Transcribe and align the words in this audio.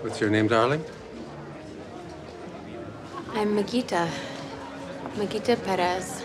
What's 0.00 0.20
your 0.20 0.30
name, 0.30 0.46
darling? 0.46 0.84
I'm 3.32 3.56
Magita. 3.56 4.08
Magita 5.16 5.60
Perez. 5.64 6.22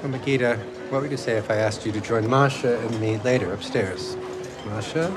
Well, 0.00 0.12
Magita, 0.12 0.56
what 0.88 1.02
would 1.02 1.10
you 1.10 1.16
say 1.16 1.36
if 1.36 1.50
I 1.50 1.56
asked 1.56 1.84
you 1.84 1.90
to 1.90 2.00
join 2.00 2.30
Masha 2.30 2.78
and 2.78 3.00
me 3.00 3.18
later 3.18 3.52
upstairs? 3.52 4.16
Masha? 4.66 5.12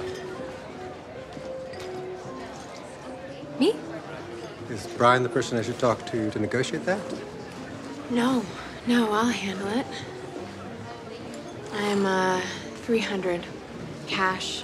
Me? 3.60 3.76
Is 4.72 4.88
Brian 4.98 5.22
the 5.22 5.30
person 5.30 5.60
I 5.60 5.62
should 5.62 5.78
talk 5.78 6.08
to 6.08 6.32
to 6.32 6.40
negotiate 6.40 6.86
that? 6.86 7.00
No, 8.10 8.44
no, 8.88 9.12
I'll 9.12 9.26
handle 9.26 9.68
it. 9.68 9.86
I'm, 11.72 12.04
uh, 12.04 12.42
300 12.82 13.46
cash 14.08 14.64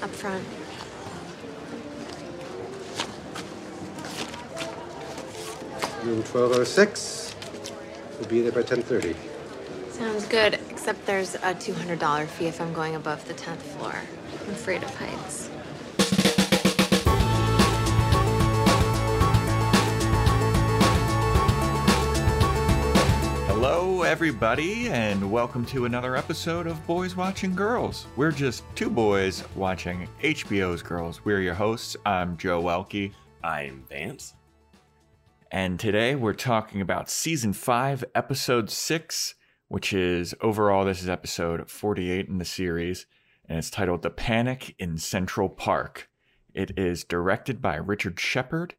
up 0.00 0.10
front. 0.10 0.44
Room 6.04 6.16
1206. 6.16 7.36
We'll 8.18 8.28
be 8.28 8.40
there 8.40 8.50
by 8.50 8.62
10.30. 8.62 9.14
Sounds 9.92 10.26
good, 10.26 10.58
except 10.68 11.06
there's 11.06 11.36
a 11.36 11.54
$200 11.54 12.26
fee 12.26 12.46
if 12.46 12.60
I'm 12.60 12.72
going 12.72 12.96
above 12.96 13.24
the 13.28 13.34
10th 13.34 13.58
floor. 13.58 13.94
I'm 14.42 14.50
afraid 14.50 14.82
of 14.82 14.92
heights. 14.96 15.48
Hello, 23.46 24.02
everybody, 24.02 24.88
and 24.88 25.30
welcome 25.30 25.64
to 25.66 25.84
another 25.84 26.16
episode 26.16 26.66
of 26.66 26.84
Boys 26.84 27.14
Watching 27.14 27.54
Girls. 27.54 28.08
We're 28.16 28.32
just 28.32 28.64
two 28.74 28.90
boys 28.90 29.44
watching 29.54 30.08
HBO's 30.20 30.82
Girls. 30.82 31.24
We're 31.24 31.42
your 31.42 31.54
hosts. 31.54 31.96
I'm 32.04 32.36
Joe 32.38 32.60
Welke, 32.60 33.12
I'm 33.44 33.84
Vance. 33.88 34.34
And 35.52 35.78
today 35.78 36.14
we're 36.14 36.32
talking 36.32 36.80
about 36.80 37.10
season 37.10 37.52
five, 37.52 38.02
episode 38.14 38.70
six, 38.70 39.34
which 39.68 39.92
is 39.92 40.34
overall, 40.40 40.86
this 40.86 41.02
is 41.02 41.10
episode 41.10 41.68
48 41.68 42.26
in 42.26 42.38
the 42.38 42.44
series, 42.46 43.04
and 43.46 43.58
it's 43.58 43.68
titled 43.68 44.00
The 44.00 44.08
Panic 44.08 44.74
in 44.78 44.96
Central 44.96 45.50
Park. 45.50 46.08
It 46.54 46.72
is 46.78 47.04
directed 47.04 47.60
by 47.60 47.76
Richard 47.76 48.18
Shepard, 48.18 48.76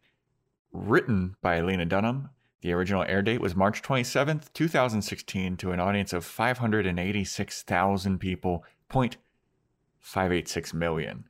written 0.72 1.36
by 1.44 1.62
Lena 1.62 1.86
Dunham. 1.86 2.32
The 2.62 2.74
original 2.74 3.04
air 3.04 3.22
date 3.22 3.40
was 3.40 3.56
March 3.56 3.84
27th, 3.84 4.52
2016, 4.54 5.58
to 5.58 5.74
an 5.74 5.80
audience 5.80 6.12
of 6.12 6.26
586,000 6.26 8.18
people, 8.18 8.66
0.586 8.90 10.74
million. 10.74 11.26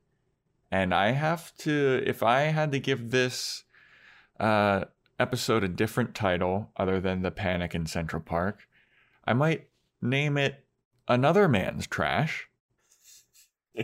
And 0.71 0.93
I 0.93 1.11
have 1.11 1.53
to, 1.57 2.01
if 2.05 2.23
I 2.23 2.43
had 2.43 2.71
to 2.71 2.79
give 2.79 3.11
this 3.11 3.65
uh, 4.39 4.85
episode 5.19 5.63
a 5.63 5.67
different 5.67 6.15
title 6.15 6.71
other 6.77 6.99
than 6.99 7.21
The 7.21 7.31
Panic 7.31 7.75
in 7.75 7.85
Central 7.85 8.21
Park, 8.21 8.61
I 9.25 9.33
might 9.33 9.67
name 10.01 10.37
it 10.37 10.65
Another 11.07 11.47
Man's 11.47 11.87
Trash 11.87 12.47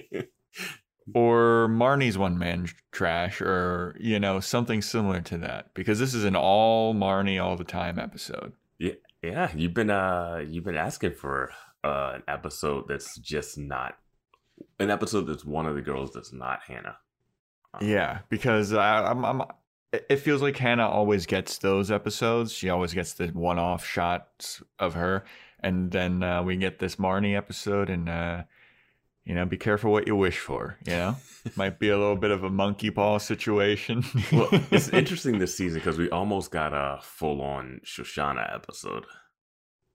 or 1.14 1.68
Marnie's 1.70 2.18
One 2.18 2.38
Man 2.38 2.68
Trash 2.92 3.42
or, 3.42 3.96
you 4.00 4.20
know, 4.20 4.40
something 4.40 4.82
similar 4.82 5.22
to 5.22 5.38
that 5.40 5.74
because 5.74 6.00
this 6.00 6.14
is 6.14 6.24
an 6.24 6.36
all 6.36 6.94
Marnie 6.94 7.44
all 7.44 7.56
the 7.56 7.64
time 7.64 8.00
episode. 8.00 8.54
Yeah, 8.78 8.94
yeah. 9.22 9.52
You've 9.56 9.74
been 9.74 9.90
uh, 9.90 10.44
you've 10.48 10.64
been 10.64 10.78
asking 10.78 11.14
for 11.14 11.52
uh, 11.84 12.14
an 12.16 12.24
episode 12.28 12.86
that's 12.88 13.18
just 13.18 13.58
not 13.58 13.98
an 14.80 14.90
episode 14.90 15.22
that's 15.22 15.46
one 15.46 15.66
of 15.66 15.76
the 15.76 15.82
girls 15.82 16.12
that's 16.14 16.34
not 16.34 16.62
Hannah. 16.68 16.98
Um, 17.74 17.88
Yeah, 17.88 18.20
because 18.30 18.74
I, 18.74 19.10
I'm, 19.10 19.24
I'm. 19.26 19.42
It- 19.92 20.20
feels 20.20 20.42
like 20.42 20.58
Hannah 20.58 20.88
always 20.88 21.26
gets 21.26 21.58
those 21.58 21.90
episodes. 21.92 22.52
She 22.54 22.70
always 22.70 22.94
gets 22.94 23.14
the 23.14 23.28
one-off 23.28 23.86
shots 23.86 24.62
of 24.78 24.94
her, 24.94 25.24
and 25.60 25.92
then 25.92 26.22
uh, 26.24 26.44
we 26.44 26.58
get 26.58 26.80
this 26.80 26.98
Marnie 26.98 27.36
episode, 27.36 27.90
and 27.90 28.08
uh, 28.10 28.44
you 29.26 29.34
know, 29.36 29.46
be 29.46 29.58
careful 29.58 29.92
what 29.92 30.08
you 30.08 30.16
wish 30.16 30.40
for. 30.40 30.78
You 30.86 30.94
know, 30.94 31.16
might 31.56 31.80
be 31.80 31.90
a 31.90 31.98
little 31.98 32.16
bit 32.16 32.32
of 32.32 32.44
a 32.44 32.50
monkey 32.50 32.92
paw 32.92 33.18
situation. 33.18 34.04
Well, 34.32 34.50
it's 34.72 34.90
interesting 35.02 35.40
this 35.40 35.56
season 35.56 35.80
because 35.80 35.98
we 35.98 36.10
almost 36.10 36.52
got 36.52 36.74
a 36.74 37.00
full-on 37.02 37.82
Shoshana 37.86 38.54
episode, 38.54 39.06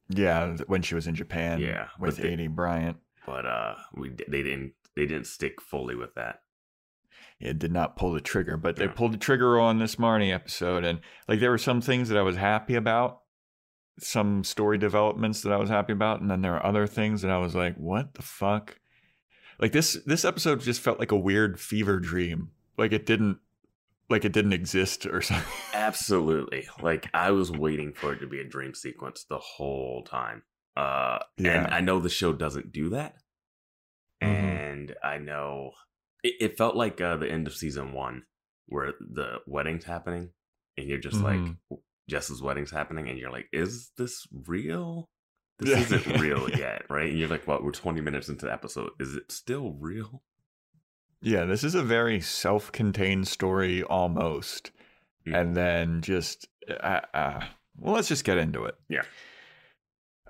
yeah, 0.09 0.57
when 0.67 0.83
she 0.83 0.95
was 0.95 1.07
in 1.07 1.15
Japan, 1.15 1.61
Yeah, 1.61 1.89
with 1.99 2.17
they- 2.17 2.37
Aidy 2.37 2.49
Bryant, 2.49 2.97
but 3.27 3.47
uh, 3.47 3.75
we 3.95 4.11
they 4.29 4.43
didn't 4.43 4.73
they 4.97 5.07
didn't 5.07 5.27
stick 5.27 5.61
fully 5.61 5.95
with 5.95 6.15
that. 6.15 6.41
It 7.41 7.59
did 7.59 7.73
not 7.73 7.97
pull 7.97 8.13
the 8.13 8.21
trigger, 8.21 8.57
but 8.57 8.77
they 8.77 8.89
pulled 8.89 9.13
the 9.13 9.19
trigger 9.19 9.59
on 9.61 9.79
this 9.79 9.97
Marnie 9.97 10.33
episode, 10.35 10.85
and 10.85 11.01
like 11.29 11.41
there 11.41 11.51
were 11.51 11.59
some 11.59 11.81
things 11.81 12.09
that 12.09 12.19
I 12.19 12.23
was 12.23 12.37
happy 12.37 12.75
about, 12.75 13.21
some 13.99 14.45
story 14.45 14.79
developments 14.79 15.43
that 15.43 15.53
I 15.53 15.57
was 15.57 15.69
happy 15.71 15.93
about, 15.93 16.21
and 16.21 16.31
then 16.31 16.43
there 16.43 16.55
are 16.55 16.65
other 16.67 16.87
things 16.87 17.23
that 17.23 17.31
I 17.31 17.39
was 17.39 17.55
like, 17.55 17.77
"What 17.77 18.15
the 18.15 18.23
fuck?" 18.23 18.79
Like 19.59 19.73
this 19.73 19.99
this 20.07 20.25
episode 20.25 20.61
just 20.61 20.81
felt 20.81 20.99
like 20.99 21.13
a 21.13 21.17
weird 21.19 21.61
fever 21.61 21.99
dream, 22.01 22.51
like 22.77 22.93
it 22.93 23.07
didn't 23.07 23.39
like 24.11 24.25
it 24.25 24.33
didn't 24.33 24.53
exist 24.53 25.07
or 25.07 25.21
something. 25.23 25.47
Absolutely. 25.73 26.69
Like 26.83 27.09
I 27.15 27.31
was 27.31 27.51
waiting 27.51 27.93
for 27.93 28.13
it 28.13 28.19
to 28.21 28.27
be 28.27 28.41
a 28.41 28.45
dream 28.49 28.75
sequence 28.75 29.25
the 29.25 29.39
whole 29.39 30.03
time. 30.05 30.43
Uh 30.77 31.19
Yeah. 31.39 31.65
and 31.65 31.75
I 31.75 31.81
know 31.81 32.01
the 32.01 32.09
show 32.09 32.33
doesn't 32.33 32.73
do 32.73 32.89
that. 32.91 33.15
Mhm. 34.23 34.27
And 34.27 34.97
I 35.03 35.19
know 35.19 35.71
it, 36.25 36.35
it 36.41 36.59
felt 36.59 36.75
like 36.75 37.01
uh 37.01 37.17
the 37.17 37.31
end 37.31 37.47
of 37.47 37.55
season 37.55 37.93
1 37.93 38.23
where 38.67 38.95
the 39.01 39.37
wedding's 39.47 39.85
happening 39.85 40.31
and 40.77 40.89
you're 40.89 40.99
just 40.99 41.19
Mhm. 41.19 41.23
like 41.71 41.79
Jess's 42.11 42.43
wedding's 42.43 42.71
happening 42.73 43.09
and 43.09 43.19
you're 43.19 43.31
like 43.31 43.47
is 43.53 43.91
this 43.97 44.27
real? 44.47 45.09
This 45.61 45.71
Yeah. 45.71 45.99
isn't 45.99 46.21
real 46.21 46.51
yet, 46.59 46.83
right? 46.91 47.09
And 47.11 47.19
you're 47.19 47.29
like, 47.29 47.47
"What? 47.47 47.63
We're 47.63 47.71
20 47.71 48.01
minutes 48.01 48.29
into 48.29 48.47
the 48.47 48.53
episode. 48.53 48.91
Is 48.99 49.15
it 49.15 49.31
still 49.31 49.73
real?" 49.75 50.23
Yeah, 51.23 51.45
this 51.45 51.63
is 51.65 51.75
a 51.77 51.83
very 51.83 52.21
self-contained 52.21 53.29
story 53.29 53.83
almost. 53.85 54.73
Mm. 55.27 55.41
And 55.41 55.57
then 55.57 56.01
just 56.03 56.49
uh, 56.69 57.01
uh, 57.15 57.47
well, 57.79 57.95
let's 57.95 58.09
just 58.09 58.25
get 58.25 58.37
into 58.39 58.65
it. 58.65 58.75
Yeah. 58.89 59.05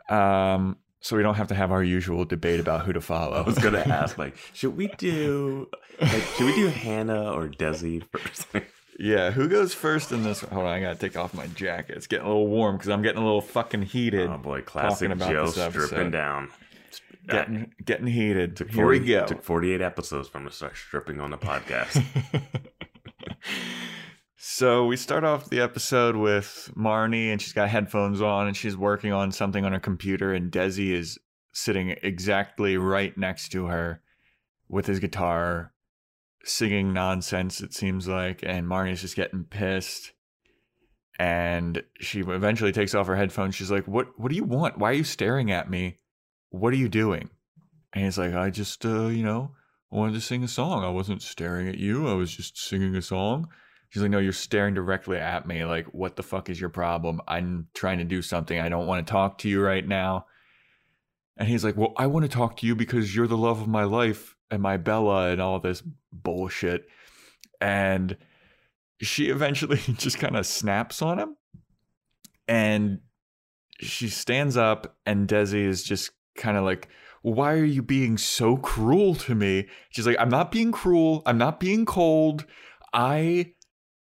Um 0.09 0.77
so 1.05 1.19
we 1.19 1.23
don't 1.23 1.35
have 1.35 1.49
to 1.49 1.55
have 1.55 1.71
our 1.71 1.85
usual 1.85 2.25
debate 2.25 2.61
about 2.61 2.87
who 2.87 2.95
to 2.95 3.01
follow. 3.03 3.37
I 3.37 3.43
was 3.43 3.59
going 3.59 3.75
to 3.75 3.87
ask 3.87 4.17
like, 4.17 4.35
should 4.55 4.75
we 4.75 4.89
do 4.97 5.69
like 6.01 6.23
should 6.37 6.47
we 6.47 6.55
do 6.55 6.69
Hannah 6.69 7.31
or 7.31 7.47
Desi 7.47 8.03
first? 8.11 8.47
yeah, 8.99 9.31
who 9.31 9.47
goes 9.47 9.75
first 9.75 10.13
in 10.13 10.23
this? 10.23 10.41
Hold 10.41 10.65
on, 10.65 10.73
I 10.73 10.81
got 10.81 10.95
to 10.95 10.99
take 10.99 11.15
off 11.15 11.35
my 11.35 11.47
jacket. 11.49 11.99
It's 11.99 12.07
getting 12.07 12.25
a 12.25 12.29
little 12.29 12.49
warm 12.49 12.79
cuz 12.79 12.89
I'm 12.89 13.03
getting 13.03 13.21
a 13.21 13.25
little 13.25 13.43
fucking 13.43 13.83
heated. 13.83 14.31
Oh 14.31 14.39
boy, 14.39 14.63
classic 14.63 15.15
Joe 15.19 15.51
stripping 15.51 16.11
down. 16.11 16.49
getting 17.29 17.75
getting 17.85 18.07
heated. 18.07 18.57
took 18.57 18.71
Here 18.71 18.87
we 18.87 19.01
go. 19.01 19.27
Took 19.27 19.45
48 19.45 19.83
episodes 19.83 20.31
from 20.31 20.47
to 20.47 20.51
start 20.51 20.75
stripping 20.75 21.21
on 21.21 21.31
the 21.31 21.39
podcast. 21.39 22.03
so 24.47 24.85
we 24.85 24.99
start 24.99 25.25
off 25.25 25.49
the 25.49 25.63
episode 25.63 26.17
with 26.17 26.71
Marnie, 26.77 27.33
and 27.33 27.41
she's 27.41 27.55
got 27.55 27.71
headphones 27.71 28.21
on, 28.21 28.47
and 28.47 28.55
she's 28.55 28.77
working 28.77 29.11
on 29.11 29.33
something 29.33 29.65
on 29.65 29.73
her 29.73 29.81
computer, 29.81 30.35
and 30.35 30.53
Desi 30.53 30.93
is 30.93 31.19
sitting 31.55 31.97
exactly 32.03 32.77
right 32.77 33.17
next 33.17 33.53
to 33.53 33.69
her 33.69 34.03
with 34.69 34.85
his 34.85 35.01
guitar, 35.01 35.73
singing 36.45 36.93
nonsense. 36.93 37.63
It 37.63 37.73
seems 37.73 38.07
like, 38.07 38.41
and 38.43 38.67
Marnie's 38.67 39.01
just 39.01 39.17
getting 39.17 39.45
pissed. 39.45 40.13
And 41.19 41.83
she 42.01 42.21
eventually 42.21 42.73
takes 42.73 42.95
off 42.95 43.07
her 43.07 43.17
headphones. 43.17 43.55
She's 43.55 43.71
like, 43.71 43.89
"What? 43.89 44.09
What 44.21 44.29
do 44.29 44.37
you 44.37 44.45
want? 44.45 44.77
Why 44.77 44.91
are 44.91 44.93
you 44.93 45.05
staring 45.05 45.51
at 45.53 45.71
me? 45.71 46.01
What 46.51 46.75
are 46.75 46.77
you 46.77 46.91
doing?" 46.91 47.31
And 47.95 48.05
he's 48.05 48.19
like, 48.19 48.35
"I 48.35 48.51
just, 48.51 48.85
uh, 48.85 49.07
you 49.07 49.25
know, 49.25 49.53
wanted 49.91 50.13
to 50.13 50.21
sing 50.21 50.45
a 50.45 50.49
song. 50.49 50.85
I 50.85 50.91
wasn't 50.91 51.23
staring 51.23 51.67
at 51.67 51.79
you. 51.79 52.07
I 52.07 52.13
was 52.13 52.37
just 52.37 52.59
singing 52.59 52.95
a 52.95 53.01
song." 53.01 53.49
She's 53.95 54.03
like, 54.03 54.11
"No, 54.11 54.19
you're 54.19 54.33
staring 54.33 54.75
directly 54.75 55.19
at 55.19 55.47
me. 55.47 55.65
Like, 55.65 55.87
what 55.95 56.17
the 56.17 56.25
fuck 56.25 56.51
is 56.51 56.61
your 56.61 56.69
problem? 56.69 57.21
I'm 57.29 57.69
trying 57.75 57.99
to 57.99 58.05
do 58.05 58.23
something. 58.23 58.59
I 58.59 58.69
don't 58.69 58.89
want 58.89 59.07
to 59.07 59.11
talk 59.11 59.39
to 59.39 59.49
you 59.49 59.63
right 59.63 59.87
now." 59.87 60.27
And 61.37 61.49
he's 61.49 61.65
like, 61.65 61.77
"Well, 61.77 61.93
I 61.97 62.09
want 62.09 62.25
to 62.25 62.29
talk 62.29 62.57
to 62.57 62.67
you 62.67 62.75
because 62.75 63.15
you're 63.15 63.29
the 63.29 63.37
love 63.37 63.61
of 63.61 63.69
my 63.69 63.85
life 63.85 64.35
and 64.51 64.61
my 64.61 64.79
Bella 64.79 65.31
and 65.31 65.41
all 65.41 65.61
this 65.61 65.81
bullshit." 66.13 66.89
And 67.61 68.17
she 69.01 69.29
eventually 69.29 69.77
just 69.97 70.19
kind 70.19 70.35
of 70.37 70.45
snaps 70.45 71.01
on 71.01 71.21
him. 71.21 71.37
And 72.49 72.99
she 73.81 74.09
stands 74.09 74.57
up 74.57 74.97
and 75.07 75.29
Desi 75.29 75.65
is 75.65 75.85
just 75.85 76.11
kind 76.37 76.57
of 76.57 76.65
like, 76.65 76.89
why 77.23 77.55
are 77.55 77.65
you 77.65 77.81
being 77.81 78.19
so 78.19 78.57
cruel 78.57 79.15
to 79.15 79.37
me? 79.37 79.69
She's 79.91 80.07
like, 80.07 80.17
I'm 80.19 80.29
not 80.29 80.51
being 80.51 80.73
cruel. 80.73 81.23
I'm 81.27 81.39
not 81.39 81.59
being 81.59 81.87
cold. 81.87 82.45
I 82.93 83.54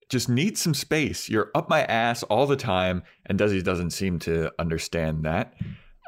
just 0.08 0.28
needs 0.28 0.60
some 0.60 0.74
space. 0.74 1.28
You're 1.28 1.50
up 1.54 1.68
my 1.68 1.82
ass 1.84 2.22
all 2.24 2.46
the 2.46 2.56
time. 2.56 3.02
And 3.26 3.38
Desi 3.38 3.62
doesn't 3.62 3.90
seem 3.90 4.18
to 4.20 4.50
understand 4.58 5.24
that. 5.24 5.54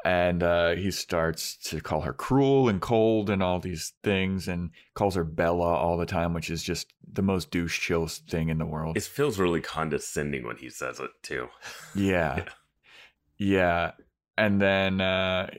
and 0.03 0.41
uh, 0.41 0.71
he 0.71 0.89
starts 0.89 1.57
to 1.69 1.79
call 1.79 2.01
her 2.01 2.13
cruel 2.13 2.67
and 2.67 2.81
cold 2.81 3.29
and 3.29 3.43
all 3.43 3.59
these 3.59 3.93
things, 4.03 4.47
and 4.47 4.71
calls 4.95 5.13
her 5.13 5.23
Bella 5.23 5.75
all 5.75 5.97
the 5.97 6.07
time, 6.07 6.33
which 6.33 6.49
is 6.49 6.63
just 6.63 6.91
the 7.13 7.21
most 7.21 7.51
douche 7.51 7.79
chill 7.79 8.07
thing 8.07 8.49
in 8.49 8.57
the 8.57 8.65
world. 8.65 8.97
It 8.97 9.03
feels 9.03 9.37
really 9.37 9.61
condescending 9.61 10.45
when 10.45 10.57
he 10.57 10.69
says 10.69 10.99
it 10.99 11.11
too. 11.21 11.49
yeah. 11.93 12.37
Yeah. 12.37 12.43
yeah, 13.37 13.91
and 14.37 14.59
then 14.59 15.01
uh, 15.01 15.51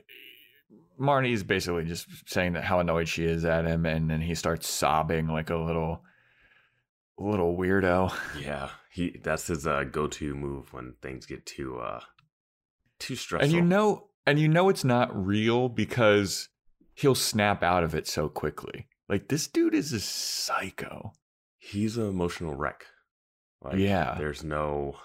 Marnie's 0.99 1.43
basically 1.43 1.85
just 1.85 2.07
saying 2.27 2.53
that 2.53 2.63
how 2.65 2.79
annoyed 2.79 3.07
she 3.07 3.23
is 3.23 3.45
at 3.45 3.65
him, 3.65 3.85
and 3.85 4.09
then 4.09 4.19
he 4.21 4.35
starts 4.35 4.67
sobbing 4.67 5.27
like 5.27 5.49
a 5.49 5.55
little, 5.57 6.03
little 7.17 7.55
weirdo. 7.57 8.13
Yeah, 8.39 8.69
he 8.91 9.19
that's 9.23 9.47
his 9.47 9.65
uh, 9.67 9.83
go-to 9.83 10.33
move 10.35 10.73
when 10.73 10.93
things 11.01 11.25
get 11.25 11.45
too 11.45 11.79
uh 11.79 12.01
too 12.99 13.15
stressful. 13.15 13.45
And 13.45 13.53
you 13.53 13.61
know, 13.61 14.07
and 14.25 14.39
you 14.39 14.47
know 14.47 14.69
it's 14.69 14.83
not 14.83 15.09
real 15.15 15.69
because 15.69 16.49
he'll 16.93 17.15
snap 17.15 17.63
out 17.63 17.83
of 17.83 17.93
it 17.95 18.07
so 18.07 18.29
quickly. 18.29 18.87
Like 19.09 19.27
this 19.27 19.47
dude 19.47 19.75
is 19.75 19.91
a 19.93 19.99
psycho. 19.99 21.13
he's 21.57 21.97
an 21.97 22.07
emotional 22.07 22.55
wreck. 22.55 22.85
Like, 23.61 23.77
Yeah. 23.77 24.15
there's 24.17 24.43
no 24.43 24.95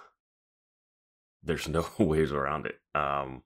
there's 1.42 1.68
no 1.68 1.86
ways 1.98 2.32
around 2.32 2.66
it. 2.66 2.78
Um, 2.94 3.42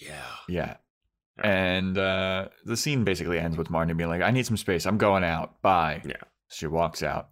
yeah, 0.00 0.22
Yeah. 0.48 0.76
Yeah. 1.38 1.44
And 1.76 1.98
uh, 1.98 2.48
the 2.64 2.76
scene 2.78 3.04
basically 3.04 3.38
ends 3.38 3.58
with 3.58 3.68
Marnie 3.68 3.94
being 3.96 4.08
like, 4.08 4.22
"I 4.22 4.30
need 4.30 4.46
some 4.46 4.56
space. 4.56 4.86
I'm 4.86 4.96
going 4.96 5.22
out. 5.22 5.60
Bye." 5.60 6.00
Yeah. 6.04 6.14
She 6.48 6.66
walks 6.66 7.02
out 7.02 7.28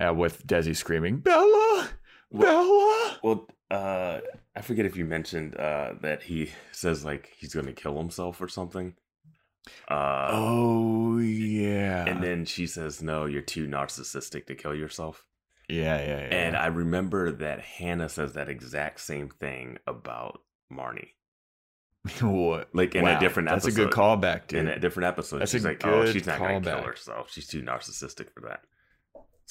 uh, 0.00 0.12
with 0.14 0.46
Desi 0.46 0.74
screaming, 0.76 1.18
"Bella, 1.18 1.88
Bella!" 2.32 3.18
Well, 3.22 3.46
uh, 3.70 4.20
I 4.56 4.60
forget 4.62 4.86
if 4.86 4.96
you 4.96 5.04
mentioned 5.04 5.56
uh, 5.56 5.94
that 6.02 6.22
he 6.24 6.50
says 6.72 7.04
like 7.04 7.32
he's 7.38 7.54
going 7.54 7.66
to 7.66 7.72
kill 7.72 7.96
himself 7.98 8.40
or 8.40 8.48
something. 8.48 8.94
Uh, 9.88 10.28
Oh 10.32 11.18
yeah. 11.18 12.04
and 12.06 12.22
then 12.22 12.44
she 12.44 12.66
says, 12.66 13.02
"No, 13.02 13.26
you're 13.26 13.42
too 13.42 13.66
narcissistic 13.68 14.46
to 14.46 14.54
kill 14.54 14.74
yourself." 14.74 15.24
yeah, 15.68 15.98
yeah, 15.98 16.18
yeah. 16.20 16.34
And 16.34 16.56
I 16.56 16.66
remember 16.66 17.30
that 17.32 17.60
Hannah 17.60 18.08
says 18.08 18.32
that 18.34 18.48
exact 18.48 19.00
same 19.00 19.28
thing 19.30 19.78
about 19.86 20.40
Marnie, 20.70 21.10
what? 22.20 22.74
like 22.74 22.94
in 22.96 23.04
Wow, 23.04 23.16
a 23.16 23.20
different 23.20 23.48
That's 23.48 23.64
episode. 23.64 23.80
a 23.82 23.84
good 23.86 23.94
callback, 23.94 24.48
dude. 24.48 24.60
In 24.60 24.68
a 24.68 24.78
different 24.80 25.06
episode, 25.06 25.38
That's 25.38 25.52
she's 25.52 25.64
a 25.64 25.68
like, 25.68 25.86
"Oh, 25.86 26.04
she's 26.10 26.26
not 26.26 26.40
going 26.40 26.62
to 26.62 26.70
kill 26.74 26.82
herself. 26.82 27.30
She's 27.32 27.46
too 27.46 27.62
narcissistic 27.62 28.32
for 28.34 28.40
that." 28.48 28.64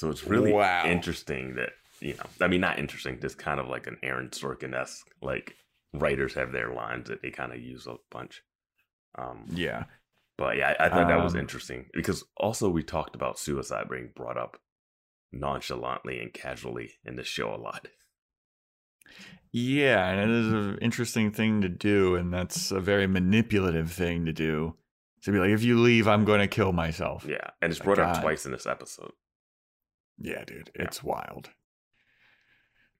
So 0.01 0.09
it's 0.09 0.25
really 0.25 0.51
Wow. 0.51 0.85
interesting 0.87 1.53
that 1.57 1.73
you 1.99 2.15
know. 2.15 2.23
I 2.41 2.47
mean, 2.47 2.59
not 2.61 2.79
interesting. 2.79 3.19
Just 3.21 3.37
kind 3.37 3.59
of 3.59 3.67
like 3.67 3.85
an 3.85 3.97
Aaron 4.01 4.29
Sorkin 4.29 4.73
esque. 4.73 5.07
Like 5.21 5.55
writers 5.93 6.33
have 6.33 6.51
their 6.51 6.73
lines 6.73 7.07
that 7.09 7.21
they 7.21 7.29
kind 7.29 7.53
of 7.53 7.61
use 7.61 7.85
a 7.85 7.97
bunch. 8.09 8.41
Um, 9.15 9.45
yeah. 9.51 9.83
But 10.39 10.57
yeah, 10.57 10.73
I, 10.79 10.85
I 10.85 10.89
thought 10.89 11.07
that 11.07 11.23
was 11.23 11.35
Um, 11.35 11.41
interesting 11.41 11.85
because 11.93 12.23
also 12.35 12.67
we 12.67 12.81
talked 12.81 13.13
about 13.15 13.37
suicide 13.37 13.89
being 13.91 14.09
brought 14.15 14.37
up 14.37 14.57
nonchalantly 15.31 16.19
and 16.19 16.33
casually 16.33 16.93
in 17.05 17.15
the 17.15 17.23
show 17.23 17.53
a 17.53 17.57
lot. 17.61 17.87
Yeah, 19.51 20.09
and 20.09 20.31
it 20.31 20.35
is 20.35 20.51
an 20.51 20.77
interesting 20.81 21.31
thing 21.31 21.61
to 21.61 21.69
do, 21.69 22.15
and 22.15 22.33
that's 22.33 22.71
a 22.71 22.79
very 22.79 23.05
manipulative 23.05 23.91
thing 23.91 24.25
to 24.25 24.33
do. 24.33 24.77
To 25.23 25.31
be 25.31 25.37
like, 25.37 25.51
if 25.51 25.61
you 25.63 25.77
leave, 25.79 26.07
I'm 26.07 26.25
going 26.25 26.39
to 26.39 26.47
kill 26.47 26.71
myself. 26.71 27.25
Yeah, 27.29 27.51
and 27.61 27.69
it's 27.71 27.79
brought 27.79 27.99
up 27.99 28.15
God. 28.15 28.21
twice 28.23 28.47
in 28.47 28.51
this 28.51 28.65
episode. 28.65 29.11
Yeah, 30.21 30.43
dude, 30.45 30.69
Yeah. 30.75 30.83
it's 30.83 31.03
wild. 31.03 31.49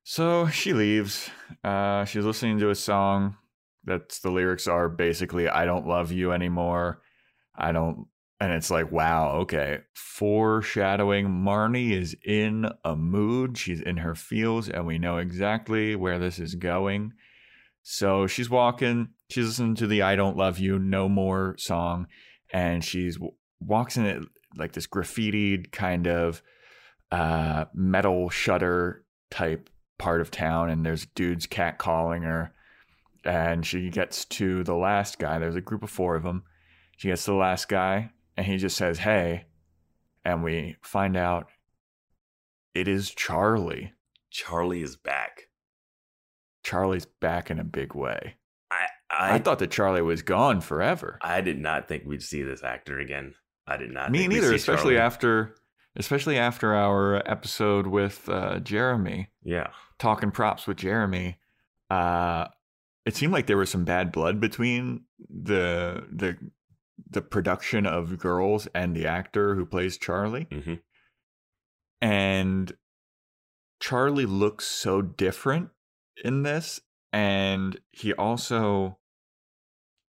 So 0.03 0.47
she 0.47 0.73
leaves. 0.73 1.29
Uh, 1.63 2.06
she's 2.06 2.25
listening 2.25 2.59
to 2.59 2.69
a 2.69 2.75
song 2.75 3.38
that's 3.83 4.19
the 4.19 4.31
lyrics 4.31 4.68
are 4.68 4.89
basically 4.89 5.47
"I 5.47 5.65
don't 5.65 5.88
love 5.88 6.12
you 6.12 6.31
anymore." 6.31 7.01
I 7.56 7.71
don't, 7.71 8.07
and 8.39 8.51
it's 8.53 8.71
like, 8.71 8.91
wow, 8.91 9.31
okay. 9.41 9.79
Foreshadowing. 9.94 11.27
Marnie 11.27 11.91
is 11.91 12.15
in 12.25 12.68
a 12.83 12.95
mood. 12.95 13.57
She's 13.57 13.81
in 13.81 13.97
her 13.97 14.15
feels, 14.15 14.69
and 14.69 14.88
we 14.88 14.97
know 14.97 15.18
exactly 15.18 15.95
where 15.95 16.18
this 16.18 16.39
is 16.39 16.56
going. 16.56 17.13
So 17.83 18.25
she's 18.27 18.50
walking. 18.50 19.09
She's 19.29 19.45
listening 19.45 19.75
to 19.75 19.88
the 19.88 20.01
"I 20.01 20.15
don't 20.15 20.38
love 20.38 20.57
you 20.57 20.79
no 20.79 21.07
more" 21.09 21.56
song, 21.57 22.07
and 22.51 22.83
she's 22.83 23.19
walks 23.59 23.97
in 23.97 24.06
it 24.07 24.23
like 24.56 24.71
this 24.73 24.88
graffitied 24.88 25.71
kind 25.71 26.07
of 26.07 26.41
uh, 27.11 27.65
metal 27.73 28.29
shutter 28.29 29.03
type 29.29 29.69
part 29.97 30.21
of 30.21 30.31
town, 30.31 30.69
and 30.69 30.85
there's 30.85 31.05
dudes 31.05 31.45
cat 31.45 31.77
calling 31.77 32.23
her. 32.23 32.53
And 33.23 33.65
she 33.65 33.89
gets 33.89 34.25
to 34.25 34.63
the 34.63 34.73
last 34.73 35.19
guy. 35.19 35.37
There's 35.37 35.55
a 35.55 35.61
group 35.61 35.83
of 35.83 35.91
four 35.91 36.15
of 36.15 36.23
them. 36.23 36.43
She 36.97 37.09
gets 37.09 37.25
to 37.25 37.31
the 37.31 37.37
last 37.37 37.69
guy, 37.69 38.11
and 38.35 38.45
he 38.45 38.57
just 38.57 38.75
says, 38.75 38.99
"Hey," 38.99 39.45
and 40.25 40.43
we 40.43 40.77
find 40.81 41.15
out 41.15 41.47
it 42.73 42.87
is 42.87 43.11
Charlie. 43.11 43.93
Charlie 44.29 44.81
is 44.81 44.95
back. 44.95 45.49
Charlie's 46.63 47.05
back 47.05 47.51
in 47.51 47.59
a 47.59 47.63
big 47.63 47.93
way. 47.93 48.35
I 48.71 48.87
I, 49.09 49.35
I, 49.35 49.39
thought 49.39 49.59
that 49.59 49.71
Charlie 49.71 50.01
was 50.01 50.21
gone 50.21 50.61
forever. 50.61 51.19
I 51.21 51.41
did 51.41 51.59
not 51.59 51.87
think 51.87 52.05
we'd 52.05 52.23
see 52.23 52.43
this 52.43 52.63
actor 52.63 52.99
again. 52.99 53.33
I 53.67 53.77
did 53.77 53.91
not. 53.91 54.11
Me 54.11 54.27
neither, 54.27 54.53
especially 54.53 54.95
Charlie. 54.95 54.97
after, 54.97 55.55
especially 55.95 56.38
after 56.38 56.73
our 56.73 57.17
episode 57.29 57.88
with 57.88 58.27
uh, 58.29 58.59
Jeremy. 58.59 59.29
Yeah, 59.43 59.67
talking 59.99 60.31
props 60.31 60.67
with 60.67 60.77
Jeremy, 60.77 61.38
uh, 61.89 62.47
it 63.05 63.15
seemed 63.15 63.33
like 63.33 63.47
there 63.47 63.57
was 63.57 63.69
some 63.69 63.85
bad 63.85 64.11
blood 64.11 64.39
between 64.39 65.05
the 65.29 66.05
the 66.11 66.38
the 67.09 67.21
production 67.21 67.85
of 67.85 68.19
Girls 68.19 68.67
and 68.73 68.95
the 68.95 69.05
actor 69.07 69.55
who 69.55 69.65
plays 69.65 69.97
Charlie, 69.97 70.47
hmm 70.51 70.75
and 72.01 72.73
Charlie 73.79 74.25
looks 74.25 74.65
so 74.65 75.01
different 75.01 75.69
in 76.23 76.44
this, 76.44 76.81
and 77.13 77.79
he 77.91 78.13
also, 78.13 78.97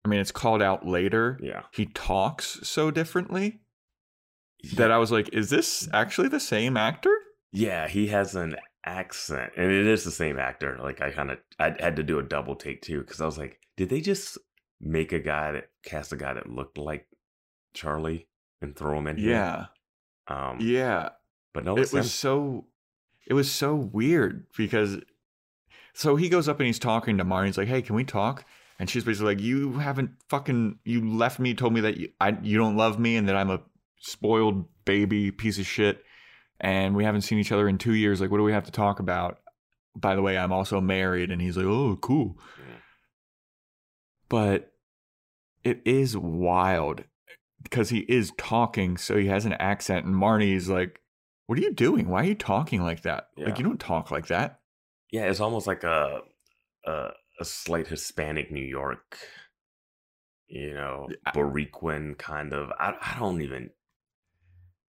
I 0.05 0.07
mean, 0.09 0.19
it's 0.19 0.31
called 0.31 0.61
out 0.61 0.87
later. 0.87 1.39
yeah. 1.41 1.63
He 1.73 1.87
talks 1.87 2.59
so 2.63 2.91
differently 2.91 3.61
that 4.75 4.91
I 4.91 4.97
was 4.97 5.11
like, 5.11 5.29
is 5.33 5.49
this 5.49 5.87
actually 5.93 6.29
the 6.29 6.39
same 6.39 6.77
actor? 6.77 7.13
Yeah, 7.51 7.87
he 7.87 8.07
has 8.07 8.35
an 8.35 8.55
accent, 8.85 9.51
and 9.57 9.71
it 9.71 9.85
is 9.85 10.03
the 10.03 10.11
same 10.11 10.39
actor. 10.39 10.77
Like 10.81 11.01
I 11.01 11.11
kind 11.11 11.31
of, 11.31 11.39
I 11.59 11.75
had 11.79 11.95
to 11.97 12.03
do 12.03 12.19
a 12.19 12.23
double 12.23 12.55
take 12.55 12.81
too 12.81 13.01
because 13.01 13.21
I 13.21 13.25
was 13.25 13.37
like, 13.37 13.59
did 13.77 13.89
they 13.89 14.01
just 14.01 14.37
make 14.81 15.11
a 15.11 15.19
guy 15.19 15.51
that 15.51 15.69
cast 15.85 16.11
a 16.13 16.15
guy 16.17 16.33
that 16.33 16.49
looked 16.49 16.77
like 16.77 17.07
Charlie 17.73 18.27
and 18.61 18.75
throw 18.75 18.97
him 18.97 19.07
in 19.07 19.17
here? 19.17 19.31
Yeah, 19.31 19.65
Um, 20.27 20.57
yeah. 20.59 21.09
but 21.53 21.63
no, 21.65 21.75
it 21.77 21.79
was 21.79 21.93
him. 21.93 22.03
so 22.03 22.65
it 23.27 23.33
was 23.33 23.51
so 23.51 23.75
weird 23.75 24.45
because 24.57 24.97
so 25.93 26.15
he 26.15 26.27
goes 26.29 26.49
up 26.49 26.59
and 26.59 26.67
he's 26.67 26.79
talking 26.79 27.17
to 27.17 27.25
Marnie. 27.25 27.45
He's 27.47 27.57
like, 27.57 27.67
"Hey, 27.67 27.81
can 27.81 27.95
we 27.95 28.03
talk?" 28.03 28.45
And 28.79 28.89
she's 28.89 29.03
basically 29.03 29.35
like, 29.35 29.43
"You 29.43 29.73
haven't 29.73 30.11
fucking 30.27 30.79
you 30.83 31.07
left 31.07 31.39
me, 31.39 31.53
told 31.53 31.73
me 31.73 31.81
that 31.81 31.97
you 31.97 32.09
I 32.19 32.35
you 32.41 32.57
don't 32.57 32.75
love 32.75 32.97
me, 32.99 33.15
and 33.15 33.29
that 33.29 33.35
I'm 33.35 33.49
a 33.51 33.61
spoiled 34.03 34.65
baby 34.85 35.31
piece 35.31 35.57
of 35.57 35.65
shit, 35.65 36.03
and 36.59 36.95
we 36.95 37.03
haven't 37.03 37.21
seen 37.21 37.39
each 37.39 37.51
other 37.51 37.67
in 37.67 37.77
two 37.77 37.93
years. 37.93 38.21
Like, 38.21 38.29
what 38.31 38.37
do 38.37 38.43
we 38.43 38.51
have 38.51 38.65
to 38.65 38.71
talk 38.71 38.99
about?" 38.99 39.39
By 39.95 40.15
the 40.15 40.21
way, 40.21 40.37
I'm 40.37 40.51
also 40.51 40.81
married, 40.81 41.31
and 41.31 41.41
he's 41.41 41.57
like, 41.57 41.65
"Oh, 41.65 41.97
cool," 42.01 42.37
Yeah. 42.59 42.75
but 44.29 44.73
it 45.63 45.81
is 45.85 46.17
wild 46.17 47.05
because 47.61 47.89
he 47.89 47.99
is 47.99 48.33
talking, 48.37 48.97
so 48.97 49.15
he 49.17 49.27
has 49.27 49.45
an 49.45 49.53
accent, 49.53 50.05
and 50.05 50.15
Marnie's 50.15 50.67
like, 50.69 51.01
"What 51.47 51.57
are 51.57 51.61
you 51.61 51.73
doing? 51.73 52.09
Why 52.09 52.21
are 52.21 52.27
you 52.27 52.35
talking 52.35 52.81
like 52.83 53.03
that? 53.03 53.29
Yeah. 53.37 53.45
Like 53.45 53.57
you 53.57 53.63
don't 53.63 53.79
talk 53.79 54.11
like 54.11 54.27
that." 54.27 54.59
Yeah, 55.11 55.25
it's 55.29 55.39
almost 55.39 55.67
like 55.67 55.83
a 55.83 56.21
a, 56.85 57.09
a 57.39 57.45
slight 57.45 57.87
Hispanic 57.87 58.51
New 58.51 58.65
York, 58.65 59.17
you 60.47 60.73
know. 60.73 61.07
Boricuan 61.33 62.17
kind 62.17 62.51
of. 62.53 62.71
I 62.79 62.95
I 62.99 63.19
don't 63.19 63.41
even. 63.41 63.69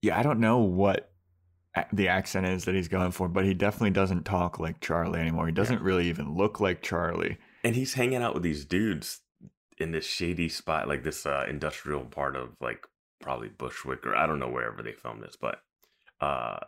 Yeah, 0.04 0.18
I 0.18 0.22
don't 0.22 0.40
know 0.40 0.58
what 0.58 1.10
the 1.92 2.08
accent 2.08 2.46
is 2.46 2.66
that 2.66 2.74
he's 2.74 2.88
going 2.88 3.10
for, 3.10 3.26
but 3.28 3.44
he 3.44 3.54
definitely 3.54 3.90
doesn't 3.90 4.24
talk 4.24 4.60
like 4.60 4.80
Charlie 4.80 5.18
anymore. 5.18 5.46
He 5.46 5.52
doesn't 5.52 5.80
really 5.80 6.08
even 6.08 6.36
look 6.36 6.60
like 6.60 6.82
Charlie. 6.82 7.38
And 7.64 7.74
he's 7.74 7.94
hanging 7.94 8.22
out 8.22 8.34
with 8.34 8.42
these 8.42 8.64
dudes 8.66 9.20
in 9.78 9.92
this 9.92 10.06
shady 10.06 10.48
spot, 10.50 10.88
like 10.88 11.02
this 11.04 11.24
uh, 11.24 11.46
industrial 11.48 12.04
part 12.04 12.36
of 12.36 12.50
like 12.60 12.86
probably 13.20 13.48
Bushwick 13.48 14.04
or 14.06 14.14
I 14.14 14.26
don't 14.26 14.38
know 14.38 14.50
wherever 14.50 14.82
they 14.82 14.92
filmed 14.92 15.22
this, 15.22 15.36
but 15.40 15.60
uh, 16.20 16.58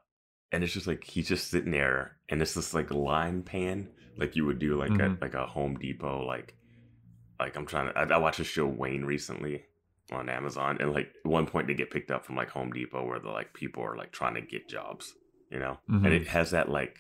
and 0.51 0.65
it's 0.65 0.73
just 0.73 0.87
like 0.87 1.05
he's 1.05 1.29
just 1.29 1.51
sitting 1.51 1.73
there, 1.73 2.17
and 2.31 2.41
it's 2.41 2.55
this 2.55 2.73
like 2.73 2.91
line 2.91 3.43
pan, 3.43 3.89
like 4.17 4.35
you 4.35 4.47
would 4.47 4.59
do 4.59 4.77
like 4.79 4.93
Mhm. 4.93 5.15
at 5.17 5.21
like 5.21 5.35
a 5.35 5.47
Home 5.47 5.77
Depot, 5.77 6.25
like 6.25 6.55
like 7.39 7.55
I'm 7.55 7.67
trying 7.67 7.93
to. 7.93 7.99
I, 7.99 8.05
I 8.15 8.17
watched 8.19 8.41
a 8.41 8.45
show 8.45 8.67
Wayne 8.67 9.05
recently 9.05 9.67
on 10.13 10.29
Amazon, 10.29 10.79
and 10.81 10.93
like 10.93 11.09
at 11.25 11.31
one 11.31 11.47
point 11.47 11.67
they 11.67 11.75
get 11.75 11.91
picked 11.91 12.11
up 12.11 12.25
from 12.25 12.37
like 12.37 12.51
Home 12.51 12.71
Depot 12.73 13.07
where 13.07 13.19
the 13.19 13.31
like 13.31 13.53
people 13.55 13.83
are 13.83 13.97
like 13.97 14.13
trying 14.13 14.35
to 14.35 14.41
get 14.41 14.69
jobs, 14.69 15.13
you 15.51 15.59
know, 15.59 15.79
Mhm. 15.91 16.05
and 16.05 16.15
it 16.15 16.29
has 16.29 16.51
that 16.53 16.69
like 16.69 16.99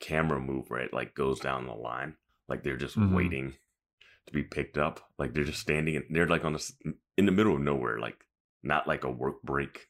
camera 0.00 0.40
move 0.40 0.68
where 0.70 0.80
it 0.80 0.92
like 0.92 1.14
goes 1.14 1.40
down 1.40 1.66
the 1.66 1.74
line, 1.74 2.16
like 2.48 2.62
they're 2.62 2.76
just 2.76 2.96
Mhm. 2.96 3.12
waiting 3.14 3.54
to 4.26 4.32
be 4.32 4.42
picked 4.42 4.76
up. 4.78 5.10
Like 5.18 5.34
they're 5.34 5.44
just 5.44 5.60
standing, 5.60 5.94
in, 5.94 6.04
they're 6.10 6.26
like 6.28 6.44
on 6.44 6.52
the 6.54 6.72
in 7.16 7.26
the 7.26 7.32
middle 7.32 7.54
of 7.54 7.60
nowhere, 7.60 7.98
like 7.98 8.24
not 8.62 8.86
like 8.86 9.04
a 9.04 9.10
work 9.10 9.42
break. 9.42 9.87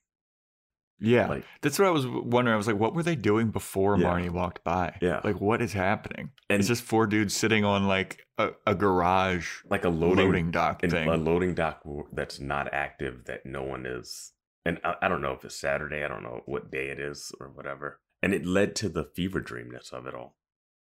Yeah, 1.00 1.28
Like 1.28 1.44
that's 1.62 1.78
what 1.78 1.86
I 1.86 1.90
was 1.90 2.06
wondering. 2.06 2.54
I 2.54 2.56
was 2.56 2.66
like, 2.66 2.78
what 2.78 2.94
were 2.94 3.02
they 3.04 3.14
doing 3.16 3.50
before 3.50 3.96
Yeah. 3.98 4.06
Marnie 4.06 4.30
walked 4.30 4.64
by? 4.64 4.96
Yeah. 5.00 5.20
like 5.22 5.40
what 5.40 5.62
is 5.62 5.72
happening? 5.72 6.30
and 6.50 6.58
it's 6.58 6.68
just 6.68 6.82
four 6.82 7.06
dudes 7.06 7.34
sitting 7.36 7.64
on 7.64 7.86
like 7.86 8.26
a, 8.38 8.50
a 8.66 8.74
garage 8.74 9.48
like 9.70 9.84
a 9.84 9.88
loading, 9.88 10.26
loading, 10.26 10.50
dock 10.50 10.80
thing. 10.80 11.08
a 11.08 11.16
loading 11.16 11.54
dock 11.54 11.82
that's 12.12 12.40
not 12.40 12.72
active 12.72 13.24
that 13.26 13.46
no 13.46 13.62
one 13.62 13.86
is. 13.86 14.32
And 14.64 14.80
I, 14.84 14.94
I 15.02 15.08
don't 15.08 15.22
know 15.22 15.32
if 15.32 15.44
it's 15.44 15.54
Saturday. 15.56 16.04
I 16.04 16.08
don't 16.08 16.22
know 16.22 16.40
what 16.46 16.70
day 16.70 16.88
it 16.88 16.98
is 16.98 17.32
or 17.40 17.48
whatever. 17.48 18.00
And 18.22 18.34
it 18.34 18.44
led 18.44 18.74
to 18.76 18.88
the 18.88 19.04
fever 19.04 19.40
dreamness 19.40 19.90
of 19.92 20.06
it 20.06 20.14
all. 20.14 20.34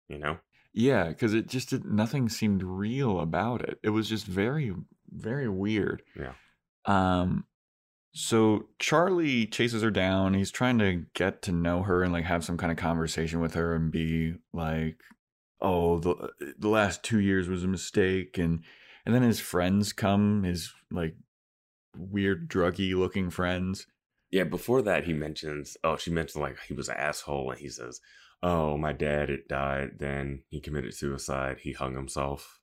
You 0.08 0.18
know. 0.18 0.38
Yeah, 0.72 1.08
because 1.08 1.32
it 1.34 1.46
just 1.48 1.70
did, 1.70 1.84
nothing 1.84 2.28
seemed 2.28 2.62
real 2.62 3.20
about 3.20 3.62
it. 3.62 3.78
It 3.82 3.90
was 3.90 4.08
just 4.08 4.26
very, 4.26 4.74
very 5.10 5.48
weird. 5.48 6.02
Yeah. 6.18 6.32
Um. 6.86 7.44
So 8.18 8.68
Charlie 8.78 9.44
chases 9.44 9.82
her 9.82 9.90
down. 9.90 10.32
He's 10.32 10.50
trying 10.50 10.78
to 10.78 11.04
get 11.12 11.42
to 11.42 11.52
know 11.52 11.82
her 11.82 12.02
and 12.02 12.14
like 12.14 12.24
have 12.24 12.46
some 12.46 12.56
kind 12.56 12.72
of 12.72 12.78
conversation 12.78 13.40
with 13.40 13.52
her 13.52 13.74
and 13.74 13.92
be 13.92 14.36
like, 14.54 15.02
"Oh, 15.60 15.98
the 15.98 16.30
the 16.58 16.68
last 16.68 17.02
two 17.02 17.20
years 17.20 17.46
was 17.46 17.62
a 17.62 17.68
mistake," 17.68 18.38
and 18.38 18.64
and 19.04 19.14
then 19.14 19.22
his 19.22 19.38
friends 19.38 19.92
come, 19.92 20.44
his 20.44 20.72
like 20.90 21.14
weird 21.94 22.48
druggy 22.48 22.96
looking 22.96 23.28
friends. 23.28 23.86
Yeah, 24.30 24.44
before 24.44 24.80
that, 24.80 25.04
he 25.04 25.12
mentions, 25.12 25.76
oh, 25.84 25.98
she 25.98 26.10
mentioned 26.10 26.42
like 26.42 26.56
he 26.66 26.72
was 26.72 26.88
an 26.88 26.96
asshole, 26.96 27.50
and 27.50 27.60
he 27.60 27.68
says, 27.68 28.00
oh, 28.42 28.78
my 28.78 28.94
dad 28.94 29.28
had 29.28 29.46
died, 29.46 29.90
then 29.98 30.42
he 30.48 30.60
committed 30.60 30.94
suicide, 30.94 31.58
he 31.60 31.72
hung 31.72 31.94
himself. 31.94 32.60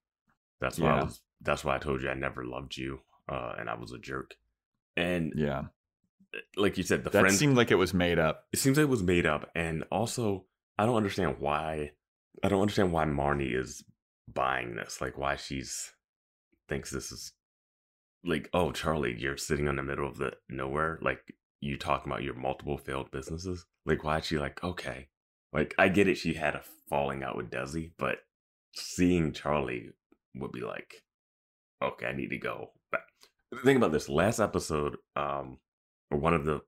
That's 0.60 0.79
why 0.79 1.00
I 1.00 1.03
was, 1.03 1.22
that's 1.41 1.63
why 1.63 1.75
I 1.75 1.79
told 1.79 2.01
you 2.01 2.10
I 2.10 2.15
never 2.15 2.43
loved 2.43 2.75
you, 2.75 3.01
uh, 3.29 3.53
and 3.60 3.69
I 3.69 3.75
was 3.75 3.91
a 3.91 4.00
jerk. 4.00 4.36
And 4.96 5.34
Yeah, 5.36 5.66
like 6.56 6.78
you 6.78 6.84
said, 6.84 7.04
the 7.04 7.10
that 7.10 7.22
friends, 7.22 7.38
seemed 7.38 7.58
like 7.58 7.72
it 7.72 7.76
was 7.76 7.94
made 7.94 8.20
up. 8.20 8.46
it 8.54 8.60
seems 8.60 8.78
like 8.78 8.86
it 8.86 8.90
was 8.90 9.04
made 9.04 9.26
up, 9.26 9.50
and 9.56 9.84
also 9.92 10.46
I 10.78 10.86
don't 10.86 10.96
understand 10.96 11.38
why, 11.40 11.92
I 12.44 12.50
don't 12.50 12.62
understand 12.62 12.92
why 12.92 13.06
Marnie 13.06 13.56
is 13.58 13.84
buying 14.32 14.76
this, 14.76 15.02
like 15.02 15.18
why 15.18 15.36
she's 15.36 15.92
thinks 16.70 16.92
this 16.92 17.12
is 17.12 17.34
like, 18.24 18.50
oh, 18.54 18.72
Charlie, 18.72 19.16
you're 19.18 19.38
sitting 19.38 19.68
in 19.68 19.76
the 19.76 19.84
middle 19.84 20.08
of 20.08 20.18
the 20.18 20.34
nowhere, 20.50 20.98
like 21.02 21.36
you 21.60 21.78
talking 21.78 22.12
about 22.12 22.24
your 22.24 22.36
multiple 22.36 22.78
failed 22.78 23.12
businesses. 23.12 23.66
Like, 23.86 24.04
why 24.04 24.20
is 24.20 24.26
she 24.26 24.38
like, 24.38 24.64
okay, 24.64 25.10
like 25.52 25.76
I 25.78 25.90
get 25.90 26.08
it, 26.08 26.18
she 26.18 26.34
had 26.34 26.56
a 26.56 26.64
falling 26.90 27.24
out 27.24 27.38
with 27.38 27.52
Desi, 27.52 27.92
but 27.98 28.18
seeing 28.76 29.34
Charlie 29.34 29.90
would 30.36 30.52
be 30.52 30.62
like, 30.62 31.04
okay, 31.82 32.08
I 32.08 32.14
need 32.14 32.30
to 32.30 32.38
go. 32.38 32.72
But 32.92 33.02
the 33.55 33.62
thing 33.62 33.77
about 33.77 33.91
this 33.91 34.10
last 34.10 34.39
episode, 34.39 34.98
um, 35.15 35.60
or 36.12 36.17
one 36.17 36.33
of 36.33 36.45
the 36.45 36.62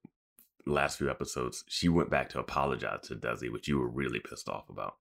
last 0.66 0.98
few 0.98 1.10
episodes, 1.10 1.64
she 1.68 1.90
went 1.90 2.10
back 2.10 2.30
to 2.30 2.40
apologize 2.40 3.02
to 3.08 3.16
Desi, 3.16 3.52
which 3.52 3.68
you 3.68 3.78
were 3.80 3.90
really 3.90 4.20
pissed 4.20 4.50
off 4.50 4.70
about. 4.70 4.96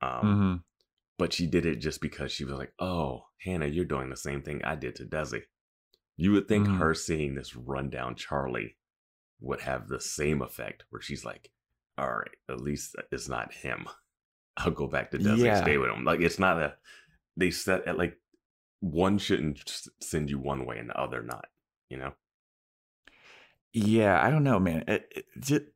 Um, 0.00 0.26
hmm 0.26 0.56
but 1.16 1.32
she 1.32 1.46
did 1.46 1.64
it 1.64 1.76
just 1.76 2.00
because 2.00 2.32
she 2.32 2.44
was 2.44 2.54
like, 2.54 2.72
"Oh, 2.80 3.26
Hannah, 3.40 3.66
you're 3.68 3.84
doing 3.84 4.10
the 4.10 4.16
same 4.16 4.42
thing 4.42 4.64
I 4.64 4.74
did 4.74 4.96
to 4.96 5.04
Desi." 5.06 5.42
You 6.16 6.32
would 6.32 6.48
think 6.48 6.66
Mhm. 6.68 6.78
her 6.78 6.94
seeing 6.94 7.34
this 7.34 7.54
rundown 7.56 8.16
Charlie 8.16 8.76
would 9.40 9.60
have 9.60 9.88
the 9.88 10.00
same 10.00 10.42
effect, 10.42 10.84
where 10.90 11.00
she's 11.02 11.24
like, 11.24 11.52
"All 11.98 12.12
right, 12.16 12.36
at 12.48 12.60
least 12.60 12.96
it's 13.12 13.28
not 13.28 13.54
him. 13.54 13.88
I'll 14.56 14.72
go 14.72 14.86
back 14.88 15.10
to 15.12 15.18
Desi 15.18 15.44
Yeah. 15.44 15.58
and 15.58 15.64
stay 15.64 15.78
with 15.78 15.90
him." 15.90 16.04
Like 16.04 16.20
it's 16.20 16.38
not 16.40 16.60
a. 16.60 16.76
They 17.36 17.50
set 17.52 17.86
at 17.86 17.98
like 17.98 18.20
one 18.90 19.18
shouldn't 19.18 19.88
send 20.00 20.28
you 20.30 20.38
one 20.38 20.66
way 20.66 20.78
and 20.78 20.90
the 20.90 21.00
other 21.00 21.22
not. 21.22 21.46
You 21.88 21.96
know? 21.98 22.12
Yeah, 23.72 24.22
I 24.24 24.30
don't 24.30 24.44
know, 24.44 24.58
man. 24.60 24.84
It, 24.86 25.10
it, 25.14 25.24
ju- 25.40 25.66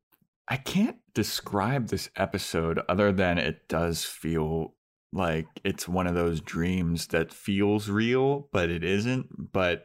I 0.46 0.56
can't 0.56 0.96
describe 1.14 1.88
this 1.88 2.10
episode 2.16 2.80
other 2.88 3.12
than 3.12 3.38
it 3.38 3.68
does 3.68 4.04
feel 4.04 4.74
like 5.12 5.46
it's 5.64 5.88
one 5.88 6.06
of 6.06 6.14
those 6.14 6.40
dreams 6.40 7.08
that 7.08 7.32
feels 7.32 7.88
real, 7.88 8.48
but 8.52 8.70
it 8.70 8.84
isn't. 8.84 9.52
But 9.52 9.84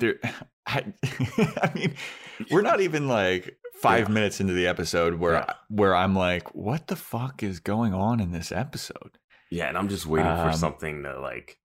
there, 0.00 0.16
I, 0.66 0.92
I 1.62 1.70
mean, 1.74 1.94
we're 2.50 2.62
not 2.62 2.80
even 2.80 3.06
like 3.06 3.58
five 3.80 4.08
Yeah. 4.08 4.14
minutes 4.14 4.40
into 4.40 4.52
the 4.54 4.66
episode 4.66 5.14
where 5.14 5.34
Yeah. 5.34 5.52
where 5.68 5.94
I'm 5.94 6.16
like, 6.16 6.54
what 6.54 6.88
the 6.88 6.96
fuck 6.96 7.42
is 7.42 7.60
going 7.60 7.94
on 7.94 8.18
in 8.18 8.32
this 8.32 8.50
episode? 8.50 9.18
Yeah, 9.50 9.68
and 9.68 9.78
I'm 9.78 9.88
just 9.88 10.06
waiting 10.06 10.26
Um, 10.32 10.50
for 10.50 10.56
something 10.56 11.02
to 11.04 11.20
like. 11.20 11.58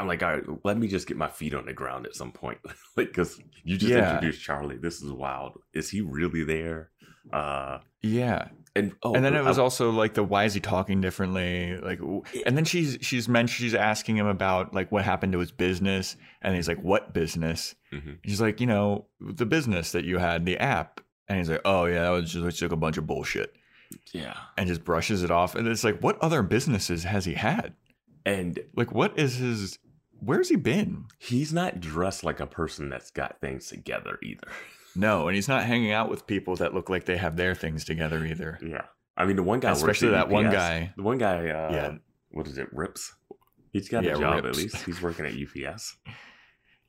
I'm 0.00 0.06
like, 0.06 0.22
all 0.22 0.30
right, 0.34 0.44
let 0.64 0.76
me 0.78 0.88
just 0.88 1.06
get 1.06 1.16
my 1.16 1.28
feet 1.28 1.54
on 1.54 1.66
the 1.66 1.72
ground 1.72 2.06
at 2.06 2.14
some 2.14 2.32
point, 2.32 2.58
like 2.96 3.08
because 3.08 3.40
you 3.64 3.76
just 3.76 3.92
Yeah. 3.92 4.14
introduced 4.14 4.42
Charlie. 4.42 4.76
This 4.76 5.02
is 5.02 5.10
wild. 5.12 5.60
Is 5.72 5.90
he 5.90 6.00
really 6.00 6.44
there? 6.44 6.90
Uh, 7.32 7.78
Yeah, 8.02 8.48
and 8.76 8.92
oh, 9.02 9.14
and 9.14 9.24
then 9.24 9.34
it 9.34 9.44
was 9.44 9.58
I- 9.58 9.62
also 9.62 9.90
like 9.90 10.12
the 10.14 10.22
why 10.22 10.44
is 10.44 10.52
he 10.54 10.60
talking 10.60 11.00
differently 11.00 11.78
like 11.78 12.00
and 12.44 12.56
then 12.56 12.64
she's 12.66 12.98
she's 13.00 13.28
mentioned 13.28 13.62
she's 13.64 13.74
asking 13.74 14.16
him 14.18 14.26
about 14.26 14.74
like 14.74 14.92
what 14.92 15.04
happened 15.04 15.32
to 15.32 15.38
his 15.38 15.50
business 15.52 16.16
and 16.42 16.54
he's 16.54 16.68
like 16.68 16.82
what 16.82 17.14
business 17.14 17.74
Mhm. 17.92 18.18
she's 18.26 18.40
like 18.42 18.60
you 18.60 18.66
know 18.66 19.06
the 19.20 19.46
business 19.46 19.92
that 19.92 20.04
you 20.04 20.18
had 20.18 20.44
the 20.44 20.58
app 20.58 21.00
and 21.28 21.38
he's 21.38 21.48
like 21.48 21.62
oh 21.64 21.84
yeah 21.86 22.02
that 22.02 22.10
was 22.10 22.30
just, 22.32 22.60
like 22.62 22.72
a 22.72 22.76
bunch 22.76 22.98
of 22.98 23.06
bullshit 23.06 23.54
yeah, 24.12 24.34
and 24.58 24.66
just 24.68 24.84
brushes 24.84 25.22
it 25.22 25.30
off 25.30 25.54
and 25.54 25.66
it's 25.68 25.84
like 25.84 26.00
what 26.00 26.18
other 26.20 26.42
businesses 26.42 27.04
has 27.04 27.24
he 27.24 27.34
had 27.34 27.74
and 28.26 28.58
like 28.76 28.92
what 28.92 29.16
is 29.18 29.36
his 29.36 29.78
where's 30.24 30.48
he 30.48 30.56
been 30.56 31.04
he's 31.18 31.52
not 31.52 31.80
dressed 31.80 32.24
like 32.24 32.40
a 32.40 32.46
person 32.46 32.88
that's 32.88 33.10
got 33.10 33.40
things 33.40 33.68
together 33.68 34.18
either. 34.22 34.48
no 34.96 35.26
and 35.28 35.34
he's 35.34 35.48
not 35.48 35.64
hanging 35.64 35.92
out 35.92 36.08
with 36.10 36.26
people 36.26 36.54
that 36.56 36.72
look 36.74 36.88
like 36.88 37.04
they 37.04 37.16
have 37.16 37.36
their 37.36 37.54
things 37.54 37.84
together 37.84 38.24
either 38.24 38.58
Yeah, 38.62 38.82
I 39.16 39.24
mean 39.26 39.36
the 39.36 39.42
one 39.42 39.60
guy, 39.60 39.72
especially 39.72 40.08
at 40.08 40.12
that 40.12 40.28
one 40.28 40.50
guy 40.50 40.92
the 40.96 41.02
one 41.02 41.18
guy, 41.18 41.48
uh, 41.50 41.72
Yeah. 41.72 41.94
what 42.30 42.46
is 42.46 42.58
it, 42.58 42.68
Rips? 42.72 43.12
He's 43.72 43.88
got 43.88 44.04
Yeah, 44.04 44.14
a 44.14 44.18
job 44.18 44.44
Rips. 44.44 44.58
at 44.58 44.62
least. 44.62 44.76
He's 44.86 45.02
working 45.02 45.26
at 45.26 45.32
UPS. 45.34 45.96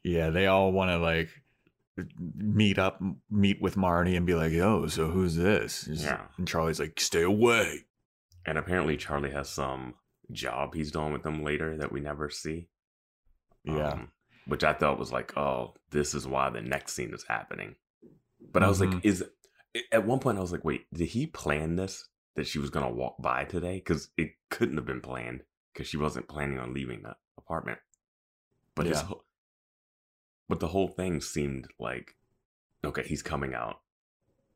Yeah, 0.03 0.29
they 0.29 0.45
all 0.45 0.71
want 0.71 0.91
to 0.91 0.99
like 0.99 1.29
meet 2.37 2.77
up, 2.77 3.01
meet 3.31 3.59
with 3.59 3.75
Marty 3.75 4.15
and 4.15 4.23
be 4.25 4.35
like, 4.35 4.51
"Yo, 4.51 4.85
so 4.85 5.07
who's 5.09 5.35
this?" 5.35 5.87
Yeah. 5.89 6.21
And 6.37 6.47
Charlie's 6.47 6.79
like, 6.79 6.99
"Stay 6.99 7.23
away." 7.23 7.85
And 8.45 8.59
apparently 8.59 8.97
Charlie 8.97 9.31
has 9.31 9.49
some 9.49 9.95
job 10.31 10.75
he's 10.75 10.91
doing 10.91 11.11
with 11.11 11.23
them 11.23 11.43
later 11.43 11.75
that 11.77 11.91
we 11.91 12.01
never 12.01 12.29
see. 12.29 12.67
Yeah. 13.65 13.93
Um, 13.93 14.11
which 14.47 14.63
I 14.63 14.73
thought 14.73 14.99
was 14.99 15.11
like, 15.11 15.35
oh, 15.37 15.73
this 15.89 16.13
is 16.13 16.27
why 16.27 16.49
the 16.49 16.61
next 16.61 16.93
scene 16.93 17.13
is 17.13 17.25
happening. 17.27 17.75
But 18.53 18.63
I 18.63 18.67
was 18.67 18.79
like, 18.79 19.03
is 19.03 19.23
at 19.91 20.05
one 20.05 20.19
point 20.19 20.37
I 20.37 20.41
was 20.41 20.51
like, 20.51 20.63
wait, 20.63 20.85
did 20.93 21.07
he 21.09 21.25
plan 21.27 21.75
this 21.75 22.07
that 22.35 22.47
she 22.47 22.59
was 22.59 22.69
gonna 22.69 22.91
walk 22.91 23.15
by 23.19 23.45
today? 23.45 23.77
Because 23.77 24.09
it 24.17 24.31
couldn't 24.49 24.77
have 24.77 24.85
been 24.85 25.01
planned 25.01 25.41
because 25.73 25.87
she 25.87 25.97
wasn't 25.97 26.27
planning 26.27 26.59
on 26.59 26.73
leaving 26.73 27.01
the 27.01 27.15
apartment. 27.37 27.79
But 28.75 28.85
his 28.85 28.99
Yeah. 28.99 29.05
whole, 29.07 29.25
but 30.47 30.59
the 30.59 30.67
whole 30.67 30.87
thing 30.89 31.21
seemed 31.21 31.67
like, 31.79 32.15
okay, 32.83 33.03
he's 33.03 33.23
coming 33.23 33.53
out, 33.55 33.81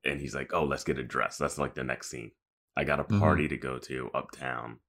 and 0.05 0.19
he's 0.21 0.35
like, 0.35 0.53
oh, 0.53 0.65
let's 0.65 0.83
get 0.83 0.99
a 0.99 1.03
dress. 1.03 1.37
That's 1.37 1.57
like 1.57 1.73
the 1.73 1.83
next 1.83 2.09
scene. 2.09 2.31
I 2.77 2.83
got 2.83 2.99
a 2.99 3.05
Mhm. 3.05 3.19
party 3.19 3.47
to 3.47 3.57
go 3.57 3.79
to 3.79 4.11
uptown. 4.13 4.79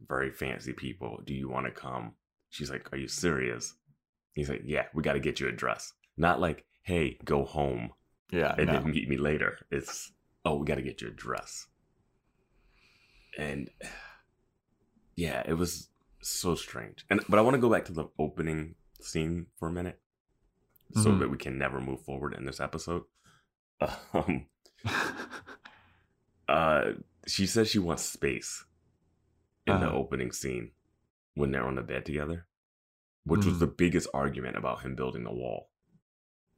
Very 0.00 0.30
fancy 0.30 0.72
people. 0.72 1.20
Do 1.24 1.34
you 1.34 1.48
want 1.48 1.66
to 1.66 1.72
come? 1.72 2.16
She's 2.50 2.70
like, 2.70 2.92
Are 2.92 2.96
you 2.98 3.08
serious? 3.08 3.74
He's 4.34 4.48
like, 4.48 4.62
Yeah, 4.64 4.86
we 4.94 5.02
got 5.02 5.14
to 5.14 5.20
get 5.20 5.40
you 5.40 5.48
a 5.48 5.52
dress. 5.52 5.92
Not 6.16 6.40
like, 6.40 6.64
Hey, 6.82 7.18
go 7.24 7.44
home 7.44 7.90
Yeah, 8.30 8.54
and 8.58 8.66
no. 8.68 8.72
then 8.74 8.90
meet 8.90 9.08
me 9.08 9.16
later. 9.16 9.58
It's, 9.70 10.12
Oh, 10.44 10.56
we 10.58 10.66
got 10.66 10.76
to 10.76 10.82
get 10.82 11.00
you 11.02 11.08
a 11.08 11.10
dress. 11.10 11.66
And 13.38 13.68
yeah, 15.16 15.42
it 15.46 15.54
was 15.54 15.88
so 16.22 16.54
strange. 16.54 17.04
And 17.10 17.20
but 17.28 17.38
I 17.38 17.42
want 17.42 17.54
to 17.54 17.60
go 17.60 17.70
back 17.70 17.84
to 17.86 17.92
the 17.92 18.06
opening 18.18 18.74
scene 19.00 19.46
for 19.58 19.68
a 19.68 19.72
minute, 19.72 20.00
so 20.94 21.10
Mhm. 21.10 21.18
that 21.20 21.30
we 21.30 21.36
can 21.36 21.58
never 21.58 21.80
move 21.80 22.02
forward 22.04 22.34
in 22.34 22.44
this 22.44 22.60
episode. 22.60 23.02
Um, 24.14 24.46
uh 26.48 26.92
she 27.26 27.46
says 27.46 27.68
she 27.68 27.78
wants 27.78 28.04
space 28.04 28.64
in 29.66 29.80
the 29.80 29.86
Uh-huh. 29.88 29.96
opening 29.96 30.30
scene 30.32 30.70
when 31.36 31.50
they're 31.52 31.66
on 31.66 31.76
the 31.76 31.82
bed 31.82 32.04
together 32.04 32.46
which 33.24 33.44
was 33.44 33.56
Mhm. 33.56 33.60
the 33.60 33.66
biggest 33.66 34.08
argument 34.14 34.56
about 34.56 34.82
him 34.82 34.94
building 34.96 35.24
the 35.24 35.32
wall 35.32 35.70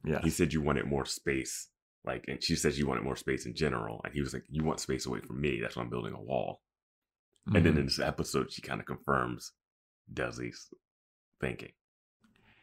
yeah, 0.03 0.21
he 0.21 0.29
said 0.29 0.53
you 0.53 0.61
wanted 0.61 0.85
more 0.85 1.05
space 1.05 1.69
like 2.05 2.23
and 2.27 2.41
she 2.43 2.55
said 2.55 2.73
you 2.75 2.87
wanted 2.87 3.03
more 3.03 3.15
space 3.17 3.45
in 3.45 3.53
general 3.53 3.99
and 4.03 4.13
he 4.13 4.21
was 4.21 4.33
like 4.33 4.45
you 4.49 4.63
want 4.63 4.79
space 4.79 5.05
away 5.05 5.19
from 5.19 5.39
me 5.41 5.59
that's 5.61 5.75
why 5.75 5.83
i'm 5.83 5.89
building 5.89 6.13
a 6.13 6.21
wall 6.21 6.61
and 7.53 7.65
then 7.65 7.73
Mhm. 7.73 7.79
in 7.79 7.85
this 7.85 7.99
episode 7.99 8.51
she 8.51 8.61
kind 8.61 8.79
of 8.79 8.85
confirms 8.87 9.51
desi's 10.13 10.73
thinking 11.41 11.73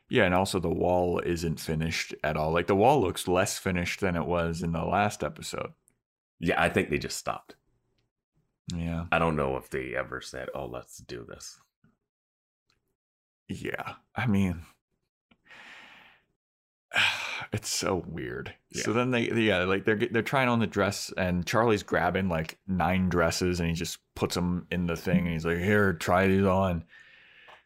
yeah, 0.09 0.25
and 0.25 0.35
also 0.35 0.61
the 0.61 0.69
wall 0.85 1.19
isn't 1.19 1.59
finished 1.59 2.15
at 2.23 2.37
all. 2.37 2.53
Like 2.53 2.69
the 2.69 2.77
wall 2.77 3.01
looks 3.01 3.27
less 3.27 3.59
finished 3.59 3.99
than 3.99 4.15
it 4.15 4.25
was 4.25 4.63
in 4.63 4.71
the 4.71 4.85
last 4.85 5.25
episode. 5.25 5.73
yeah 6.39 6.63
i 6.63 6.69
think 6.69 6.89
they 6.91 6.99
just 6.99 7.17
stopped 7.19 7.57
Yeah, 8.75 9.07
i 9.13 9.19
don't 9.19 9.35
know 9.37 9.57
if 9.57 9.69
they 9.69 9.95
ever 9.97 10.21
said 10.21 10.49
oh 10.55 10.67
let's 10.67 10.99
do 10.99 11.25
this 11.29 11.59
Yeah. 13.49 13.95
I 14.15 14.27
mean, 14.27 14.63
it's 17.53 17.69
so 17.69 18.05
weird. 18.07 18.55
So 18.73 18.93
then 18.93 19.11
they, 19.11 19.31
yeah, 19.31 19.65
like 19.65 19.85
they're 19.85 19.97
they're 19.97 20.23
trying 20.23 20.49
on 20.49 20.59
the 20.59 20.67
dress, 20.67 21.13
and 21.17 21.47
Charlie's 21.47 21.83
grabbing 21.83 22.29
like 22.29 22.59
nine 22.67 23.09
dresses, 23.09 23.61
and 23.61 23.69
he 23.69 23.75
just 23.75 23.99
puts 24.15 24.35
them 24.35 24.67
in 24.71 24.87
the 24.87 24.97
thing, 24.97 25.21
and 25.21 25.29
he's 25.29 25.47
like, 25.47 25.59
"Here, 25.59 25.93
try 25.93 26.27
these 26.27 26.45
on." 26.45 26.85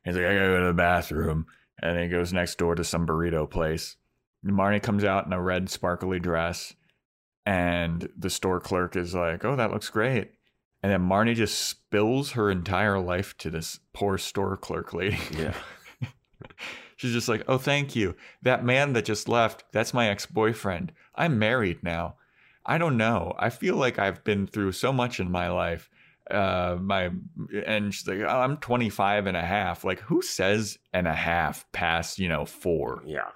He's 0.04 0.14
like, 0.14 0.25
"I 0.25 0.34
gotta 0.34 0.49
go 0.49 0.60
to 0.60 0.66
the 0.66 0.75
bathroom," 0.75 1.46
and 1.82 1.99
he 1.99 2.08
goes 2.08 2.32
next 2.32 2.58
door 2.58 2.75
to 2.75 2.84
some 2.84 3.06
burrito 3.06 3.49
place. 3.49 3.96
And 4.44 4.52
Marnie 4.52 4.82
comes 4.82 5.04
out 5.04 5.26
in 5.26 5.32
a 5.32 5.40
red 5.40 5.68
sparkly 5.68 6.20
dress, 6.20 6.75
and 7.44 8.08
the 8.16 8.30
store 8.30 8.60
clerk 8.60 8.96
is 8.96 9.14
like, 9.14 9.44
"Oh, 9.44 9.56
that 9.56 9.70
looks 9.70 9.90
great." 9.90 10.32
And 10.82 10.90
then 10.90 11.00
Marnie 11.02 11.34
just 11.34 11.58
spills 11.58 12.32
her 12.32 12.50
entire 12.50 12.99
life 12.99 13.37
to 13.38 13.50
this 13.50 13.80
poor 13.92 14.16
store 14.16 14.56
clerk 14.56 14.94
lady. 14.94 15.18
Yeah. 15.37 15.54
She's 16.96 17.12
just 17.12 17.28
like, 17.28 17.44
oh, 17.49 17.58
thank 17.58 17.96
you. 17.96 18.14
That 18.42 18.64
man 18.64 18.92
that 18.94 19.04
just 19.04 19.28
left, 19.28 19.64
that's 19.72 19.94
my 19.94 20.08
ex 20.08 20.26
boyfriend. 20.26 20.92
I'm 21.14 21.38
married 21.38 21.82
now. 21.82 22.16
I 22.64 22.78
don't 22.78 22.96
know. 22.96 23.34
I 23.38 23.50
feel 23.50 23.76
like 23.76 23.99
I've 23.99 24.22
been 24.25 24.46
through 24.46 24.72
so 24.72 24.92
much 24.92 25.20
in 25.20 25.30
my 25.30 25.49
life. 25.49 25.90
Uh, 26.30 26.76
my 26.80 27.10
and 27.66 27.92
she's 27.92 28.06
like, 28.06 28.20
oh, 28.20 28.26
I'm 28.28 28.58
25 28.58 29.26
and 29.26 29.37
a 29.37 29.42
half. 29.42 29.82
Like, 29.82 30.00
who 30.00 30.22
says 30.22 30.78
and 30.92 31.08
a 31.08 31.14
half 31.14 31.70
past, 31.72 32.18
you 32.18 32.28
know, 32.28 32.44
four? 32.44 33.02
Yeah. 33.04 33.30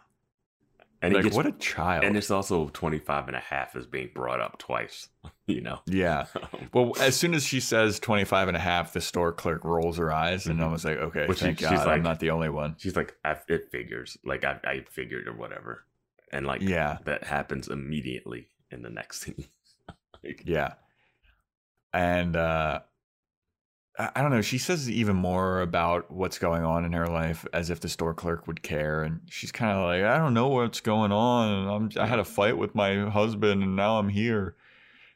And 1.02 1.14
like, 1.14 1.24
gets, 1.24 1.36
what 1.36 1.46
a 1.46 1.52
child. 1.52 2.04
and 2.04 2.16
it's 2.16 2.30
also 2.30 2.68
25 2.72 3.28
and 3.28 3.36
a 3.36 3.40
half 3.40 3.76
is 3.76 3.86
being 3.86 4.10
brought 4.14 4.40
up 4.40 4.58
twice, 4.58 5.08
you 5.46 5.60
know? 5.60 5.80
yeah. 5.86 6.26
Well, 6.72 6.92
as 6.98 7.14
soon 7.16 7.34
as 7.34 7.44
she 7.44 7.60
says 7.60 8.00
25 8.00 8.48
and 8.48 8.56
a 8.56 8.60
half, 8.60 8.92
the 8.94 9.00
store 9.00 9.30
clerk 9.32 9.64
rolls 9.64 9.96
her 9.98 10.12
eyes 10.12 10.46
and 10.46 10.58
Mhm. 10.58 10.64
I 10.64 10.72
was 10.72 10.84
like, 10.84 10.98
okay, 10.98 11.26
Which 11.26 11.38
she- 11.38 11.44
thank 11.44 11.58
she's 11.60 11.68
God 11.68 11.86
I'm 11.88 12.02
not 12.02 12.18
the 12.20 12.30
only 12.30 12.48
one. 12.48 12.74
She's 12.78 12.96
like, 12.96 13.14
I, 13.24 13.36
it 13.48 13.70
figures. 13.70 14.18
Like, 14.24 14.44
I, 14.44 14.58
I 14.64 14.84
figured 14.90 15.28
or 15.28 15.34
whatever. 15.34 15.84
And, 16.32 16.46
like, 16.46 16.62
Yeah. 16.62 16.98
that 17.04 17.24
happens 17.24 17.68
immediately 17.68 18.48
in 18.72 18.82
the 18.82 18.90
next 18.90 19.20
scene. 19.22 19.44
like, 20.24 20.42
Yeah. 20.44 20.74
And 21.92 22.34
uh 22.36 22.80
I 23.98 24.10
I 24.16 24.22
don't 24.22 24.32
know, 24.32 24.42
she 24.42 24.58
says 24.58 24.90
even 24.90 25.14
more 25.14 25.60
about 25.60 26.10
what's 26.10 26.38
going 26.38 26.64
on 26.64 26.84
in 26.84 26.92
her 26.92 27.06
life 27.06 27.46
as 27.52 27.70
if 27.70 27.78
the 27.78 27.88
store 27.88 28.14
clerk 28.14 28.48
would 28.48 28.62
care 28.62 29.04
and 29.04 29.20
she's 29.28 29.52
kind 29.52 29.78
of 29.78 29.84
like, 29.84 30.02
I 30.02 30.18
don't 30.18 30.34
know 30.34 30.48
what's 30.48 30.80
going 30.80 31.12
on. 31.12 31.68
I'm 31.68 32.02
I 32.02 32.06
had 32.06 32.18
a 32.18 32.24
fight 32.24 32.58
with 32.58 32.74
my 32.74 33.08
husband 33.08 33.62
and 33.62 33.76
now 33.76 33.98
I'm 33.98 34.08
here. 34.08 34.56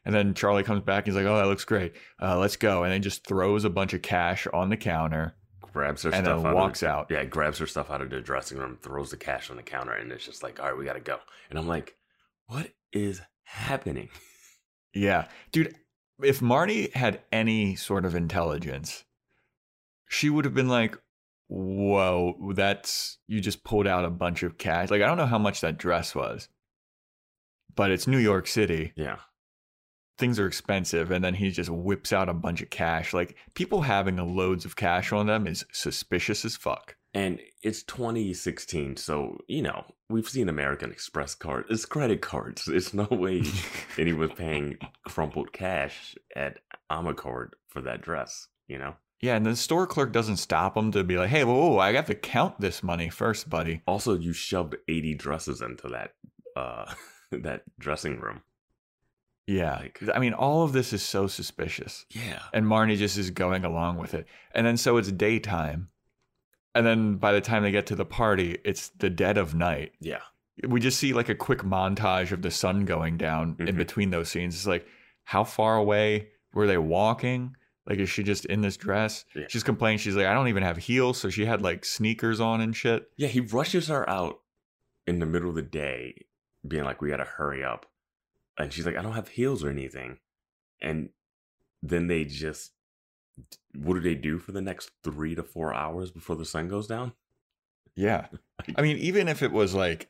And 0.05 0.15
then 0.15 0.33
Charlie 0.33 0.63
comes 0.63 0.81
back, 0.83 1.05
he's 1.05 1.15
like, 1.15 1.25
"Oh, 1.25 1.37
that 1.37 1.47
looks 1.47 1.65
great. 1.65 1.93
Uh, 2.21 2.37
let's 2.37 2.55
go." 2.55 2.83
And 2.83 2.91
then 2.91 3.01
just 3.01 3.27
throws 3.27 3.65
a 3.65 3.69
bunch 3.69 3.93
of 3.93 4.01
cash 4.01 4.47
on 4.53 4.69
the 4.69 4.77
counter 4.77 5.35
grabs 5.71 6.03
her 6.03 6.09
and 6.09 6.25
stuff 6.25 6.43
then 6.43 6.53
walks 6.53 6.83
of, 6.83 6.89
out. 6.89 7.07
Yeah, 7.09 7.23
grabs 7.25 7.59
her 7.59 7.67
stuff 7.67 7.89
out 7.89 8.01
of 8.01 8.09
the 8.09 8.21
dressing 8.21 8.57
room, 8.57 8.77
throws 8.81 9.11
the 9.11 9.17
cash 9.17 9.49
on 9.49 9.57
the 9.57 9.63
counter, 9.63 9.93
and 9.93 10.11
it's 10.11 10.25
just 10.25 10.43
like, 10.43 10.59
all 10.59 10.67
right, 10.67 10.77
we 10.77 10.85
gotta 10.85 10.99
go. 10.99 11.19
And 11.49 11.57
I'm 11.57 11.67
like, 11.67 11.95
what 12.47 12.71
is 12.91 13.21
happening? 13.43 14.09
Yeah. 14.91 15.27
Dude, 15.51 15.75
if 16.23 16.41
Marty 16.41 16.89
had 16.95 17.21
any 17.31 17.75
sort 17.75 18.05
of 18.05 18.15
intelligence, 18.15 19.05
she 20.09 20.31
would 20.31 20.45
have 20.45 20.55
been 20.55 20.67
like, 20.67 20.97
whoa, 21.47 22.53
that's, 22.55 23.19
you 23.27 23.39
just 23.39 23.63
pulled 23.63 23.85
out 23.85 24.03
a 24.03 24.09
bunch 24.09 24.41
of 24.41 24.57
cash. 24.57 24.89
Like, 24.89 25.03
I 25.03 25.05
don't 25.05 25.17
know 25.17 25.27
how 25.27 25.37
much 25.37 25.61
that 25.61 25.77
dress 25.77 26.15
was, 26.15 26.49
but 27.75 27.91
it's 27.91 28.07
New 28.07 28.17
York 28.17 28.47
City. 28.47 28.91
Yeah. 28.95 29.17
Things 30.19 30.39
are 30.39 30.45
expensive. 30.45 31.09
And 31.09 31.23
then 31.23 31.33
he 31.33 31.49
just 31.49 31.69
whips 31.69 32.13
out 32.13 32.29
a 32.29 32.33
bunch 32.33 32.61
of 32.61 32.69
cash. 32.69 33.13
Like, 33.13 33.35
people 33.55 33.81
having 33.81 34.17
loads 34.17 34.65
of 34.65 34.75
cash 34.75 35.11
on 35.11 35.25
them 35.25 35.47
is 35.47 35.65
suspicious 35.71 36.45
as 36.45 36.55
fuck. 36.55 36.95
And 37.13 37.39
it's 37.63 37.81
2016, 37.83 38.97
so 38.97 39.39
you 39.47 39.63
know 39.63 39.83
we've 40.09 40.29
seen 40.29 40.47
American 40.47 40.91
Express 40.91 41.33
cards 41.33 41.67
It's 41.69 41.85
credit 41.85 42.21
cards. 42.21 42.67
It's 42.67 42.93
no 42.93 43.07
way 43.09 43.43
anyone 43.97 44.29
was 44.29 44.37
paying 44.37 44.77
crumpled 45.05 45.51
cash 45.51 46.15
at 46.35 46.59
Amacard 46.91 47.49
for 47.67 47.81
that 47.81 48.01
dress. 48.01 48.47
You 48.67 48.77
know. 48.77 48.95
Yeah. 49.21 49.35
And 49.35 49.45
the 49.45 49.55
store 49.55 49.87
clerk 49.87 50.13
doesn't 50.13 50.37
stop 50.37 50.77
him 50.77 50.91
to 50.91 51.03
be 51.03 51.17
like, 51.17 51.29
hey, 51.29 51.43
whoa, 51.43 51.71
whoa, 51.71 51.79
I 51.79 51.91
got 51.91 52.07
to 52.07 52.15
count 52.15 52.61
this 52.61 52.81
money 52.81 53.09
first, 53.09 53.49
buddy. 53.49 53.81
Also, 53.85 54.15
you 54.15 54.31
shoved 54.31 54.77
80 54.87 55.15
dresses 55.15 55.61
into 55.61 55.89
that 55.89 56.13
uh 56.55 56.93
that 57.31 57.63
dressing 57.79 58.19
room. 58.19 58.41
Yeah. 59.49 59.77
Like- 59.79 59.99
I 60.13 60.19
mean, 60.19 60.33
all 60.33 60.63
of 60.63 60.73
this 60.73 60.93
is 60.93 61.01
so 61.01 61.27
suspicious. 61.27 62.05
Yeah. 62.11 62.39
And 62.53 62.65
Marnie 62.65 62.97
just 62.97 63.17
is 63.17 63.29
going 63.31 63.65
along 63.65 63.97
with 63.97 64.13
it. 64.13 64.27
And 64.53 64.65
then 64.65 64.77
so 64.77 64.97
it's 64.97 65.11
daytime. 65.11 65.89
And 66.75 66.85
then 66.85 67.15
by 67.15 67.31
the 67.33 67.41
time 67.41 67.63
they 67.63 67.71
get 67.71 67.87
to 67.87 67.95
the 67.95 68.05
party, 68.05 68.59
it's 68.63 68.89
the 68.89 69.09
dead 69.09 69.37
of 69.37 69.55
night. 69.55 69.93
Yeah. 69.99 70.21
We 70.67 70.79
just 70.79 70.99
see 70.99 71.13
like 71.13 71.29
a 71.29 71.35
quick 71.35 71.59
montage 71.59 72.31
of 72.31 72.41
the 72.41 72.51
sun 72.51 72.85
going 72.85 73.17
down 73.17 73.55
in 73.59 73.67
Mhm. 73.75 73.77
between 73.77 74.09
those 74.11 74.29
scenes. 74.29 74.55
It's 74.55 74.67
like, 74.67 74.85
how 75.23 75.43
far 75.43 75.77
away 75.77 76.29
were 76.53 76.67
they 76.67 76.77
walking? 76.77 77.55
Like, 77.87 77.97
is 77.99 78.09
she 78.09 78.21
just 78.23 78.45
in 78.45 78.61
this 78.61 78.77
dress? 78.77 79.25
Yeah. 79.35 79.45
She's 79.49 79.63
complaining. 79.63 79.97
She's 79.97 80.15
like, 80.15 80.27
I 80.27 80.33
don't 80.33 80.47
even 80.49 80.61
have 80.63 80.77
heels. 80.77 81.17
So 81.19 81.29
she 81.29 81.45
had 81.45 81.61
like 81.63 81.85
sneakers 81.85 82.39
on 82.39 82.61
and 82.61 82.75
shit. 82.75 83.09
Yeah, 83.17 83.29
he 83.29 83.39
rushes 83.39 83.87
her 83.87 84.07
out 84.07 84.41
in 85.07 85.17
the 85.19 85.25
middle 85.25 85.49
of 85.49 85.55
the 85.55 85.63
day, 85.63 86.25
being 86.67 86.83
like, 86.83 87.01
"We 87.01 87.09
gotta 87.09 87.23
hurry 87.23 87.63
up," 87.63 87.87
and 88.59 88.71
she's 88.71 88.85
like, 88.85 88.95
"I 88.97 89.01
don't 89.01 89.13
have 89.13 89.29
heels 89.29 89.63
or 89.63 89.69
anything," 89.69 90.19
and 90.81 91.09
then 91.81 92.07
they 92.07 92.25
just, 92.25 92.73
what 93.73 93.93
do 93.95 94.01
they 94.01 94.15
do 94.15 94.37
for 94.37 94.51
the 94.51 94.61
next 94.61 94.91
three 95.03 95.33
to 95.35 95.41
four 95.43 95.73
hours 95.73 96.11
before 96.11 96.35
the 96.35 96.45
sun 96.45 96.67
goes 96.67 96.87
down? 96.87 97.13
Yeah. 97.95 98.27
I 98.75 98.81
mean, 98.81 98.97
even 98.97 99.27
if 99.29 99.41
it 99.41 99.51
was 99.51 99.73
like, 99.73 100.09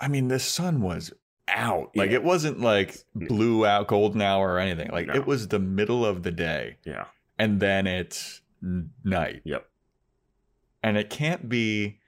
I 0.00 0.08
mean, 0.08 0.28
the 0.28 0.38
sun 0.38 0.80
was 0.82 1.12
out. 1.48 1.96
Like, 1.96 2.10
Yeah. 2.10 2.16
it 2.18 2.22
wasn't 2.24 2.60
like 2.60 2.96
blue 3.14 3.66
out, 3.66 3.88
golden 3.88 4.22
hour 4.22 4.52
or 4.52 4.58
anything. 4.60 4.90
Like, 4.90 5.08
No. 5.08 5.14
it 5.14 5.26
was 5.26 5.48
the 5.48 5.58
middle 5.58 6.06
of 6.06 6.22
the 6.22 6.30
day. 6.32 6.76
Yeah. 6.84 7.06
And 7.38 7.60
then 7.60 7.86
it's 7.86 8.40
night. 9.04 9.42
Yep. 9.44 9.68
And 10.82 10.96
it 10.96 11.10
can't 11.10 11.48
be 11.48 11.99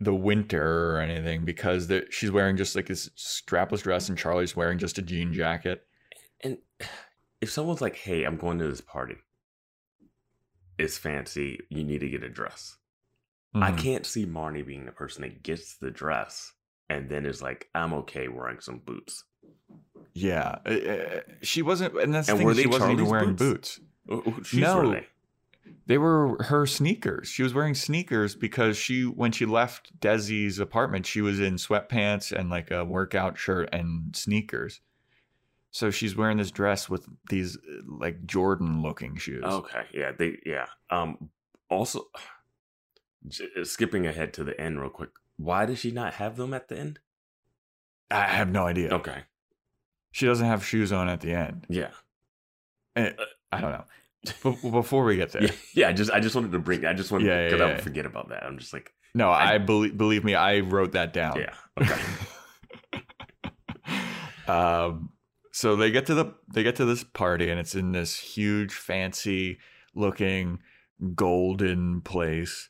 the 0.00 0.14
winter 0.14 0.96
or 0.96 1.00
anything 1.00 1.44
because 1.44 1.86
the, 1.88 2.06
she's 2.10 2.30
wearing 2.30 2.56
just 2.56 2.74
like 2.74 2.86
this 2.86 3.10
strapless 3.10 3.82
dress 3.82 4.08
and 4.08 4.16
Charlie's 4.16 4.56
wearing 4.56 4.78
just 4.78 4.96
a 4.98 5.02
jean 5.02 5.32
jacket. 5.32 5.82
And 6.42 6.58
if 7.40 7.50
someone's 7.50 7.80
like, 7.80 7.96
"Hey, 7.96 8.24
I'm 8.24 8.36
going 8.36 8.58
to 8.58 8.66
this 8.68 8.80
party," 8.80 9.16
it's 10.78 10.98
fancy. 10.98 11.60
You 11.68 11.84
need 11.84 12.00
to 12.00 12.08
get 12.08 12.22
a 12.24 12.28
dress. 12.28 12.76
I 13.54 13.72
Mhm. 13.72 13.78
can't 13.78 14.06
see 14.06 14.26
Marnie 14.26 14.64
being 14.66 14.86
the 14.86 14.92
person 14.92 15.22
that 15.22 15.42
gets 15.42 15.76
the 15.78 15.90
dress 15.90 16.52
and 16.88 17.08
then 17.10 17.26
is 17.26 17.42
like, 17.42 17.68
"I'm 17.74 17.92
okay 17.94 18.28
wearing 18.28 18.60
some 18.60 18.78
boots." 18.78 19.24
Yeah. 20.14 20.58
Uh, 20.64 21.20
she 21.42 21.62
wasn't, 21.62 21.96
and 22.00 22.14
that's 22.14 22.28
the 22.28 22.36
thing, 22.36 22.54
she 22.54 22.66
wasn't 22.66 22.92
even 22.92 23.06
wearing 23.06 23.34
boots? 23.36 23.80
boots. 24.06 24.52
Wh- 24.52 24.54
No. 24.56 25.00
They? 25.86 25.98
Were 25.98 26.42
her 26.44 26.66
sneakers. 26.66 27.28
She 27.28 27.42
was 27.42 27.54
wearing 27.54 27.74
sneakers 27.74 28.34
because 28.34 28.76
she, 28.76 29.04
when 29.04 29.32
she 29.32 29.46
left 29.46 29.98
Desi's 30.00 30.58
apartment, 30.58 31.06
she 31.06 31.20
was 31.20 31.40
in 31.40 31.54
sweatpants 31.56 32.32
and 32.32 32.50
like 32.50 32.70
a 32.70 32.84
workout 32.84 33.38
shirt 33.38 33.68
and 33.72 34.14
sneakers. 34.14 34.80
So 35.72 35.90
she's 35.90 36.16
wearing 36.16 36.38
this 36.38 36.50
dress 36.50 36.88
with 36.88 37.06
these 37.28 37.56
like 37.86 38.26
Jordan 38.26 38.82
looking 38.82 39.16
shoes. 39.16 39.44
Okay, 39.44 39.84
yeah, 39.94 40.12
they 40.12 40.38
yeah. 40.44 40.66
Um, 40.90 41.30
also, 41.68 42.06
j- 43.28 43.48
uh, 43.60 43.64
skipping 43.64 44.06
ahead 44.06 44.32
to 44.34 44.44
the 44.44 44.60
end 44.60 44.80
real 44.80 44.90
quick. 44.90 45.10
Why 45.36 45.66
does 45.66 45.78
she 45.78 45.90
not 45.90 46.14
have 46.14 46.36
them 46.36 46.52
at 46.54 46.68
the 46.68 46.78
end? 46.78 46.98
I 48.10 48.22
have 48.24 48.50
no 48.50 48.66
idea. 48.66 48.90
Okay, 48.94 49.22
She 50.10 50.26
doesn't 50.26 50.46
have 50.46 50.66
shoes 50.66 50.90
on 50.92 51.08
at 51.08 51.20
the 51.20 51.32
end. 51.32 51.66
yeah, 51.68 51.90
Eh, 52.96 53.12
I 53.52 53.60
don't 53.60 53.70
know. 53.70 53.84
But 54.42 54.60
before 54.70 55.04
we 55.04 55.16
get 55.16 55.32
there, 55.32 55.42
yeah, 55.42 55.50
yeah. 55.74 55.88
I 55.88 55.92
just 55.92 56.10
I 56.10 56.20
just 56.20 56.34
wanted 56.34 56.52
to 56.52 56.58
bring. 56.58 56.84
I 56.84 56.92
just 56.92 57.10
wanted 57.10 57.26
Yeah, 57.26 57.38
yeah, 57.42 57.48
because 57.48 57.60
I 57.60 57.70
yeah. 57.70 57.80
forget 57.80 58.06
about 58.06 58.28
that. 58.28 58.42
I'm 58.44 58.58
just 58.58 58.72
like, 58.72 58.92
no, 59.14 59.30
I- 59.30 59.54
I, 59.54 59.58
believe 59.58 59.96
believe 59.96 60.24
me, 60.24 60.34
I 60.34 60.60
wrote 60.60 60.92
that 60.92 61.12
down. 61.12 61.38
yeah, 61.38 61.54
okay, 61.80 62.00
um, 64.48 65.10
so 65.52 65.76
they 65.76 65.90
get 65.90 66.06
to 66.06 66.14
the 66.14 66.34
they 66.52 66.62
get 66.62 66.76
to 66.76 66.84
this 66.84 67.04
party 67.04 67.50
and 67.50 67.58
it's 67.58 67.74
in 67.74 67.92
this 67.92 68.18
huge 68.18 68.72
fancy 68.74 69.58
looking 69.94 70.58
golden 71.14 72.00
place 72.02 72.68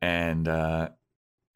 and 0.00 0.48
uh 0.48 0.88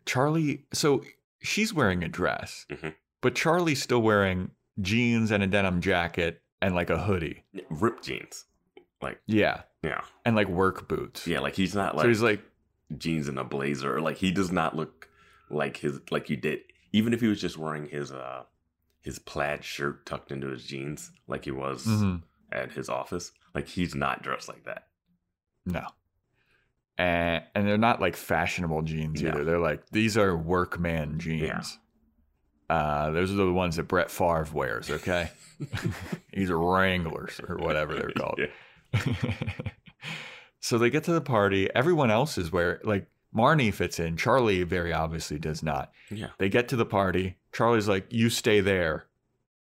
charlie 0.07 0.65
so 0.73 1.03
she's 1.43 1.75
wearing 1.75 2.03
a 2.05 2.09
dress 2.09 2.65
Mhm. 2.71 2.95
but 3.21 3.35
charlie's 3.35 3.83
still 3.83 4.01
wearing 4.01 4.53
jeans 4.81 5.31
and 5.31 5.43
a 5.43 5.47
denim 5.47 5.81
jacket 5.81 6.43
and 6.63 6.75
like 6.75 6.91
a 6.91 6.99
hoodie 7.03 7.45
ripped 7.71 8.05
jeans. 8.05 8.47
Like, 9.07 9.21
yeah 9.27 9.63
yeah, 9.83 10.01
and 10.25 10.35
like 10.35 10.49
work 10.49 10.89
boots 10.89 11.27
yeah. 11.27 11.39
Like 11.41 11.55
he's 11.55 11.75
not 11.75 11.95
like 11.97 12.05
so 12.05 12.09
he's 12.09 12.23
like 12.23 12.43
jeans 12.99 13.29
and 13.29 13.39
a 13.39 13.45
blazer. 13.45 14.01
Like 14.01 14.17
he 14.17 14.33
does 14.33 14.51
not 14.51 14.75
look 14.75 15.09
like 15.51 15.77
his 15.77 16.01
like 16.11 16.29
you 16.31 16.37
did. 16.37 16.61
Even 16.93 17.13
if 17.13 17.21
he 17.21 17.29
was 17.29 17.41
just 17.41 17.57
wearing 17.57 17.87
his 17.89 18.11
uh 18.11 18.43
his 19.01 19.19
plaid 19.21 19.63
shirt 19.65 20.05
tucked 20.07 20.33
into 20.33 20.49
his 20.49 20.65
jeans, 20.65 21.13
like 21.29 21.45
he 21.45 21.51
was 21.53 21.87
mhm, 21.87 22.23
at 22.51 22.73
his 22.73 22.89
office, 22.89 23.31
like 23.55 23.69
he's 23.69 23.95
not 23.95 24.23
dressed 24.23 24.49
like 24.49 24.65
that. 24.65 24.87
no 25.67 25.87
and 26.99 27.45
and 27.55 27.67
they're 27.69 27.77
not 27.79 28.01
like 28.01 28.17
fashionable 28.17 28.83
jeans 28.83 29.23
No. 29.23 29.29
either. 29.31 29.45
They're 29.45 29.59
like 29.61 29.89
these 29.91 30.17
are 30.17 30.37
workman 30.37 31.19
jeans. 31.19 31.43
Yeah. 31.43 31.63
Uh, 32.69 33.11
those 33.13 33.31
are 33.31 33.37
the 33.37 33.53
ones 33.53 33.77
that 33.77 33.85
Brett 33.85 34.11
Favre 34.11 34.49
wears. 34.53 34.91
Okay, 34.91 35.31
these 36.33 36.51
are 36.51 36.59
Wranglers 36.59 37.41
or 37.49 37.57
whatever 37.59 37.95
they're 37.95 38.11
called. 38.17 38.39
Yeah. 38.39 38.47
so 40.61 40.79
they 40.79 40.91
get 40.91 41.05
to 41.05 41.13
the 41.13 41.21
party. 41.21 41.69
Everyone 41.75 42.11
else 42.11 42.39
is 42.39 42.53
where 42.53 42.81
like 42.85 43.07
Marnie 43.35 43.73
fits 43.73 43.99
in. 43.99 44.17
Charlie 44.17 44.63
very 44.63 44.93
obviously 44.93 45.39
does 45.39 45.63
not. 45.63 45.93
Yeah. 46.11 46.29
They 46.39 46.49
get 46.49 46.69
to 46.69 46.77
the 46.77 46.87
party. 46.87 47.37
Charlie's 47.53 47.89
like, 47.89 48.13
"You 48.13 48.31
stay 48.31 48.61
there," 48.61 49.07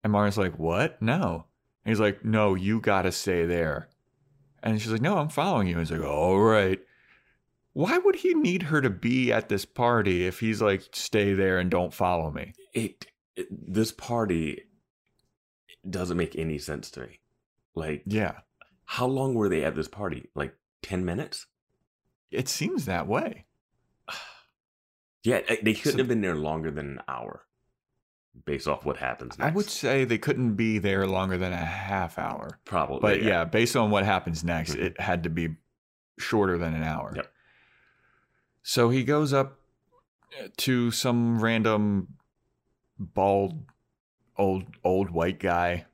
and 0.04 0.12
Marnie's 0.12 0.38
like, 0.38 0.58
"What? 0.58 1.00
No." 1.00 1.46
And 1.84 1.92
he's 1.92 2.00
like, 2.00 2.24
"No, 2.24 2.54
you 2.54 2.80
gotta 2.80 3.12
stay 3.12 3.46
there." 3.46 3.88
And 4.62 4.80
she's 4.80 4.92
like, 4.92 5.00
"No, 5.00 5.18
I'm 5.18 5.28
following 5.28 5.66
you." 5.68 5.78
And 5.78 5.86
he's 5.86 5.96
like, 5.96 6.06
"All 6.06 6.38
right." 6.38 6.80
Why 7.74 7.96
would 7.96 8.16
he 8.16 8.34
need 8.34 8.64
her 8.64 8.82
to 8.82 8.90
be 8.90 9.32
at 9.32 9.48
this 9.48 9.64
party 9.64 10.26
if 10.26 10.40
he's 10.40 10.60
like, 10.60 10.88
"Stay 10.92 11.32
there 11.32 11.58
and 11.58 11.70
don't 11.70 11.94
follow 11.94 12.30
me"? 12.30 12.52
It, 12.74 13.06
it 13.34 13.46
this 13.50 13.92
party 13.92 14.64
doesn't 15.88 16.16
make 16.16 16.36
any 16.36 16.58
sense 16.58 16.90
to 16.92 17.00
me. 17.00 17.18
Like, 17.74 18.02
Yeah, 18.06 18.40
how 18.84 19.06
long 19.06 19.34
were 19.34 19.48
they 19.48 19.64
at 19.64 19.74
this 19.74 19.88
party? 19.88 20.28
Like 20.34 20.54
ten 20.82 21.04
minutes? 21.04 21.46
it 22.30 22.48
seems 22.48 22.86
that 22.86 23.06
way. 23.06 23.44
Yeah, 25.24 25.40
eh, 25.48 25.56
they 25.62 25.74
couldn't 25.74 25.92
So- 25.92 25.98
have 25.98 26.08
been 26.08 26.20
there 26.20 26.34
longer 26.34 26.70
than 26.72 26.86
an 26.86 27.00
hour, 27.06 27.46
based 28.44 28.66
off 28.66 28.84
what 28.84 28.96
happens 28.96 29.38
next. 29.38 29.52
I 29.52 29.54
would 29.54 29.70
say 29.70 30.04
they 30.04 30.18
couldn't 30.18 30.54
be 30.54 30.78
there 30.78 31.06
longer 31.06 31.38
than 31.38 31.52
a 31.52 31.56
half 31.64 32.18
hour. 32.18 32.58
probably, 32.64 32.98
But 33.00 33.22
yeah, 33.22 33.44
based 33.44 33.76
on 33.76 33.90
what 33.92 34.04
happens 34.04 34.42
next, 34.42 34.72
Mhm. 34.74 34.80
it 34.82 35.00
had 35.00 35.22
to 35.22 35.28
be 35.30 35.56
shorter 36.18 36.58
than 36.58 36.74
an 36.74 36.82
hour. 36.82 37.12
Yep. 37.14 37.32
So 38.64 38.90
he 38.90 39.04
goes 39.04 39.32
up 39.32 39.60
uh, 40.42 40.48
to 40.56 40.90
some 40.90 41.40
random 41.40 42.14
bald 42.98 43.64
old 44.36 44.64
old 44.82 45.10
white 45.10 45.38
guy. 45.38 45.84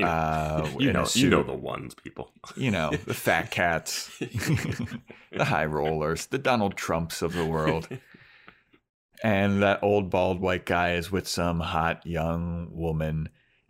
You 0.00 0.06
know, 0.06 0.10
uh, 0.10 0.70
you 0.78 0.92
know, 0.92 1.06
you 1.12 1.28
know 1.28 1.42
the 1.42 1.52
ones, 1.54 1.94
people. 1.94 2.32
You 2.56 2.70
know, 2.70 2.90
the 3.06 3.14
fat 3.14 3.50
cats, 3.50 4.10
the 4.18 5.44
high 5.44 5.66
rollers, 5.66 6.26
the 6.26 6.38
Donald 6.38 6.76
Trumps 6.76 7.22
of 7.22 7.32
the 7.32 7.44
world. 7.44 7.88
And 9.22 9.62
that 9.62 9.82
old 9.82 10.08
bald 10.08 10.40
white 10.40 10.64
guy 10.64 10.94
is 10.94 11.12
with 11.12 11.28
some 11.28 11.60
hot 11.60 12.06
young 12.06 12.68
woman. 12.72 13.28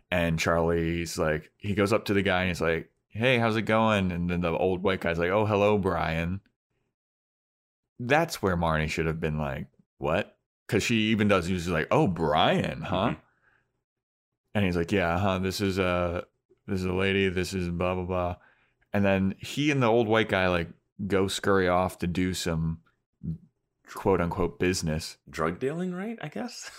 And 0.09 0.39
Charlie's 0.39 1.17
like, 1.17 1.51
he 1.57 1.73
goes 1.73 1.91
up 1.91 2.05
to 2.05 2.13
the 2.13 2.21
guy 2.21 2.41
and 2.41 2.47
he's 2.49 2.61
like, 2.61 2.89
Hey, 3.09 3.37
how's 3.37 3.57
it 3.57 3.63
going? 3.63 4.11
And 4.13 4.29
then 4.29 4.41
the 4.41 4.51
old 4.51 4.81
white 4.81 5.01
guy's 5.01 5.19
like, 5.19 5.29
Oh, 5.29 5.45
hello, 5.45 5.77
Brian. 5.77 6.39
That's 7.99 8.41
where 8.41 8.55
Marnie 8.57 8.89
should 8.89 9.05
have 9.05 9.19
been 9.19 9.37
like, 9.37 9.67
What? 9.97 10.37
Because 10.67 10.83
she 10.83 10.95
even 11.11 11.27
does, 11.27 11.47
he's 11.47 11.67
like, 11.67 11.87
Oh, 11.91 12.07
Brian, 12.07 12.81
huh? 12.81 13.09
Mhm. 13.09 13.17
And 14.53 14.65
he's 14.65 14.75
like, 14.77 14.91
Yeah, 14.91 15.17
huh? 15.17 15.39
This 15.39 15.61
is 15.61 15.77
a, 15.79 16.25
this 16.67 16.79
is 16.79 16.85
a 16.85 16.93
lady, 16.93 17.29
this 17.29 17.53
is 17.53 17.69
blah, 17.69 17.95
blah, 17.95 18.03
blah. 18.05 18.35
And 18.93 19.05
then 19.05 19.35
he 19.39 19.71
and 19.71 19.81
the 19.81 19.87
old 19.87 20.07
white 20.07 20.29
guy 20.29 20.47
like 20.47 20.69
go 21.07 21.27
scurry 21.27 21.67
off 21.67 21.97
to 21.99 22.07
do 22.07 22.33
some 22.33 22.79
quote 23.87 24.21
unquote 24.21 24.59
business. 24.59 25.17
Drug 25.29 25.59
dealing, 25.59 25.93
right? 25.93 26.17
I 26.21 26.27
guess. 26.27 26.69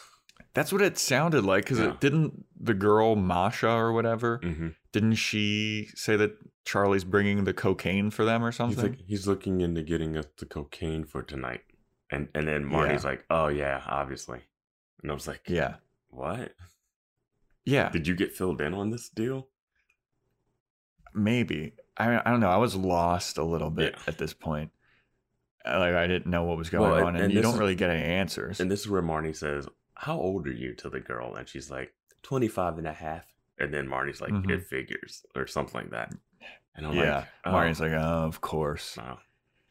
That's 0.55 0.73
what 0.73 0.83
it 0.83 0.99
sounded 0.99 1.45
like 1.45 1.65
because 1.65 1.79
Yeah. 1.79 1.91
it 1.93 2.01
didn't 2.01 2.45
the 2.61 2.75
girl 2.75 3.17
Masha 3.17 3.71
or 3.71 3.93
whatever 3.93 4.39
Mm-hmm. 4.43 4.69
didn't 4.93 5.15
she 5.15 5.89
say 5.95 6.17
that 6.17 6.33
Charlie's 6.65 7.05
bringing 7.05 7.45
the 7.45 7.55
cocaine 7.55 8.11
for 8.11 8.25
them 8.25 8.45
or 8.45 8.49
He's 8.51 8.57
something? 8.57 8.91
like, 8.93 9.01
he's 9.07 9.27
looking 9.27 9.61
into 9.63 9.83
getting 9.83 10.17
us 10.17 10.27
the 10.39 10.47
cocaine 10.47 11.05
for 11.05 11.23
tonight, 11.23 11.63
and 12.11 12.29
and 12.35 12.47
then 12.47 12.65
Marty's 12.65 13.05
like, 13.05 13.25
oh 13.31 13.49
yeah, 13.49 13.83
obviously, 13.87 14.41
and 15.03 15.11
I 15.11 15.15
was 15.15 15.27
like, 15.27 15.41
yeah, 15.49 15.77
what? 16.11 16.53
Yeah, 17.65 17.89
Did 17.91 18.07
you 18.07 18.15
get 18.15 18.33
filled 18.37 18.61
in 18.61 18.75
on 18.75 18.91
this 18.91 19.09
deal? 19.09 19.49
maybe. 21.15 21.75
I 21.97 22.19
I 22.19 22.31
don't 22.31 22.41
know. 22.41 22.51
I 22.51 22.57
was 22.57 22.75
lost 22.75 23.39
a 23.39 23.45
little 23.45 23.71
bit 23.71 23.95
Yeah. 23.97 24.03
at 24.07 24.19
this 24.19 24.33
point. 24.33 24.71
Uh, 25.65 25.79
Like 25.79 25.95
I 25.95 26.07
didn't 26.07 26.27
know 26.31 26.45
what 26.45 26.57
was 26.57 26.71
going 26.71 26.91
Well, 26.91 27.07
on, 27.07 27.17
and, 27.17 27.25
and 27.27 27.33
you 27.33 27.43
don't 27.43 27.55
is- 27.55 27.61
really 27.61 27.75
get 27.75 27.91
any 27.91 28.03
answers. 28.03 28.61
And 28.61 28.71
this 28.71 28.81
is 28.81 28.89
where 28.89 29.03
Marnie 29.03 29.37
says, 29.37 29.67
How 29.95 30.17
old 30.19 30.47
are 30.47 30.53
you 30.53 30.75
to 30.77 30.89
the 30.89 31.01
girl? 31.01 31.35
And 31.37 31.49
she's 31.49 31.71
like, 31.71 31.93
25 32.23 32.79
and 32.79 32.87
a 32.87 32.93
half. 32.93 33.27
And 33.59 33.73
then 33.73 33.87
Marnie's 33.87 34.21
like, 34.21 34.33
Mhm. 34.33 34.51
It 34.51 34.65
figures, 34.67 35.25
or 35.37 35.47
something 35.47 35.83
like 35.83 35.91
that. 35.91 36.15
And 36.75 36.87
I'm 36.87 36.95
yeah, 36.97 37.17
like, 37.17 37.27
oh, 37.45 37.53
Marnie's 37.53 37.81
like, 37.81 37.93
oh, 37.93 38.25
of 38.27 38.41
course, 38.41 38.97
no. 38.97 39.19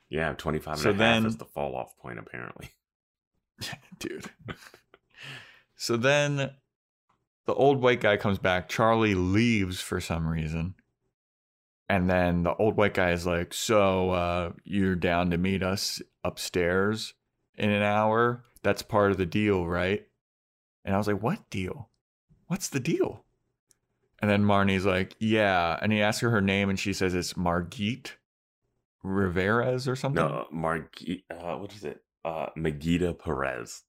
Yeah, 0.10 0.34
25 0.34 0.73
and 0.73 0.82
So 0.82 0.89
a 0.89 0.93
half 0.93 0.99
then- 0.99 1.25
is 1.25 1.38
the 1.38 1.45
fall 1.45 1.75
off 1.75 1.97
point, 1.97 2.19
apparently. 2.19 2.69
dude. 3.99 4.30
so 5.75 5.97
then 5.97 6.51
the 7.45 7.54
old 7.54 7.82
white 7.82 8.01
guy 8.01 8.17
comes 8.17 8.38
back. 8.38 8.69
Charlie 8.69 9.15
leaves 9.15 9.82
for 9.82 9.99
some 9.99 10.27
reason. 10.27 10.75
And 11.89 12.10
then 12.10 12.43
the 12.43 12.56
old 12.56 12.77
white 12.77 12.93
guy 12.93 13.12
is 13.12 13.25
like, 13.25 13.54
So 13.54 14.12
uh, 14.12 14.51
you're 14.63 14.95
down 14.95 15.30
to 15.32 15.38
meet 15.38 15.62
us 15.62 16.01
upstairs 16.23 17.13
in 17.58 17.69
an 17.69 17.84
hour? 17.84 18.43
That's 18.63 18.82
part 18.82 19.12
of 19.12 19.17
the 19.17 19.25
deal, 19.25 19.67
right? 19.67 20.06
And 20.86 20.95
I 20.95 20.97
was 20.97 21.08
like, 21.08 21.21
What 21.21 21.49
deal? 21.49 21.89
What's 22.47 22.69
the 22.69 22.80
deal? 22.80 23.25
And 24.19 24.30
then 24.30 24.43
Marnie's 24.43 24.86
like, 24.86 25.15
Yeah. 25.19 25.77
And 25.82 25.91
he 25.91 26.01
asks 26.01 26.21
her 26.21 26.30
her 26.30 26.41
name, 26.41 26.69
and 26.69 26.80
she 26.80 26.93
says 26.93 27.13
it's 27.13 27.34
Margit 27.34 28.13
Riveras 29.04 29.88
or 29.88 29.95
something. 29.95 30.23
No, 30.23 30.47
Margit, 30.51 31.23
uh, 31.30 31.56
what 31.58 31.73
is 31.73 31.84
it? 31.84 32.04
Uh, 32.23 32.47
Perez. 32.56 33.84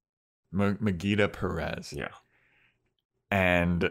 Ma- 0.50 0.72
Magida 0.72 1.32
Perez. 1.32 1.92
Yeah. 1.92 2.08
And 3.32 3.90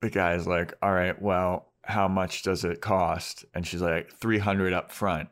the 0.00 0.10
guy's 0.10 0.46
like, 0.46 0.72
"All 0.82 0.92
right, 0.92 1.20
well, 1.20 1.72
how 1.84 2.08
much 2.08 2.42
does 2.42 2.64
it 2.64 2.80
cost?" 2.80 3.44
And 3.54 3.66
she's 3.66 3.82
like, 3.82 4.10
300 4.12 4.72
up 4.72 4.90
front." 4.90 5.28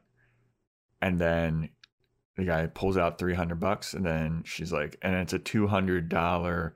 And 1.01 1.19
then 1.19 1.71
the 2.37 2.45
guy 2.45 2.67
pulls 2.67 2.97
out 2.97 3.19
300 3.19 3.59
bucks 3.59 3.95
and 3.95 4.05
then 4.05 4.43
she's 4.45 4.73
like, 4.73 4.97
"And 5.03 5.15
it's 5.17 5.33
a 5.33 5.39
$200 5.39 6.73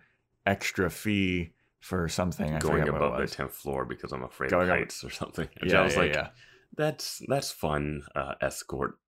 extra 0.47 0.90
fee 0.90 1.53
for 1.81 2.09
something 2.09 2.55
I 2.55 2.59
Going 2.61 2.88
above 2.88 3.18
the 3.18 3.25
10th 3.27 3.53
floor 3.53 3.85
because 3.85 4.12
I'm 4.12 4.23
afraid 4.23 4.51
Going 4.51 4.68
of 4.68 4.71
up- 4.71 4.79
heights 4.79 5.05
or 5.05 5.11
something. 5.11 5.49
And 5.61 5.71
Yeah, 5.71 5.81
I 5.81 5.85
was 5.85 5.95
yeah, 5.95 6.01
like, 6.01 6.14
yeah. 6.14 6.29
That's 6.77 7.21
that's 7.29 7.53
fun 7.53 8.05
uh, 8.16 8.35
escort 8.40 8.99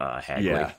uh, 0.00 0.20
haggling. 0.20 0.46
Yeah. 0.56 0.72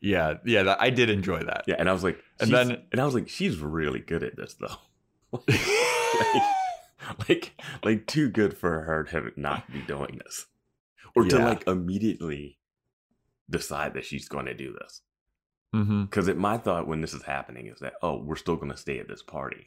Yeah, 0.00 0.34
yeah, 0.44 0.76
I 0.78 0.90
did 0.90 1.08
enjoy 1.08 1.44
that. 1.44 1.64
Yeah, 1.66 1.76
and 1.78 1.88
I 1.88 1.92
was 1.94 2.04
like, 2.04 2.18
And 2.38 2.50
then- 2.52 2.82
and 2.92 3.00
I 3.00 3.06
was 3.06 3.14
like, 3.14 3.28
she's 3.30 3.56
really 3.58 4.00
good 4.00 4.22
at 4.22 4.36
this 4.36 4.54
though. 4.60 4.76
like, 5.48 7.28
like, 7.28 7.52
like 7.84 8.06
too 8.06 8.28
good 8.30 8.56
for 8.56 8.82
her 8.82 9.04
to 9.04 9.32
not 9.36 9.70
be 9.72 9.80
doing 9.82 10.20
this, 10.24 10.46
or 11.14 11.24
to 11.24 11.38
like 11.38 11.66
immediately 11.66 12.58
decide 13.50 13.94
that 13.94 14.04
she's 14.04 14.28
going 14.28 14.46
to 14.46 14.54
do 14.54 14.72
this. 14.72 15.02
Because 15.72 16.28
my 16.36 16.56
thought 16.56 16.86
when 16.86 17.00
this 17.00 17.12
is 17.14 17.24
happening 17.24 17.66
is 17.66 17.80
that 17.80 17.94
oh, 18.00 18.18
we're 18.22 18.36
still 18.36 18.56
going 18.56 18.70
to 18.70 18.76
stay 18.78 18.98
at 19.00 19.08
this 19.08 19.22
party, 19.22 19.66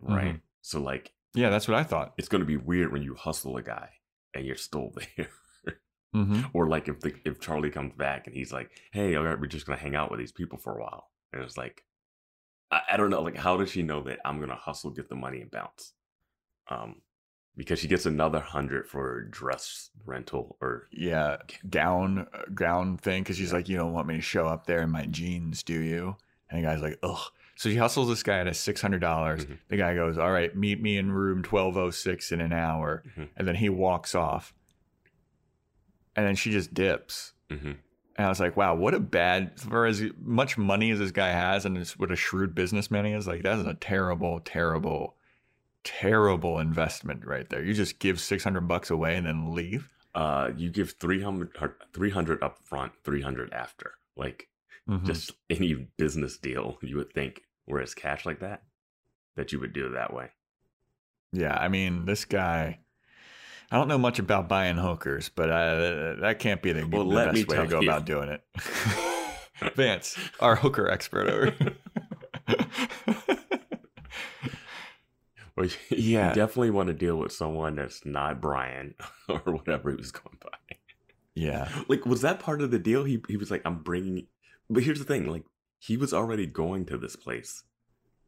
right? 0.00 0.36
Mhm. 0.36 0.40
So 0.62 0.80
like, 0.80 1.12
Yeah, 1.34 1.50
that's 1.50 1.68
what 1.68 1.76
I 1.78 1.82
thought. 1.84 2.14
it's 2.16 2.28
going 2.28 2.40
to 2.40 2.46
be 2.46 2.56
weird 2.56 2.90
when 2.92 3.02
you 3.02 3.14
hustle 3.14 3.56
a 3.58 3.62
guy 3.62 3.90
and 4.34 4.46
you're 4.46 4.56
still 4.56 4.92
there. 5.16 5.28
hmm 6.14 6.40
or 6.54 6.66
like 6.68 6.88
if 6.88 7.00
the 7.00 7.14
if 7.24 7.38
Charlie 7.38 7.70
comes 7.70 7.92
back 7.94 8.26
and 8.26 8.34
he's 8.34 8.52
like, 8.52 8.70
"Hey, 8.92 9.14
all 9.14 9.22
right, 9.24 9.38
we're 9.38 9.46
just 9.46 9.66
gonna 9.66 9.78
hang 9.78 9.94
out 9.94 10.10
with 10.10 10.18
these 10.18 10.32
people 10.32 10.58
for 10.58 10.76
a 10.76 10.80
while," 10.82 11.10
and 11.32 11.40
it's 11.42 11.56
like, 11.56 11.84
I, 12.70 12.80
I 12.92 12.96
don't 12.96 13.10
know, 13.10 13.22
like 13.22 13.36
how 13.36 13.56
does 13.56 13.70
she 13.70 13.82
know 13.82 14.02
that 14.04 14.18
I'm 14.24 14.40
gonna 14.40 14.54
hustle, 14.56 14.90
get 14.90 15.08
the 15.08 15.16
money, 15.16 15.40
and 15.40 15.50
bounce? 15.50 15.92
Um, 16.68 17.02
because 17.56 17.78
she 17.80 17.88
gets 17.88 18.06
another 18.06 18.40
hundred 18.40 18.86
for 18.88 19.22
dress 19.24 19.90
rental 20.06 20.56
or 20.60 20.88
Yeah, 20.92 21.38
gown 21.68 22.26
uh, 22.32 22.42
gown 22.54 22.96
thing 22.96 23.22
because 23.22 23.36
she's 23.36 23.50
Yeah. 23.50 23.56
like, 23.56 23.68
you 23.68 23.76
don't 23.76 23.92
want 23.92 24.06
me 24.06 24.14
to 24.16 24.20
show 24.22 24.46
up 24.46 24.66
there 24.66 24.82
in 24.82 24.90
my 24.90 25.06
jeans, 25.06 25.62
do 25.62 25.78
you? 25.80 26.16
And 26.48 26.58
the 26.62 26.66
guy's 26.66 26.80
like, 26.80 26.98
ugh. 27.02 27.18
So 27.56 27.68
she 27.68 27.76
hustles 27.76 28.08
this 28.08 28.22
guy 28.22 28.38
at 28.38 28.46
a 28.46 28.54
six 28.54 28.80
hundred 28.80 29.00
dollars. 29.00 29.44
Mhm. 29.44 29.58
The 29.68 29.76
guy 29.76 29.94
goes, 29.94 30.16
all 30.16 30.30
right, 30.32 30.54
meet 30.56 30.80
me 30.80 30.96
in 30.96 31.12
room 31.12 31.42
twelve 31.42 31.76
oh 31.76 31.90
six 31.90 32.32
in 32.32 32.40
an 32.40 32.52
hour, 32.52 33.02
Mhm. 33.18 33.28
and 33.36 33.46
then 33.46 33.56
he 33.56 33.68
walks 33.68 34.14
off. 34.14 34.54
And 36.16 36.26
then 36.26 36.36
she 36.36 36.50
just 36.50 36.72
dips. 36.72 37.32
Mhm. 37.50 37.76
And 38.20 38.26
I 38.26 38.28
was 38.28 38.38
like, 38.38 38.54
wow, 38.54 38.74
what 38.74 38.92
a 38.92 39.00
bad 39.00 39.58
for 39.58 39.86
as 39.86 40.02
much 40.20 40.58
money 40.58 40.90
as 40.90 40.98
this 40.98 41.10
guy 41.10 41.28
has 41.30 41.64
and 41.64 41.78
what 41.96 42.12
a 42.12 42.16
shrewd 42.16 42.54
businessman 42.54 43.06
he 43.06 43.12
is. 43.12 43.26
Like 43.26 43.42
that's 43.42 43.66
a 43.66 43.72
terrible, 43.72 44.40
terrible, 44.40 45.16
terrible 45.84 46.58
investment 46.58 47.24
right 47.24 47.48
there. 47.48 47.64
You 47.64 47.72
just 47.72 47.98
give 47.98 48.20
six 48.20 48.44
hundred 48.44 48.68
bucks 48.68 48.90
away 48.90 49.16
and 49.16 49.26
then 49.26 49.54
leave. 49.54 49.88
uh, 50.14 50.50
you 50.56 50.68
give 50.70 50.90
300, 51.00 51.56
or 51.62 51.78
300 51.94 52.42
up 52.42 52.58
front, 52.58 52.92
three 53.04 53.22
hundred 53.22 53.50
after, 53.54 53.92
like 54.16 54.48
Mhm. 54.86 55.06
just 55.06 55.32
any 55.48 55.72
business 55.96 56.36
deal 56.36 56.76
you 56.82 56.96
would 56.96 57.12
think, 57.14 57.44
whereas 57.64 57.94
cash 57.94 58.26
like 58.26 58.40
that, 58.40 58.64
that 59.36 59.50
you 59.52 59.60
would 59.60 59.72
do 59.72 59.86
it 59.86 59.90
that 59.90 60.12
way. 60.12 60.30
Yeah, 61.32 61.56
I 61.56 61.68
mean, 61.68 62.04
this 62.04 62.24
guy, 62.26 62.80
I 63.70 63.76
don't 63.76 63.88
know 63.88 63.98
much 63.98 64.18
about 64.18 64.48
buying 64.48 64.76
hookers, 64.76 65.28
but 65.34 65.48
uh, 65.50 66.16
that 66.20 66.38
can't 66.40 66.60
be 66.60 66.72
the, 66.72 66.86
Well, 66.86 67.04
the 67.04 67.14
let 67.14 67.26
best 67.26 67.34
me 67.34 67.44
way 67.44 67.56
to 67.56 67.62
tell 67.62 67.66
go 67.70 67.80
you. 67.80 67.88
about 67.88 68.04
doing 68.04 68.28
it. 68.28 68.42
Vance, 69.76 70.16
our 70.40 70.56
hooker 70.56 70.88
expert 70.88 71.28
over. 71.28 71.54
Well, 75.56 75.66
you 75.90 75.96
Yeah. 75.98 76.32
definitely 76.32 76.70
want 76.70 76.86
to 76.88 76.94
deal 76.94 77.16
with 77.16 77.32
someone 77.32 77.74
that's 77.76 78.06
not 78.06 78.40
Brian 78.40 78.94
or 79.28 79.38
whatever 79.40 79.90
he 79.90 79.96
was 79.96 80.10
going 80.12 80.38
by. 80.40 80.76
yeah. 81.34 81.68
Like, 81.88 82.06
was 82.06 82.22
that 82.22 82.40
part 82.40 82.62
of 82.62 82.70
the 82.70 82.78
deal? 82.78 83.04
He 83.04 83.20
he 83.28 83.36
was 83.36 83.50
like, 83.50 83.62
I'm 83.64 83.82
bringing. 83.82 84.26
But 84.70 84.84
here's 84.84 85.00
the 85.00 85.04
thing: 85.04 85.26
like, 85.28 85.44
he 85.78 85.96
was 85.96 86.14
already 86.14 86.46
going 86.46 86.86
to 86.86 86.96
this 86.96 87.16
place 87.16 87.64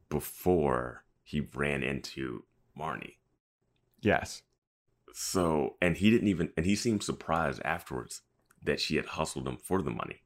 before 0.09 1.05
he 1.23 1.47
ran 1.55 1.81
into 1.81 2.43
Marnie. 2.77 3.15
Yes. 4.01 4.43
So, 5.13 5.75
and 5.81 5.95
he 5.97 6.09
didn't 6.09 6.27
even, 6.27 6.51
and 6.57 6.65
he 6.65 6.75
seemed 6.75 7.03
surprised 7.03 7.61
afterwards 7.63 8.21
that 8.63 8.79
she 8.79 8.95
had 8.95 9.05
hustled 9.05 9.47
him 9.47 9.57
for 9.57 9.81
the 9.81 9.91
money. 9.91 10.21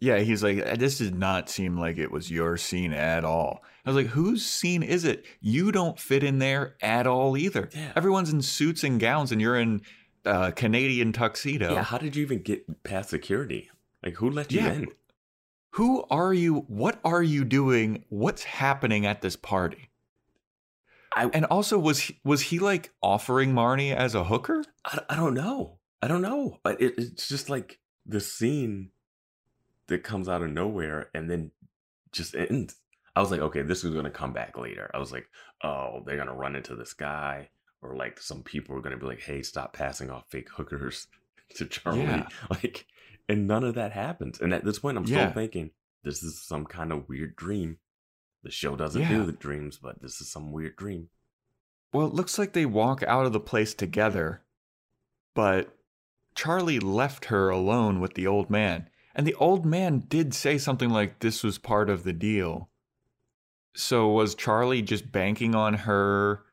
Yeah, 0.00 0.18
he's 0.18 0.42
like, 0.42 0.78
this 0.78 0.98
did 0.98 1.14
not 1.14 1.48
seem 1.48 1.78
like 1.78 1.96
it 1.96 2.10
was 2.10 2.30
your 2.30 2.56
scene 2.58 2.92
at 2.92 3.24
all. 3.24 3.64
I 3.86 3.90
was 3.90 3.96
like, 3.96 4.08
whose 4.12 4.44
scene 4.44 4.82
is 4.82 5.04
it? 5.04 5.24
You 5.40 5.72
don't 5.72 5.98
fit 5.98 6.22
in 6.22 6.38
there 6.38 6.76
at 6.82 7.06
all 7.06 7.36
either. 7.38 7.70
Yeah. 7.74 7.92
Everyone's 7.96 8.30
in 8.30 8.42
suits 8.42 8.84
and 8.84 9.00
gowns, 9.00 9.32
and 9.32 9.40
you're 9.40 9.56
in 9.58 9.80
uh, 10.26 10.50
Canadian 10.50 11.12
tuxedo. 11.12 11.72
Yeah, 11.72 11.84
how 11.84 11.96
did 11.96 12.16
you 12.16 12.22
even 12.22 12.42
get 12.42 12.82
past 12.84 13.08
security? 13.10 13.70
Like, 14.02 14.14
who 14.16 14.28
let 14.28 14.52
you 14.52 14.60
Yeah. 14.60 14.72
in? 14.72 14.88
Who 15.70 16.04
are 16.10 16.34
you? 16.34 16.66
What 16.68 17.00
are 17.04 17.22
you 17.22 17.44
doing? 17.44 18.04
What's 18.10 18.44
happening 18.44 19.06
at 19.06 19.22
this 19.22 19.36
party? 19.36 19.88
I, 21.14 21.26
And 21.32 21.44
also, 21.46 21.78
was 21.78 22.00
he, 22.00 22.20
was 22.24 22.40
he 22.42 22.58
like 22.58 22.92
offering 23.02 23.52
Marnie 23.52 23.94
as 23.94 24.14
a 24.14 24.24
hooker? 24.24 24.64
I, 24.84 24.98
I 25.10 25.16
don't 25.16 25.34
know. 25.34 25.78
I 26.02 26.08
don't 26.08 26.22
know. 26.22 26.58
But 26.62 26.80
It, 26.80 26.94
it's 26.98 27.28
just 27.28 27.48
like 27.48 27.78
the 28.06 28.20
scene 28.20 28.90
that 29.88 30.02
comes 30.02 30.28
out 30.28 30.42
of 30.42 30.50
nowhere 30.50 31.10
and 31.14 31.30
then 31.30 31.50
just 32.12 32.34
ends. 32.34 32.76
I 33.16 33.20
was 33.20 33.30
like, 33.30 33.40
okay, 33.40 33.62
this 33.62 33.84
is 33.84 33.92
going 33.92 34.04
to 34.06 34.10
come 34.10 34.32
back 34.32 34.58
later. 34.58 34.90
I 34.92 34.98
was 34.98 35.12
like, 35.12 35.28
oh, 35.62 36.02
they're 36.04 36.16
going 36.16 36.28
to 36.28 36.34
run 36.34 36.56
into 36.56 36.74
this 36.74 36.92
guy. 36.94 37.50
Or 37.80 37.96
like 37.96 38.20
some 38.20 38.42
people 38.42 38.74
are 38.76 38.80
going 38.80 38.92
to 38.92 38.98
be 38.98 39.06
like, 39.06 39.20
hey, 39.20 39.42
stop 39.42 39.72
passing 39.72 40.10
off 40.10 40.24
fake 40.30 40.48
hookers 40.50 41.06
to 41.56 41.66
Charlie. 41.66 42.00
Yeah. 42.02 42.26
Like, 42.50 42.86
and 43.28 43.46
none 43.46 43.62
of 43.64 43.74
that 43.76 43.92
happens. 43.92 44.40
And 44.40 44.52
at 44.52 44.64
this 44.64 44.78
point, 44.80 44.98
I'm 44.98 45.04
Yeah. 45.06 45.30
still 45.30 45.42
thinking, 45.42 45.70
this 46.02 46.22
is 46.22 46.40
some 46.42 46.66
kind 46.66 46.92
of 46.92 47.08
weird 47.08 47.36
dream. 47.36 47.78
The 48.44 48.50
show 48.50 48.76
doesn't 48.76 49.00
Yeah. 49.00 49.08
do 49.08 49.24
the 49.24 49.32
dreams, 49.32 49.78
but 49.78 50.00
this 50.02 50.20
is 50.20 50.30
some 50.30 50.52
weird 50.52 50.76
dream. 50.76 51.08
Well, 51.92 52.06
it 52.06 52.14
looks 52.14 52.38
like 52.38 52.52
they 52.52 52.66
walk 52.66 53.02
out 53.02 53.24
of 53.26 53.32
the 53.32 53.40
place 53.40 53.74
together, 53.74 54.42
but 55.34 55.76
Charlie 56.34 56.78
left 56.80 57.26
her 57.26 57.48
alone 57.48 58.00
with 58.00 58.14
the 58.14 58.26
old 58.26 58.50
man. 58.50 58.90
And 59.14 59.26
the 59.26 59.34
old 59.34 59.64
man 59.64 60.00
did 60.00 60.34
say 60.34 60.58
something 60.58 60.90
like 60.90 61.20
this 61.20 61.42
was 61.42 61.56
part 61.56 61.88
of 61.88 62.02
the 62.04 62.12
deal. 62.12 62.68
So 63.74 64.08
was 64.08 64.34
Charlie 64.34 64.82
just 64.82 65.10
banking 65.10 65.54
on 65.54 65.74
her? 65.74 66.44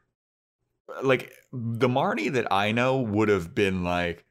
Like 1.03 1.33
the 1.51 1.89
Marty 1.89 2.29
that 2.29 2.51
I 2.51 2.71
know 2.71 2.99
would 2.99 3.29
have 3.29 3.53
been 3.55 3.83
like, 3.83 4.25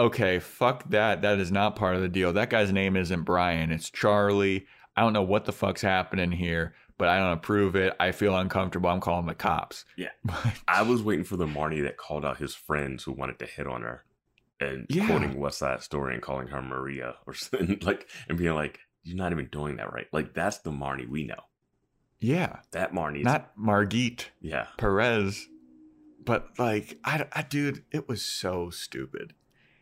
okay, 0.00 0.38
fuck 0.38 0.88
that. 0.90 1.22
That 1.22 1.38
is 1.38 1.52
not 1.52 1.76
part 1.76 1.94
of 1.96 2.02
the 2.02 2.08
deal. 2.08 2.32
That 2.32 2.50
guy's 2.50 2.72
name 2.72 2.96
isn't 2.96 3.22
Brian. 3.22 3.70
It's 3.70 3.90
Charlie. 3.90 4.66
I 4.96 5.02
don't 5.02 5.12
know 5.12 5.22
what 5.22 5.44
the 5.44 5.52
fuck's 5.52 5.82
happening 5.82 6.32
here, 6.32 6.74
but 6.98 7.08
I 7.08 7.18
don't 7.18 7.32
approve 7.32 7.74
it. 7.76 7.94
I 7.98 8.12
feel 8.12 8.36
uncomfortable. 8.36 8.88
I'm 8.90 9.00
calling 9.00 9.26
the 9.26 9.34
cops. 9.34 9.84
Yeah. 9.96 10.10
I 10.68 10.82
was 10.82 11.02
waiting 11.02 11.24
for 11.24 11.36
the 11.36 11.46
Marnie 11.46 11.82
that 11.82 11.96
called 11.96 12.24
out 12.24 12.38
his 12.38 12.54
friends 12.54 13.02
who 13.04 13.12
wanted 13.12 13.38
to 13.40 13.46
hit 13.46 13.66
on 13.66 13.82
her 13.82 14.04
and 14.60 14.86
Yeah. 14.88 15.06
quoting 15.06 15.38
West 15.38 15.58
Side 15.58 15.82
Story 15.82 16.14
and 16.14 16.22
calling 16.22 16.48
her 16.48 16.62
Maria 16.62 17.16
or 17.26 17.34
something 17.34 17.78
like 17.82 18.08
and 18.28 18.38
being 18.38 18.54
like, 18.54 18.78
You're 19.02 19.16
not 19.16 19.32
even 19.32 19.46
doing 19.46 19.76
that 19.76 19.92
right. 19.92 20.06
Like 20.12 20.34
that's 20.34 20.58
the 20.58 20.70
Marnie 20.70 21.08
we 21.08 21.24
know. 21.24 21.42
yeah. 22.20 22.60
That 22.70 22.92
Marnie's 22.92 23.24
not 23.24 23.52
Margit 23.58 24.26
Yeah. 24.40 24.66
Perez, 24.78 25.48
but 26.24 26.50
like, 26.58 26.98
I, 27.04 27.26
I, 27.32 27.42
dude, 27.42 27.84
it 27.90 28.08
was 28.08 28.22
so 28.24 28.70
stupid. 28.70 29.34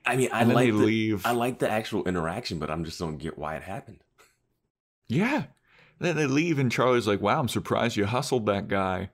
I 0.04 0.16
mean 0.16 0.30
I 0.32 0.42
like 0.44 0.70
the, 0.72 0.78
leave. 0.78 1.24
I 1.26 1.30
like 1.32 1.60
the 1.60 1.70
actual 1.70 2.08
interaction, 2.08 2.58
but 2.58 2.70
I'm 2.70 2.84
just 2.84 2.98
don't 2.98 3.18
get 3.18 3.38
why 3.38 3.54
it 3.56 3.62
happened. 3.62 4.02
yeah. 5.08 5.44
Then 6.02 6.16
they 6.16 6.26
leave, 6.26 6.58
and 6.58 6.70
Charlie's 6.70 7.06
like, 7.06 7.20
"Wow, 7.20 7.40
I'm 7.40 7.48
surprised 7.48 7.96
you 7.96 8.06
hustled 8.06 8.46
that 8.46 8.68
guy." 8.68 9.10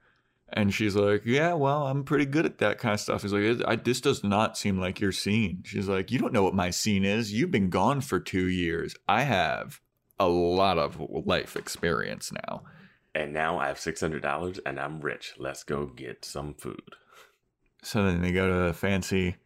And 0.51 0.73
she's 0.73 0.95
like, 0.95 1.21
"Yeah, 1.25 1.53
well, 1.53 1.87
I'm 1.87 2.03
pretty 2.03 2.25
good 2.25 2.45
at 2.45 2.57
that 2.57 2.79
kind 2.79 2.93
of 2.93 2.99
stuff." 2.99 3.21
He's 3.21 3.33
like, 3.33 3.61
I, 3.67 3.75
"This 3.75 4.01
does 4.01 4.23
not 4.23 4.57
seem 4.57 4.79
like 4.79 4.99
your 4.99 5.11
scene." 5.11 5.61
She's 5.65 5.87
like, 5.87 6.11
"You 6.11 6.19
don't 6.19 6.33
know 6.33 6.43
what 6.43 6.55
my 6.55 6.71
scene 6.71 7.05
is. 7.05 7.33
You've 7.33 7.51
been 7.51 7.69
gone 7.69 8.01
for 8.01 8.19
two 8.19 8.47
years. 8.47 8.95
I 9.07 9.23
have 9.23 9.79
a 10.19 10.27
lot 10.27 10.77
of 10.77 10.99
life 10.99 11.55
experience 11.55 12.31
now." 12.31 12.63
And 13.15 13.33
now 13.33 13.59
I 13.59 13.67
have 13.67 13.79
six 13.79 14.01
hundred 14.01 14.21
dollars 14.21 14.59
and 14.65 14.79
I'm 14.79 15.01
rich. 15.01 15.33
Let's 15.37 15.63
go 15.63 15.87
get 15.87 16.25
some 16.25 16.53
food. 16.53 16.95
So 17.83 18.05
then 18.05 18.21
they 18.21 18.31
go 18.31 18.47
to 18.47 18.65
a 18.65 18.73
fancy 18.73 19.37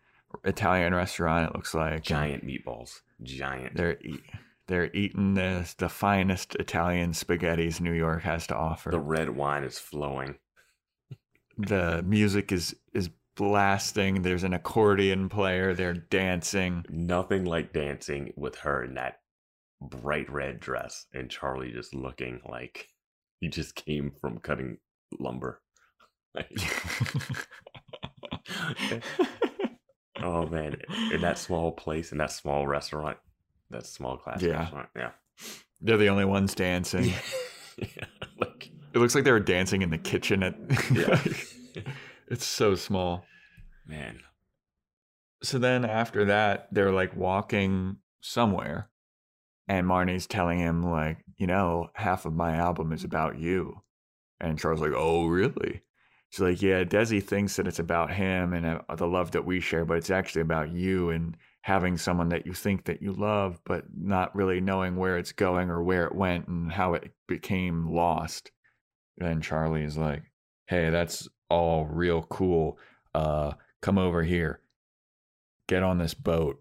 Italian 0.44 0.94
restaurant. 0.94 1.50
It 1.50 1.56
looks 1.56 1.74
like 1.74 2.04
Giant 2.04 2.46
meatballs. 2.46 3.02
Giant. 3.22 3.76
They're 3.76 3.98
eat, 4.02 4.24
they're 4.68 4.92
eating 4.94 5.34
the 5.34 5.74
the 5.78 5.90
finest 5.90 6.56
Italian 6.56 7.12
spaghettis 7.12 7.82
New 7.82 7.94
York 7.94 8.24
has 8.24 8.48
to 8.48 8.56
offer. 8.56 8.92
the 8.92 9.00
red 9.00 9.30
wine 9.30 9.64
is 9.64 9.78
flowing. 9.80 10.36
The 11.58 12.04
music 12.04 12.52
is 12.52 12.76
is 12.94 13.10
blasting. 13.36 14.22
There's 14.22 14.44
an 14.44 14.54
accordion 14.54 15.30
player. 15.30 15.74
They're 15.74 15.94
dancing. 15.94 16.86
nothing 16.90 17.46
like 17.46 17.74
dancing 17.74 18.34
with 18.36 18.58
her 18.58 18.84
in 18.84 18.94
that 18.96 19.20
bright 19.82 20.32
red 20.32 20.60
dress 20.60 21.08
and 21.14 21.30
Charlie 21.30 21.74
just 21.74 21.94
looking 21.94 22.40
like 22.50 22.88
he 23.42 23.50
just 23.50 23.76
came 23.76 24.12
from 24.22 24.38
cutting 24.38 24.78
lumber. 25.20 25.62
Like, 26.34 26.50
oh 30.24 30.48
man, 30.48 30.78
in 31.12 31.22
that 31.22 31.38
small 31.38 31.72
place, 31.72 32.12
in 32.12 32.18
that 32.20 32.32
small 32.32 32.66
restaurant, 32.66 33.18
that 33.74 33.86
small 33.86 34.18
class 34.18 34.42
Yeah. 34.42 34.60
restaurant, 34.60 34.90
yeah. 34.96 35.12
they're 35.82 35.98
the 35.98 36.10
only 36.10 36.26
ones 36.26 36.56
dancing. 36.56 37.06
yeah. 37.78 38.06
like 38.40 38.72
It 38.94 39.00
looks 39.00 39.16
like 39.16 39.24
they 39.24 39.32
were 39.32 39.40
dancing 39.40 39.82
in 39.82 39.90
the 39.90 39.98
kitchen 39.98 40.44
at. 40.44 40.56
yeah. 40.94 41.22
it's 42.28 42.46
so 42.46 42.76
small. 42.76 43.26
man. 43.86 44.20
So 45.44 45.60
then 45.60 45.84
after 45.84 46.26
that, 46.26 46.70
they're 46.72 46.92
like 46.94 47.16
walking 47.18 47.98
somewhere, 48.22 48.90
and 49.68 49.86
Marnie's 49.86 50.26
telling 50.26 50.58
him 50.60 50.82
like, 50.84 51.18
you 51.38 51.48
know, 51.48 51.90
half 51.96 52.26
of 52.26 52.34
my 52.34 52.56
album 52.56 52.94
is 52.94 53.04
about 53.04 53.38
you, 53.38 53.82
and 54.40 54.58
Charles 54.58 54.80
like, 54.80 54.94
oh 54.96 55.28
really? 55.28 55.82
She's 56.30 56.40
like, 56.40 56.62
yeah, 56.64 56.84
Desi 56.84 57.22
thinks 57.22 57.58
that 57.58 57.68
it's 57.68 57.78
about 57.80 58.12
him 58.12 58.54
and 58.54 58.66
uh, 58.66 58.96
the 58.96 59.06
love 59.06 59.32
that 59.32 59.46
we 59.46 59.60
share, 59.60 59.86
but 59.86 59.98
it's 59.98 60.10
actually 60.10 60.42
about 60.42 60.72
you 60.72 61.10
and 61.12 61.38
having 61.64 61.98
someone 61.98 62.30
that 62.30 62.46
you 62.46 62.54
think 62.54 62.86
that 62.86 63.02
you 63.02 63.12
love, 63.12 63.60
but 63.66 63.86
not 63.98 64.36
really 64.36 64.62
knowing 64.62 64.96
where 64.96 65.18
it's 65.18 65.32
going 65.32 65.70
or 65.70 65.82
where 65.82 66.06
it 66.06 66.16
went 66.16 66.48
and 66.48 66.72
how 66.72 66.94
it 66.94 67.12
became 67.28 67.92
lost. 67.92 68.52
Then 69.18 69.42
Charlie 69.42 69.84
is 69.84 69.98
like, 69.98 70.24
hey, 70.68 70.90
that's 70.90 71.28
all 71.50 71.86
real 71.86 72.24
cool. 72.24 72.78
Uh, 73.16 73.54
come 73.82 73.98
over 73.98 74.24
here 74.24 74.62
get 75.68 75.84
on 75.84 75.98
this 75.98 76.14
boat 76.14 76.60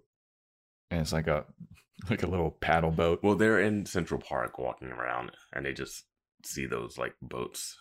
and 0.90 1.00
it's 1.00 1.12
like 1.12 1.26
a 1.26 1.44
like 2.10 2.22
a 2.22 2.26
little 2.26 2.50
paddle 2.50 2.90
boat 2.90 3.20
Well, 3.22 3.36
they're 3.36 3.60
in 3.60 3.86
Central 3.86 4.20
Park 4.20 4.58
walking 4.58 4.88
around 4.88 5.32
and 5.52 5.64
they 5.64 5.72
just 5.72 6.04
see 6.44 6.66
those 6.66 6.98
like 6.98 7.14
boats 7.22 7.76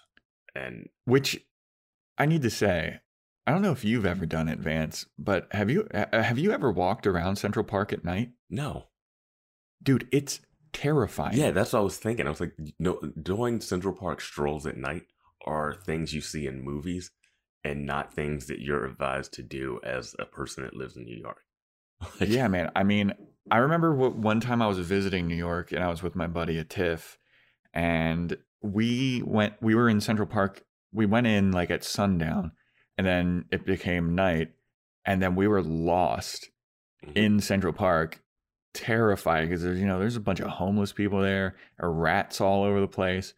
and 0.53 0.87
which 1.05 1.39
i 2.19 2.25
need 2.25 2.43
to 2.43 2.49
say 2.49 2.99
i 3.47 3.51
don't 3.51 3.61
know 3.61 3.71
if 3.71 3.83
you've 3.83 4.05
ever 4.05 4.25
done 4.25 4.47
it 4.47 4.59
vance 4.59 5.05
but 5.17 5.47
have 5.51 5.69
you 5.69 5.87
uh, 5.93 6.05
have 6.11 6.39
you 6.39 6.51
ever 6.51 6.71
walked 6.71 7.07
around 7.07 7.35
central 7.35 7.65
park 7.65 7.93
at 7.93 8.05
night 8.05 8.29
no. 8.49 8.87
dude 9.83 10.07
it's 10.11 10.39
terrifying 10.73 11.37
Yeah, 11.37 11.51
that's 11.51 11.73
what 11.73 11.79
I 11.79 11.83
was 11.83 11.97
thinking. 11.97 12.27
I 12.27 12.29
was 12.29 12.39
like, 12.39 12.55
no, 12.79 12.99
doing 13.21 13.61
Central 13.61 13.93
Park 13.93 14.21
strolls 14.21 14.65
at 14.65 14.77
night 14.77 15.03
are 15.45 15.73
things 15.73 16.13
you 16.13 16.21
see 16.21 16.47
in 16.47 16.61
movies 16.61 17.11
and 17.63 17.85
not 17.85 18.13
things 18.13 18.47
that 18.47 18.59
you're 18.59 18.85
advised 18.85 19.33
to 19.33 19.43
do 19.43 19.79
as 19.83 20.15
a 20.19 20.25
person 20.25 20.63
that 20.63 20.75
lives 20.75 20.95
in 20.95 21.03
New 21.03 21.17
York. 21.17 21.41
Like, 22.19 22.29
yeah 22.29 22.47
man 22.47 22.71
i 22.75 22.81
mean 22.81 23.13
i 23.51 23.57
remember 23.57 23.93
what, 23.93 24.15
one 24.15 24.39
time 24.39 24.59
i 24.59 24.65
was 24.65 24.79
visiting 24.79 25.27
new 25.27 25.35
york 25.35 25.71
and 25.71 25.83
i 25.83 25.87
was 25.87 26.01
with 26.01 26.15
my 26.15 26.25
buddy 26.25 26.57
at 26.57 26.67
tiff 26.67 27.19
and 27.75 28.35
we 28.63 29.21
went 29.23 29.53
we 29.61 29.75
were 29.75 29.87
in 29.87 30.01
central 30.01 30.27
park 30.27 30.63
we 30.91 31.05
went 31.05 31.27
in 31.27 31.51
like 31.51 31.69
at 31.69 31.83
sundown 31.83 32.53
and 32.97 33.05
then 33.07 33.45
it 33.51 33.65
became 33.65 34.15
night 34.15 34.51
and 35.05 35.21
then 35.21 35.35
we 35.35 35.47
were 35.47 35.63
lost 35.63 36.49
Mhm. 37.05 37.17
in 37.17 37.39
Central 37.39 37.73
Park, 37.73 38.21
terrified 38.73 39.47
because 39.49 39.63
there's 39.63 39.79
you 39.79 39.87
know 39.87 39.99
there's 39.99 40.15
a 40.15 40.19
bunch 40.21 40.39
of 40.39 40.47
homeless 40.49 40.93
people 40.93 41.19
there, 41.21 41.55
or 41.79 41.91
rats 41.91 42.39
all 42.39 42.63
over 42.63 42.79
the 42.79 42.87
place, 42.87 43.33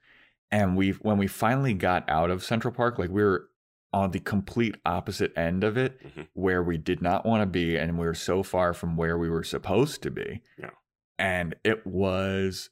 and 0.52 0.76
we 0.76 0.92
when 0.92 1.18
we 1.18 1.28
finally 1.28 1.74
got 1.74 2.08
out 2.10 2.30
of 2.30 2.44
Central 2.44 2.74
Park, 2.74 3.00
like 3.00 3.10
we 3.10 3.24
were 3.24 3.50
on 3.94 4.12
the 4.12 4.20
complete 4.20 4.76
opposite 4.86 5.32
end 5.38 5.64
of 5.64 5.78
it 5.78 5.98
Mhm. 6.04 6.28
where 6.34 6.62
we 6.64 6.78
did 6.78 7.02
not 7.02 7.26
want 7.26 7.42
to 7.42 7.46
be 7.46 7.78
and 7.78 7.98
we 7.98 8.06
were 8.06 8.14
so 8.16 8.42
far 8.44 8.74
from 8.74 8.98
where 8.98 9.18
we 9.18 9.30
were 9.30 9.44
supposed 9.44 10.02
to 10.04 10.10
be. 10.12 10.42
Yeah. 10.58 10.72
And 11.20 11.56
it 11.64 11.86
was 11.86 12.70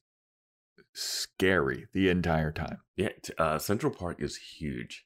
scary 0.93 1.87
the 1.93 2.09
entire 2.09 2.51
time. 2.51 2.79
Yeah, 2.95 3.09
uh, 3.37 3.59
Central 3.59 3.93
Park 3.93 4.19
is 4.21 4.35
huge, 4.35 5.05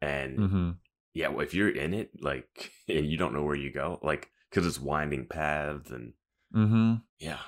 and 0.00 0.38
Mm-hmm. 0.38 0.70
Yeah, 1.18 1.28
well, 1.28 1.40
if 1.40 1.52
you're 1.54 1.68
in 1.68 1.92
it, 1.94 2.10
like, 2.22 2.70
and 2.88 3.06
you 3.06 3.16
don't 3.16 3.34
know 3.34 3.42
where 3.42 3.56
you 3.56 3.72
go, 3.72 3.98
like, 4.02 4.30
because 4.48 4.66
it's 4.66 4.80
winding 4.80 5.26
paths, 5.26 5.90
and 5.90 6.12
Mm-hmm. 6.54 6.94
yeah, 7.18 7.40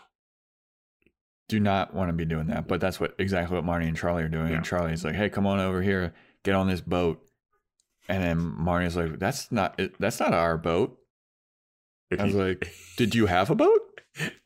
Do 1.48 1.58
not 1.58 1.94
want 1.94 2.10
to 2.10 2.12
be 2.12 2.26
doing 2.26 2.48
that. 2.48 2.68
But 2.68 2.80
that's 2.82 3.00
what 3.00 3.14
exactly 3.18 3.56
what 3.56 3.64
Marnie 3.64 3.88
and 3.88 3.96
Charlie 3.96 4.22
are 4.24 4.28
doing. 4.28 4.48
Yeah. 4.48 4.56
And 4.56 4.64
Charlie's 4.64 5.04
like, 5.04 5.14
hey, 5.14 5.30
come 5.30 5.46
on 5.46 5.58
over 5.58 5.80
here, 5.80 6.12
get 6.44 6.54
on 6.54 6.68
this 6.68 6.82
boat. 6.82 7.18
And 8.08 8.22
then 8.22 8.38
Marnie's 8.60 8.96
like, 8.96 9.18
that's 9.18 9.50
not 9.50 9.80
that's 9.98 10.20
not 10.20 10.34
our 10.34 10.58
boat. 10.58 10.98
I 12.18 12.24
was 12.24 12.34
like, 12.34 12.70
Did 12.98 13.14
you 13.14 13.24
have 13.26 13.48
a 13.50 13.54
boat? 13.54 13.80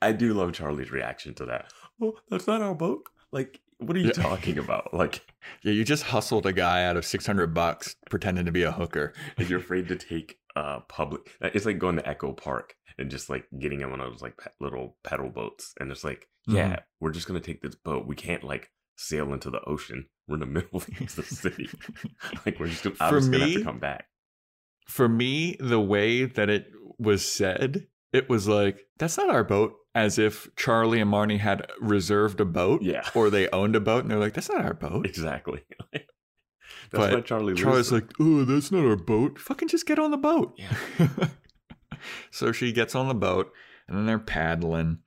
I 0.00 0.12
do 0.12 0.34
love 0.34 0.52
Charlie's 0.52 0.92
reaction 0.92 1.34
to 1.34 1.46
that. 1.46 1.72
Oh, 2.00 2.14
that's 2.30 2.46
not 2.46 2.62
our 2.62 2.74
boat. 2.74 3.08
Like, 3.32 3.60
what 3.78 3.96
are 3.96 4.00
you 4.00 4.06
Yeah. 4.06 4.12
talking 4.22 4.58
about? 4.58 4.92
Like, 4.94 5.22
Yeah, 5.62 5.72
you 5.72 5.84
just 5.84 6.04
hustled 6.04 6.46
a 6.46 6.52
guy 6.52 6.84
out 6.84 6.96
of 6.96 7.04
600 7.04 7.52
bucks 7.54 7.96
pretending 8.10 8.46
to 8.46 8.52
be 8.52 8.62
a 8.62 8.72
hooker. 8.72 9.12
and 9.38 9.48
you're 9.48 9.58
afraid 9.60 9.88
to 9.88 9.96
take 9.96 10.38
uh 10.56 10.80
public. 10.88 11.30
It's 11.40 11.66
like 11.66 11.78
going 11.78 11.96
to 11.96 12.08
Echo 12.08 12.32
Park 12.32 12.74
and 12.98 13.10
just 13.10 13.28
like 13.28 13.46
getting 13.58 13.80
in 13.80 13.90
one 13.90 14.00
of 14.00 14.10
those 14.10 14.22
like 14.22 14.36
pe- 14.36 14.50
little 14.60 14.96
pedal 15.02 15.28
boats, 15.30 15.74
and 15.80 15.90
it's 15.90 16.04
like, 16.04 16.28
Mm-hmm. 16.48 16.56
yeah, 16.58 16.80
we're 17.00 17.10
just 17.10 17.26
gonna 17.26 17.40
take 17.40 17.62
this 17.62 17.74
boat. 17.74 18.06
We 18.06 18.14
can't 18.14 18.44
like 18.44 18.70
sail 18.96 19.32
into 19.32 19.48
the 19.48 19.62
ocean. 19.64 20.06
We're 20.28 20.34
in 20.34 20.40
the 20.40 20.46
middle 20.58 20.76
of 20.76 20.86
the 20.86 21.22
city. 21.22 21.70
like, 22.44 22.60
we're 22.60 22.66
just 22.68 22.84
gonna, 22.84 22.96
I'm 23.00 23.08
For 23.14 23.18
just 23.20 23.32
gonna 23.32 23.46
have 23.46 23.54
to 23.54 23.64
come 23.64 23.78
back. 23.78 24.06
For 24.86 25.08
me, 25.08 25.56
the 25.58 25.80
way 25.80 26.26
that 26.26 26.50
it 26.50 26.66
was 26.98 27.24
said, 27.24 27.86
it 28.14 28.28
was 28.30 28.48
like, 28.48 28.78
that's 28.98 29.18
not 29.18 29.28
our 29.30 29.44
boat. 29.44 29.74
As 29.94 30.18
if 30.18 30.48
Charlie 30.56 31.00
and 31.00 31.10
Marnie 31.12 31.38
had 31.38 31.70
reserved 31.80 32.40
a 32.40 32.44
boat 32.44 32.82
Yeah, 32.82 33.08
or 33.14 33.30
they 33.30 33.48
owned 33.50 33.76
a 33.76 33.80
boat. 33.80 34.02
And 34.02 34.10
they're 34.10 34.18
like, 34.18 34.34
that's 34.34 34.48
not 34.48 34.64
our 34.64 34.74
boat. 34.74 35.06
exactly. 35.06 35.60
That's 36.90 37.06
But 37.06 37.12
why 37.14 37.20
Charlie. 37.22 37.54
Charlie's 37.54 37.90
like, 37.92 38.10
oh, 38.20 38.44
that's 38.44 38.70
not 38.70 38.84
our 38.84 38.94
boat. 38.96 39.38
Fucking 39.38 39.68
just 39.68 39.86
get 39.86 39.98
on 39.98 40.10
the 40.10 40.16
boat. 40.16 40.54
Yeah. 40.58 40.76
so 42.30 42.52
she 42.52 42.72
gets 42.72 42.94
on 42.94 43.08
the 43.08 43.14
boat 43.14 43.50
and 43.88 43.96
then 43.96 44.06
they're 44.06 44.18
paddling 44.18 44.98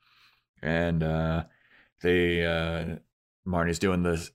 and 0.61 1.03
uh 1.03 1.43
they 2.01 2.43
uh 2.45 2.97
Marnie's 3.47 3.79
doing 3.79 4.03
this 4.03 4.31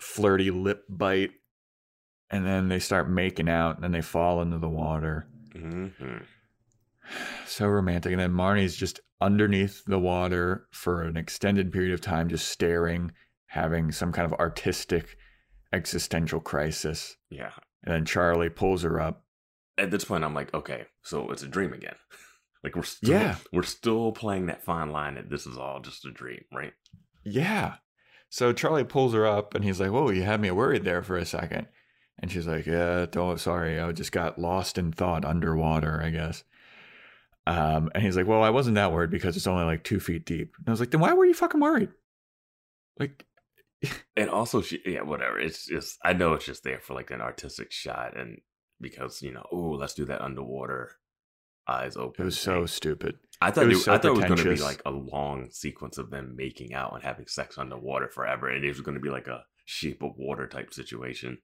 flirty 0.00 0.50
lip 0.50 0.84
bite 0.88 1.32
and 2.30 2.46
then 2.46 2.68
they 2.68 2.78
start 2.78 3.10
making 3.10 3.48
out 3.48 3.74
and 3.76 3.84
then 3.84 3.92
they 3.92 4.00
fall 4.02 4.40
into 4.40 4.58
the 4.58 4.68
water. 4.68 5.26
Mhm. 5.54 6.24
So 7.46 7.66
romantic. 7.66 8.12
And 8.12 8.20
then 8.20 8.32
Marnie's 8.32 8.76
just 8.76 9.00
underneath 9.20 9.84
the 9.86 9.98
water 9.98 10.66
for 10.72 11.02
an 11.02 11.16
extended 11.16 11.72
period 11.72 11.92
of 11.94 12.00
time, 12.00 12.28
just 12.28 12.48
staring, 12.48 13.12
having 13.46 13.92
some 13.92 14.12
kind 14.12 14.26
of 14.30 14.38
artistic 14.38 15.16
existential 15.72 16.40
crisis. 16.40 17.16
yeah. 17.30 17.50
And 17.84 17.94
then 17.94 18.04
Charlie 18.04 18.48
pulls 18.50 18.82
her 18.82 19.00
up. 19.00 19.22
At 19.78 19.92
this 19.92 20.04
point, 20.04 20.24
I'm 20.24 20.34
like, 20.34 20.52
okay, 20.52 20.86
so 21.02 21.30
it's 21.30 21.42
a 21.44 21.46
dream 21.48 21.72
again. 21.72 21.94
like 22.64 22.74
we're 22.74 22.82
still, 22.82 23.10
Yeah. 23.12 23.36
we're 23.52 23.62
still 23.62 24.10
playing 24.10 24.46
that 24.46 24.64
fine 24.64 24.90
line 24.90 25.14
that 25.14 25.30
this 25.30 25.46
is 25.46 25.56
all 25.56 25.78
just 25.80 26.04
a 26.04 26.10
dream, 26.10 26.42
right? 26.52 26.72
Yeah. 27.24 27.74
So 28.28 28.52
Charlie 28.52 28.82
pulls 28.84 29.14
her 29.14 29.24
up 29.24 29.54
and 29.54 29.62
he's 29.64 29.78
like, 29.80 29.90
Whoa, 29.92 30.10
you 30.10 30.22
had 30.24 30.40
me 30.40 30.50
worried 30.50 30.82
there 30.84 31.02
for 31.02 31.16
a 31.16 31.24
second. 31.24 31.68
And 32.18 32.30
she's 32.32 32.46
like, 32.48 32.66
Yeah, 32.66 33.06
don't 33.08 33.38
sorry. 33.38 33.78
I 33.78 33.92
just 33.92 34.10
got 34.10 34.38
lost 34.38 34.78
in 34.78 34.90
thought 34.90 35.24
underwater, 35.24 36.02
I 36.02 36.10
guess. 36.10 36.42
Um, 37.46 37.90
and 37.94 38.02
he's 38.02 38.16
like, 38.16 38.26
Well, 38.26 38.42
I 38.42 38.50
wasn't 38.50 38.74
that 38.74 38.92
worried 38.92 39.10
because 39.10 39.36
it's 39.36 39.46
only 39.46 39.64
like 39.64 39.84
two 39.84 40.00
feet 40.00 40.26
deep. 40.26 40.52
And 40.58 40.68
I 40.68 40.70
was 40.70 40.80
like, 40.80 40.90
Then 40.90 41.00
why 41.00 41.12
were 41.12 41.26
you 41.26 41.34
fucking 41.34 41.60
worried? 41.60 41.90
Like, 42.98 43.24
And 44.16 44.30
also, 44.30 44.62
she, 44.62 44.80
yeah, 44.84 45.02
whatever. 45.02 45.38
It's 45.38 45.66
just, 45.66 45.98
I 46.04 46.12
know 46.12 46.34
it's 46.34 46.46
just 46.46 46.64
there 46.64 46.80
for 46.80 46.94
like 46.94 47.10
an 47.10 47.20
artistic 47.20 47.70
shot, 47.72 48.16
and 48.16 48.40
because 48.80 49.22
you 49.22 49.32
know, 49.32 49.46
oh, 49.52 49.76
let's 49.78 49.94
do 49.94 50.04
that 50.06 50.22
underwater, 50.22 50.92
eyes 51.68 51.96
open. 51.96 52.22
it 52.22 52.24
was 52.24 52.38
so 52.38 52.66
stupid. 52.66 53.16
I 53.40 53.50
thought 53.50 53.64
it 53.64 53.68
was, 53.68 53.84
so 53.84 53.92
I 53.92 53.98
thought 53.98 54.12
it 54.12 54.16
was 54.16 54.24
going 54.24 54.38
to 54.38 54.54
be 54.54 54.62
like 54.62 54.82
a 54.86 54.90
long 54.90 55.48
sequence 55.50 55.98
of 55.98 56.10
them 56.10 56.34
making 56.36 56.72
out 56.72 56.94
and 56.94 57.02
having 57.02 57.26
sex 57.26 57.58
underwater 57.58 58.08
forever, 58.08 58.48
and 58.48 58.64
it 58.64 58.68
was 58.68 58.80
going 58.80 58.94
to 58.94 59.00
be 59.00 59.10
like 59.10 59.28
a 59.28 59.44
Shape 59.66 60.02
of 60.02 60.12
Water 60.16 60.46
type 60.46 60.72
situation, 60.72 61.38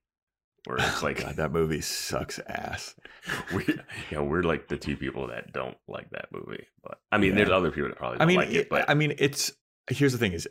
where 0.65 0.77
it's 0.77 1.03
like, 1.03 1.19
God, 1.21 1.35
that 1.37 1.51
movie 1.51 1.81
sucks 1.81 2.39
ass. 2.47 2.95
we, 3.55 3.65
yeah, 4.11 4.19
we're 4.21 4.43
like 4.43 4.67
the 4.67 4.77
two 4.77 4.95
people 4.97 5.27
that 5.27 5.51
don't 5.53 5.77
like 5.87 6.09
that 6.11 6.27
movie. 6.31 6.65
But 6.83 6.99
I 7.11 7.17
mean, 7.17 7.31
Yeah. 7.31 7.37
there's 7.37 7.49
other 7.49 7.71
people 7.71 7.89
that 7.89 7.97
probably 7.97 8.17
don't 8.17 8.23
I 8.23 8.25
mean, 8.27 8.37
like 8.37 8.51
it. 8.51 8.69
But 8.69 8.89
I 8.89 8.93
mean, 8.93 9.13
it's 9.17 9.51
here's 9.89 10.11
the 10.13 10.17
thing: 10.17 10.33
is 10.33 10.47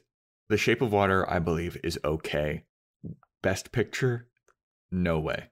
The 0.48 0.56
Shape 0.58 0.82
of 0.82 0.92
Water, 0.92 1.28
I 1.30 1.38
believe, 1.38 1.78
is 1.82 1.98
okay. 2.04 2.64
Best 3.42 3.72
Picture, 3.72 4.28
no 4.90 5.18
way. 5.18 5.50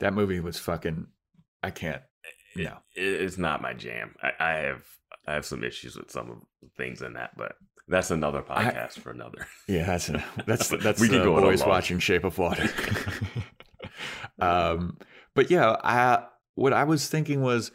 That 0.00 0.12
movie 0.14 0.40
was 0.40 0.58
fucking. 0.58 1.06
I 1.62 1.70
can't. 1.70 2.02
it- 2.56 2.62
No. 2.64 2.78
it- 2.94 3.20
it's 3.22 3.38
not 3.38 3.62
my 3.62 3.72
jam. 3.74 4.14
I, 4.22 4.32
I 4.38 4.50
have 4.58 4.82
I 5.26 5.34
have 5.34 5.44
some 5.46 5.62
issues 5.64 5.96
with 5.96 6.10
some 6.10 6.30
of 6.30 6.38
the 6.60 6.68
things 6.76 7.00
in 7.02 7.12
that, 7.14 7.36
but 7.36 7.54
that's 7.88 8.10
another 8.10 8.44
I- 8.48 8.64
podcast 8.64 8.98
for 9.00 9.10
another. 9.10 9.46
Yeah, 9.68 9.86
that's 9.86 10.08
a, 10.08 10.24
that's 10.46 10.68
that's 10.68 11.00
We 11.00 11.08
we 11.08 11.14
could 11.16 11.24
go 11.24 11.40
boys 11.40 11.64
watching 11.64 11.98
Shape 11.98 12.24
of 12.24 12.38
Water. 12.38 12.68
um, 14.40 14.98
but 15.34 15.50
yeah, 15.50 15.76
I 15.82 16.24
what 16.54 16.72
I 16.72 16.84
was 16.84 17.08
thinking 17.08 17.42
was 17.42 17.70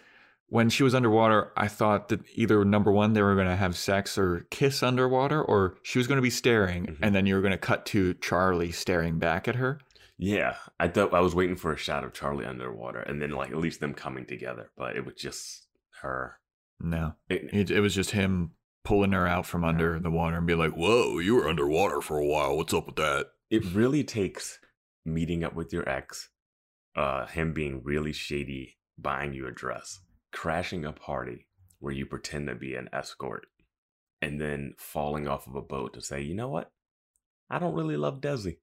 when 0.49 0.69
she 0.69 0.83
was 0.83 0.95
underwater, 0.95 1.51
I 1.57 1.67
thought 1.67 2.07
that 2.09 2.21
either 2.35 2.63
number 2.63 2.91
one 2.91 3.13
they 3.13 3.21
were 3.21 3.35
going 3.35 3.47
to 3.47 3.55
have 3.55 3.75
sex 3.75 4.17
or 4.17 4.47
kiss 4.49 4.81
underwater, 4.81 5.41
or 5.41 5.75
she 5.83 5.97
was 5.99 6.07
going 6.07 6.17
to 6.17 6.21
be 6.21 6.29
staring, 6.29 6.85
Mhm. 6.85 6.97
and 7.01 7.15
then 7.15 7.25
you 7.25 7.35
were 7.35 7.41
going 7.41 7.51
to 7.51 7.57
cut 7.57 7.85
to 7.87 8.13
Charlie 8.15 8.71
staring 8.71 9.19
back 9.19 9.47
at 9.47 9.55
her. 9.55 9.79
Yeah, 10.17 10.55
I 10.79 10.87
thought 10.87 11.13
I 11.13 11.19
was 11.19 11.35
waiting 11.35 11.57
for 11.57 11.73
a 11.73 11.77
shot 11.77 12.03
of 12.03 12.13
Charlie 12.13 12.45
underwater, 12.45 12.99
and 12.99 13.21
then 13.21 13.31
like 13.31 13.51
at 13.51 13.57
least 13.57 13.79
them 13.81 13.93
coming 13.93 14.25
together, 14.25 14.71
but 14.77 14.95
it 14.95 15.05
was 15.05 15.15
just 15.15 15.67
her. 16.01 16.39
No, 16.79 17.15
It, 17.29 17.49
it, 17.53 17.71
it 17.71 17.79
was 17.81 17.93
just 17.95 18.11
him 18.11 18.51
pulling 18.83 19.11
her 19.11 19.27
out 19.27 19.45
from 19.45 19.63
under 19.65 19.99
the 19.99 20.09
water 20.11 20.37
and 20.37 20.47
be 20.47 20.55
like, 20.55 20.71
"Whoa, 20.71 21.19
you 21.19 21.35
were 21.35 21.49
underwater 21.49 22.01
for 22.01 22.17
a 22.19 22.25
while. 22.25 22.55
What's 22.55 22.73
up 22.73 22.85
with 22.85 22.95
that?" 22.97 23.27
it 23.49 23.63
really 23.73 24.03
takes 24.03 24.59
meeting 25.07 25.43
up 25.43 25.55
with 25.55 25.73
your 25.73 25.87
ex, 25.87 26.29
uh, 26.95 27.25
him 27.27 27.53
being 27.53 27.81
really 27.83 28.13
shady, 28.13 28.77
buying 28.97 29.33
you 29.33 29.47
a 29.47 29.51
dress, 29.51 30.01
crashing 30.31 30.85
a 30.85 30.91
party 30.91 31.47
where 31.79 31.93
you 31.93 32.05
pretend 32.05 32.47
to 32.47 32.55
be 32.55 32.75
an 32.75 32.89
escort, 32.91 33.47
and 34.21 34.41
then 34.41 34.73
falling 34.77 35.27
off 35.27 35.47
of 35.47 35.55
a 35.55 35.61
boat 35.61 35.93
to 35.93 36.01
say, 36.01 36.21
you 36.21 36.35
know 36.35 36.49
what, 36.49 36.71
I 37.49 37.59
don't 37.59 37.75
really 37.75 37.97
love 37.97 38.19
Desi. 38.21 38.57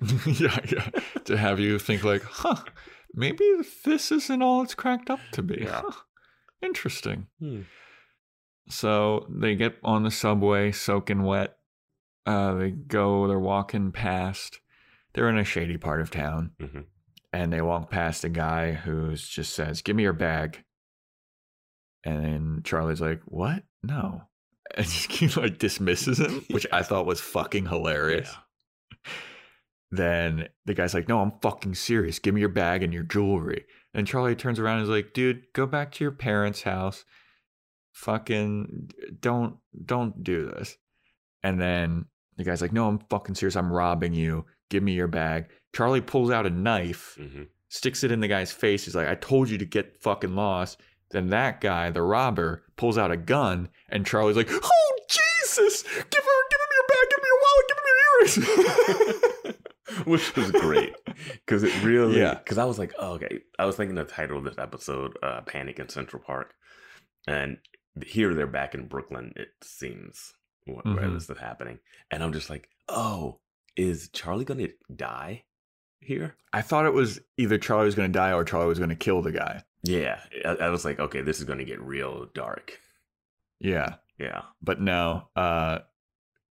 yeah, 0.26 0.58
yeah. 0.70 0.88
to 1.24 1.36
have 1.36 1.60
you 1.60 1.78
think 1.78 2.04
like, 2.04 2.22
huh, 2.22 2.62
maybe 3.14 3.44
this 3.84 4.12
isn't 4.12 4.42
all 4.42 4.62
it's 4.62 4.74
cracked 4.74 5.10
up 5.10 5.20
to 5.32 5.42
be. 5.42 5.62
Yeah. 5.62 5.82
Huh. 5.84 6.00
Interesting. 6.62 7.26
Hmm. 7.38 7.62
So 8.68 9.26
they 9.28 9.54
get 9.54 9.76
on 9.82 10.04
the 10.04 10.10
subway, 10.10 10.72
soaking 10.72 11.22
wet. 11.22 11.56
Uh, 12.26 12.54
they 12.54 12.70
go, 12.70 13.28
they're 13.28 13.38
walking 13.38 13.92
past. 13.92 14.60
They're 15.14 15.28
in 15.28 15.38
a 15.38 15.44
shady 15.44 15.76
part 15.78 16.00
of 16.00 16.10
town, 16.10 16.52
Mhm. 16.60 16.86
and 17.32 17.52
they 17.52 17.60
walk 17.62 17.90
past 17.90 18.24
a 18.24 18.28
guy 18.28 18.72
who 18.72 19.14
just 19.14 19.54
says, 19.54 19.80
"Give 19.82 19.94
me 19.96 20.02
your 20.02 20.12
bag." 20.12 20.64
And 22.04 22.22
then 22.24 22.60
Charlie's 22.64 23.00
like, 23.00 23.22
"What? 23.24 23.64
No." 23.82 24.28
And 24.76 24.86
he 24.86 25.28
like 25.28 25.58
dismisses 25.58 26.18
him, 26.18 26.40
which 26.50 26.66
I 26.72 26.82
thought 26.82 27.06
was 27.06 27.20
fucking 27.20 27.66
hilarious 27.66 28.34
Yeah. 28.90 29.12
then 29.92 30.48
the 30.64 30.74
guy's 30.74 30.94
like, 30.94 31.08
"No, 31.08 31.20
I'm 31.20 31.32
fucking 31.42 31.74
serious. 31.76 32.18
Give 32.18 32.34
me 32.34 32.40
your 32.40 32.48
bag 32.48 32.82
and 32.82 32.92
your 32.92 33.02
jewelry." 33.04 33.66
And 33.92 34.06
Charlie 34.06 34.34
turns 34.34 34.58
around 34.58 34.78
and 34.78 34.84
is 34.84 34.88
like, 34.88 35.12
"Dude, 35.12 35.44
go 35.52 35.66
back 35.66 35.92
to 35.92 36.04
your 36.04 36.10
parents' 36.12 36.62
house. 36.62 37.04
Fucking 37.92 38.90
don't 39.20 39.58
don't 39.84 40.24
do 40.24 40.46
this." 40.46 40.76
And 41.42 41.60
then 41.60 42.06
the 42.36 42.42
guy's 42.44 42.62
like, 42.62 42.72
"No, 42.72 42.88
I'm 42.88 42.98
fucking 43.10 43.36
serious. 43.36 43.54
I'm 43.56 43.72
robbing 43.72 44.14
you. 44.14 44.46
Give 44.74 44.82
me 44.82 44.92
your 44.94 45.06
bag." 45.06 45.46
Charlie 45.72 46.00
pulls 46.00 46.30
out 46.32 46.46
a 46.46 46.50
knife, 46.50 47.16
Mhm. 47.20 47.46
sticks 47.68 48.02
it 48.02 48.10
in 48.10 48.18
the 48.20 48.26
guy's 48.28 48.50
face. 48.50 48.84
He's 48.84 48.96
like, 48.96 49.06
"I 49.06 49.14
told 49.14 49.48
you 49.48 49.56
to 49.58 49.64
get 49.64 49.96
fucking 50.02 50.34
lost." 50.34 50.80
Then 51.10 51.28
that 51.28 51.60
guy, 51.60 51.90
the 51.90 52.02
robber, 52.02 52.64
pulls 52.76 52.98
out 52.98 53.12
a 53.12 53.16
gun, 53.16 53.68
and 53.88 54.04
Charlie's 54.04 54.36
like, 54.36 54.50
"Oh 54.50 54.96
Jesus! 55.08 55.82
Give 55.84 56.24
her, 56.24 56.38
give 56.50 56.60
him 56.64 56.72
your 56.74 56.86
bag, 56.88 57.06
give 57.10 57.22
me 57.22 57.28
your 57.30 57.40
wallet, 57.44 57.66
give 57.68 57.78
him 57.78 57.84
your 57.86 58.10
earrings." 58.18 59.54
Which 60.06 60.34
was 60.34 60.50
great 60.50 60.94
because 61.46 61.62
it 61.62 61.82
really, 61.84 62.18
Yeah. 62.18 62.34
Because 62.34 62.58
I 62.58 62.64
was 62.64 62.78
like, 62.80 62.92
oh, 62.98 63.12
okay. 63.14 63.40
I 63.58 63.64
was 63.64 63.76
thinking 63.76 63.94
the 63.94 64.04
title 64.04 64.38
of 64.38 64.44
this 64.44 64.58
episode, 64.58 65.16
uh, 65.22 65.42
"Panic 65.42 65.78
in 65.78 65.88
Central 65.88 66.20
Park," 66.22 66.52
and 67.28 67.58
here 68.04 68.34
they're 68.34 68.46
back 68.48 68.74
in 68.74 68.88
Brooklyn. 68.88 69.32
It 69.36 69.50
seems 69.62 70.32
wh- 70.66 70.84
where 70.84 71.06
Mhm. 71.08 71.14
this 71.14 71.30
is 71.30 71.38
happening, 71.38 71.78
and 72.10 72.22
I'm 72.24 72.32
just 72.32 72.50
like, 72.50 72.68
oh, 72.88 73.40
is 73.76 74.08
Charlie 74.12 74.44
gonna 74.44 74.68
die? 74.94 75.44
here. 76.00 76.36
I 76.52 76.60
thought 76.60 76.84
it 76.84 76.92
was 76.92 77.18
either 77.38 77.56
Charlie 77.56 77.86
was 77.86 77.94
going 77.94 78.12
to 78.12 78.18
die 78.18 78.30
or 78.34 78.44
Charlie 78.44 78.66
was 78.66 78.76
going 78.78 78.90
to 78.90 78.94
kill 78.94 79.22
the 79.22 79.32
guy. 79.32 79.62
Yeah, 79.84 80.20
I, 80.44 80.50
I 80.56 80.68
was 80.68 80.84
like, 80.84 81.00
okay, 81.00 81.22
this 81.22 81.38
is 81.38 81.44
going 81.44 81.60
to 81.60 81.64
get 81.64 81.80
real 81.80 82.26
dark. 82.34 82.78
Yeah. 83.58 83.94
Yeah, 84.18 84.42
But 84.62 84.82
no, 84.82 85.28
uh, 85.34 85.78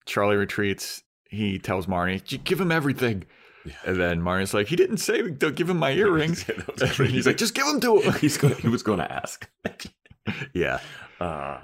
Charlie 0.06 0.38
retreats. 0.38 1.04
He 1.26 1.60
tells 1.60 1.86
Marnie, 1.86 2.24
"J- 2.24 2.38
give 2.38 2.62
him 2.62 2.72
everything. 2.72 3.26
Yeah. 3.66 3.74
And 3.86 4.00
then 4.00 4.22
Marnie's 4.22 4.54
like, 4.54 4.68
he 4.68 4.76
didn't 4.78 4.98
say 4.98 5.30
don't 5.30 5.56
give 5.56 5.70
him 5.70 5.78
my 5.78 5.92
earrings. 5.96 6.46
Yeah, 6.48 6.88
he's 7.06 7.28
like, 7.28 7.38
just 7.38 7.54
give 7.54 7.68
them 7.68 7.82
to 7.82 8.00
him. 8.00 8.14
he's 8.14 8.38
going. 8.38 8.56
He 8.56 8.70
was 8.70 8.84
going 8.84 9.00
to 9.00 9.12
ask. 9.12 9.50
yeah. 10.54 10.80
Uh, 11.20 11.60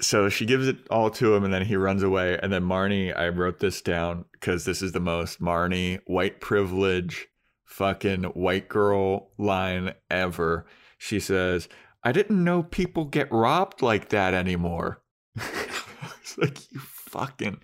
So 0.00 0.28
she 0.28 0.46
gives 0.46 0.68
it 0.68 0.76
all 0.90 1.10
to 1.10 1.34
him 1.34 1.44
and 1.44 1.52
then 1.52 1.64
he 1.66 1.74
runs 1.76 2.02
away. 2.02 2.38
And 2.40 2.52
then 2.52 2.62
Marnie, 2.62 3.16
I 3.16 3.28
wrote 3.28 3.58
this 3.58 3.82
down 3.82 4.26
because 4.32 4.64
this 4.64 4.80
is 4.80 4.92
the 4.92 5.00
most 5.00 5.40
Marnie 5.40 5.98
white 6.06 6.40
privilege 6.40 7.26
fucking 7.64 8.24
white 8.24 8.68
girl 8.68 9.32
line 9.38 9.94
ever. 10.10 10.66
She 10.98 11.18
says, 11.18 11.68
I 12.04 12.12
didn't 12.12 12.42
know 12.42 12.62
people 12.62 13.04
get 13.06 13.30
robbed 13.32 13.82
like 13.82 14.10
that 14.10 14.34
anymore. 14.34 15.02
it's 15.36 16.38
like, 16.38 16.58
you 16.72 16.80
fucking. 16.80 17.60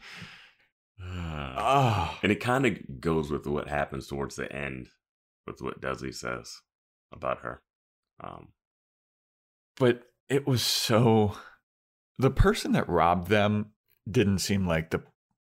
uh, 1.00 1.54
Oh. 1.56 2.18
and 2.22 2.32
it 2.32 2.40
kind 2.40 2.66
of 2.66 3.00
goes 3.00 3.30
with 3.30 3.46
what 3.46 3.68
happens 3.68 4.06
towards 4.08 4.36
the 4.36 4.50
end, 4.52 4.88
with 5.46 5.62
what 5.62 5.80
Dudley 5.80 6.12
says 6.12 6.60
about 7.12 7.38
her. 7.40 7.62
Um, 8.20 8.48
But 9.76 10.02
it 10.28 10.46
was 10.46 10.62
so. 10.62 11.36
The 12.18 12.30
person 12.30 12.72
that 12.72 12.88
robbed 12.88 13.28
them 13.28 13.72
didn't 14.10 14.38
seem 14.38 14.66
like 14.66 14.90
the. 14.90 15.02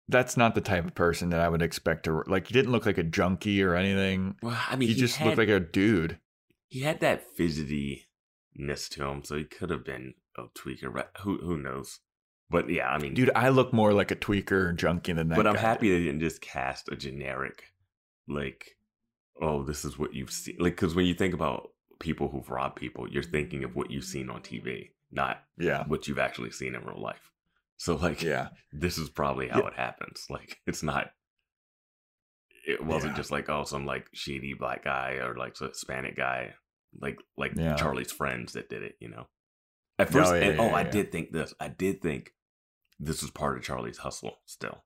That's 0.07 0.36
not 0.36 0.55
the 0.55 0.62
type 0.62 0.86
of 0.86 0.95
person 0.95 1.30
that 1.30 1.39
I 1.39 1.49
would 1.49 1.62
expect 1.62 2.05
to. 2.05 2.24
Like, 2.26 2.47
he 2.47 2.53
didn't 2.53 2.72
look 2.72 2.86
like 2.88 2.97
a 2.97 3.03
junkie 3.03 3.62
or 3.62 3.76
anything. 3.76 4.36
well, 4.41 4.57
I 4.68 4.76
mean, 4.76 4.89
he, 4.89 4.95
just 4.95 5.22
looked 5.22 5.38
like 5.38 5.49
a 5.49 5.60
dude. 5.60 6.18
he 6.68 6.82
had 6.82 6.99
that 7.01 7.24
fidgetiness 7.38 8.89
to 8.89 9.05
him, 9.05 9.24
so 9.24 9.38
he 9.38 9.43
could 9.43 9.70
have 9.70 9.86
been 9.86 10.16
a 10.38 10.43
tweaker. 10.57 10.93
But 10.93 11.12
who 11.22 11.38
who 11.38 11.57
knows? 11.57 11.99
But 12.49 12.70
yeah, 12.70 12.89
I 12.89 12.97
mean, 12.97 13.14
Dude, 13.14 13.30
I 13.36 13.49
look 13.49 13.72
more 13.74 13.93
like 13.93 14.10
a 14.10 14.16
tweaker 14.16 14.51
or 14.70 14.74
junkie 14.74 15.14
than 15.14 15.28
that. 15.30 15.36
but 15.36 15.45
I'm 15.45 15.53
happy 15.55 15.91
they 15.91 16.03
didn't 16.03 16.22
just 16.22 16.41
cast 16.41 16.89
a 16.91 16.95
generic, 16.95 17.62
like, 18.28 18.72
oh, 19.39 19.62
this 19.64 19.86
is 19.86 19.99
what 19.99 20.16
you've 20.16 20.32
seen. 20.32 20.55
Like, 20.60 20.76
because 20.76 20.95
when 20.95 21.05
you 21.05 21.14
think 21.14 21.36
about 21.36 21.70
people 21.99 22.30
who've 22.30 22.49
robbed 22.49 22.78
people, 22.78 23.07
you're 23.07 23.22
thinking 23.22 23.64
of 23.64 23.76
what 23.76 23.91
you've 23.91 24.03
seen 24.05 24.32
on 24.32 24.41
TV, 24.41 24.89
not 25.12 25.43
Yeah. 25.57 25.86
what 25.88 26.07
you've 26.07 26.20
actually 26.20 26.51
seen 26.51 26.76
in 26.76 26.84
real 26.86 27.01
life. 27.01 27.32
So, 27.78 27.95
like, 27.95 28.22
Yeah. 28.22 28.49
this 28.72 28.97
is 28.97 29.10
probably 29.10 29.47
how 29.47 29.62
Yeah. 29.62 29.68
it 29.68 29.74
happens. 29.76 30.26
Like, 30.30 30.60
it's 30.68 30.84
not. 30.84 31.12
It 32.68 32.84
wasn't 32.84 33.14
Yeah. 33.14 33.18
just 33.18 33.32
like 33.32 33.49
oh 33.49 33.64
some 33.64 33.86
like 33.86 34.07
shady 34.14 34.53
black 34.53 34.84
guy 34.84 35.14
or 35.14 35.36
like 35.36 35.57
Hispanic 35.57 36.16
guy, 36.16 36.55
like 36.99 37.18
like 37.38 37.53
Yeah. 37.55 37.76
Charlie's 37.76 38.12
friends 38.12 38.53
that 38.53 38.70
did 38.70 38.84
it. 38.84 38.95
You 38.99 39.10
know. 39.10 39.28
At 39.97 40.12
first, 40.12 40.32
Oh, 40.32 40.36
and, 40.36 40.60
oh, 40.60 40.74
I 40.74 40.84
did 40.84 41.12
think 41.12 41.32
this. 41.32 41.53
I 41.60 41.68
did 41.70 42.01
think 42.01 42.36
this 42.99 43.22
was 43.22 43.32
part 43.32 43.57
of 43.57 43.64
Charlie's 43.64 43.97
hustle. 43.99 44.41
Still, 44.45 44.84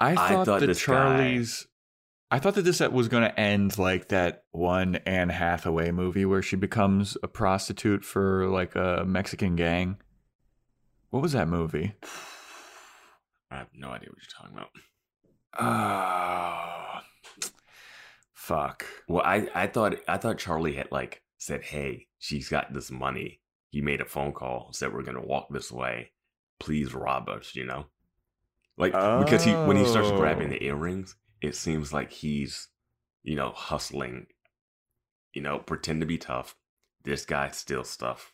I 0.00 0.12
I 0.12 0.14
thought, 0.14 0.46
thought 0.46 0.60
that 0.60 0.66
guy- 0.66 0.72
Charlie's. 0.74 1.68
I 2.30 2.38
thought 2.38 2.54
that 2.56 2.62
this 2.62 2.80
uh, 2.80 2.90
was 2.90 3.08
going 3.08 3.22
to 3.22 3.40
end 3.40 3.78
like 3.78 4.08
that 4.08 4.44
one 4.50 4.96
Anne 5.06 5.30
Hathaway 5.30 5.90
movie 5.92 6.26
where 6.26 6.42
she 6.42 6.56
becomes 6.56 7.16
a 7.22 7.28
prostitute 7.28 8.04
for 8.04 8.46
like 8.48 8.74
a 8.76 9.04
Mexican 9.06 9.56
gang. 9.56 9.96
What 11.10 11.22
was 11.22 11.32
that 11.32 11.48
movie? 11.48 11.94
I 13.50 13.56
have 13.56 13.68
no 13.74 13.88
idea 13.88 14.10
what 14.10 14.18
you're 14.18 14.38
talking 14.38 14.56
about. 14.56 14.68
Oh, 15.58 17.00
fuck. 18.34 18.84
Well, 19.08 19.22
I 19.24 19.48
I 19.54 19.66
thought 19.66 19.96
I 20.06 20.18
thought 20.18 20.36
Charlie 20.38 20.74
had 20.74 20.92
like 20.92 21.22
said, 21.38 21.62
"Hey, 21.62 22.08
she's 22.18 22.48
got 22.50 22.74
this 22.74 22.90
money." 22.90 23.40
He 23.70 23.80
made 23.80 24.00
a 24.02 24.04
phone 24.04 24.32
call, 24.32 24.70
said, 24.72 24.92
"We're 24.92 25.02
gonna 25.02 25.24
walk 25.24 25.48
this 25.50 25.72
way. 25.72 26.12
Please 26.60 26.92
rob 26.94 27.30
us." 27.30 27.54
You 27.54 27.64
know, 27.64 27.86
like 28.76 28.92
because 28.92 29.44
he 29.44 29.52
when 29.52 29.78
he 29.78 29.86
starts 29.86 30.10
grabbing 30.10 30.48
Oh. 30.48 30.50
the 30.50 30.64
earrings, 30.64 31.16
it 31.40 31.54
seems 31.54 31.92
like 31.92 32.10
he's, 32.12 32.68
you 33.22 33.36
know, 33.36 33.50
hustling. 33.50 34.26
You 35.34 35.42
know, 35.42 35.58
pretend 35.58 36.00
to 36.00 36.06
be 36.06 36.18
tough. 36.18 36.56
This 37.04 37.24
guy 37.24 37.50
steals 37.50 37.90
stuff, 37.90 38.32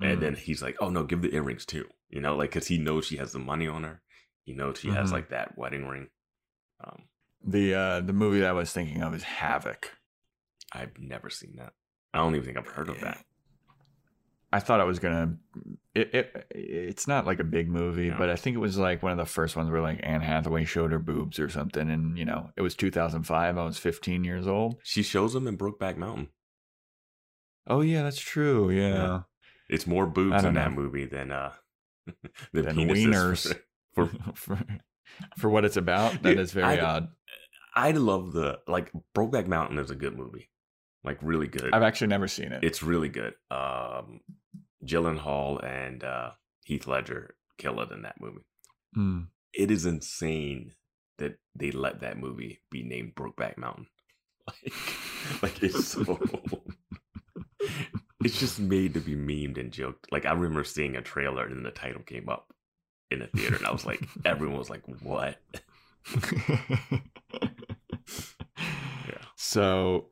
Mm. 0.00 0.12
and 0.12 0.22
then 0.22 0.34
he's 0.34 0.62
like, 0.62 0.76
"Oh 0.80 0.90
no, 0.90 1.04
give 1.04 1.22
the 1.22 1.34
earrings 1.34 1.64
too." 1.64 1.88
You 2.08 2.20
know, 2.20 2.36
like 2.36 2.50
because 2.50 2.66
he 2.68 2.78
knows 2.78 3.06
she 3.06 3.16
has 3.16 3.32
the 3.32 3.38
money 3.38 3.66
on 3.68 3.84
her. 3.84 4.02
He 4.44 4.52
knows 4.52 4.78
she 4.80 4.88
has 4.90 5.08
Mhm. 5.10 5.12
like 5.12 5.28
that 5.30 5.56
wedding 5.56 5.86
ring. 5.86 6.08
Um, 6.80 7.08
the 7.42 7.74
uh, 7.74 8.00
the 8.00 8.12
movie 8.12 8.40
that 8.40 8.50
I 8.50 8.52
was 8.52 8.72
thinking 8.72 9.02
of 9.02 9.14
is 9.14 9.22
Havoc. 9.22 9.96
I've 10.72 10.98
never 10.98 11.30
seen 11.30 11.56
that. 11.56 11.74
I 12.12 12.18
don't 12.18 12.34
even 12.34 12.44
think 12.44 12.58
I've 12.58 12.66
heard 12.74 12.88
of 12.88 13.00
that. 13.00 13.24
I 14.52 14.60
thought 14.60 14.80
I 14.80 14.84
was 14.84 14.98
gonna. 14.98 15.36
It, 15.94 16.14
it 16.14 16.46
it's 16.50 17.08
not 17.08 17.26
like 17.26 17.40
a 17.40 17.44
big 17.44 17.68
movie, 17.68 18.10
No. 18.10 18.16
but 18.18 18.28
I 18.30 18.36
think 18.36 18.54
it 18.54 18.60
was 18.60 18.76
like 18.78 19.02
one 19.02 19.12
of 19.12 19.18
the 19.18 19.24
first 19.24 19.56
ones 19.56 19.70
where 19.70 19.80
like 19.80 20.00
Anne 20.02 20.20
Hathaway 20.20 20.64
showed 20.64 20.92
her 20.92 20.98
boobs 20.98 21.38
or 21.38 21.48
something, 21.48 21.88
and 21.90 22.18
you 22.18 22.24
know 22.24 22.50
it 22.56 22.62
was 22.62 22.74
2005. 22.74 23.56
I 23.58 23.64
was 23.64 23.78
15 23.78 24.24
years 24.24 24.46
old. 24.46 24.76
She 24.82 25.02
shows 25.02 25.32
them 25.32 25.46
in 25.46 25.56
Brokeback 25.56 25.96
Mountain. 25.96 26.28
Oh 27.66 27.80
yeah, 27.80 28.02
that's 28.02 28.20
true. 28.20 28.70
Yeah, 28.70 28.88
Yeah. 28.94 29.20
It's 29.68 29.86
more 29.86 30.06
boobs 30.06 30.44
in 30.44 30.54
that 30.54 30.72
movie 30.72 31.06
than 31.06 31.32
uh 31.32 31.52
than, 32.52 32.64
Than 32.64 32.76
wieners. 32.76 33.54
For, 33.94 34.06
for, 34.06 34.16
for 34.34 34.58
for 35.36 35.50
what 35.50 35.66
it's 35.66 35.76
about, 35.76 36.12
that 36.12 36.22
Dude, 36.22 36.38
is 36.40 36.52
very 36.52 36.78
I- 36.78 36.84
odd. 36.96 37.08
I 37.74 37.90
love 37.92 38.32
the 38.32 38.58
like 38.66 38.90
Brokeback 39.14 39.46
Mountain 39.46 39.78
is 39.78 39.90
a 39.90 39.94
good 39.94 40.16
movie, 40.16 40.48
like 41.04 41.18
really 41.22 41.48
good. 41.48 41.72
I've 41.72 41.82
actually 41.82 42.08
never 42.08 42.28
seen 42.28 42.52
it. 42.52 42.62
it's 42.64 42.82
really 42.82 43.08
good. 43.08 43.34
Um, 43.50 44.20
Gyllenhaal 44.84 45.64
and 45.64 46.02
uh, 46.04 46.30
Heath 46.64 46.86
Ledger 46.86 47.34
kill 47.58 47.80
it 47.80 47.90
in 47.90 48.02
that 48.02 48.20
movie. 48.20 48.44
Mm. 48.96 49.28
It 49.52 49.70
is 49.70 49.86
insane 49.86 50.72
that 51.18 51.38
they 51.54 51.70
let 51.70 52.00
that 52.00 52.18
movie 52.18 52.60
be 52.70 52.82
named 52.82 53.14
Brokeback 53.14 53.56
Mountain. 53.58 53.86
Like, 55.40 55.42
like 55.42 55.62
it's 55.62 55.86
so. 55.86 56.18
it's 58.24 58.40
just 58.40 58.58
made 58.58 58.94
to 58.94 59.00
be 59.00 59.14
memed 59.14 59.56
and 59.56 59.70
joked. 59.70 60.10
Like 60.10 60.26
I 60.26 60.32
remember 60.32 60.64
seeing 60.64 60.96
a 60.96 61.00
trailer 61.00 61.44
and 61.44 61.54
then 61.54 61.62
the 61.62 61.70
title 61.70 62.02
came 62.02 62.28
up 62.28 62.52
in 63.12 63.20
the 63.20 63.28
theater, 63.28 63.54
and 63.54 63.66
I 63.66 63.70
was 63.70 63.86
like, 63.86 64.02
everyone 64.24 64.58
was 64.58 64.68
like, 64.68 64.82
"What?" 65.00 65.38
Yeah. 69.08 69.18
So 69.36 70.08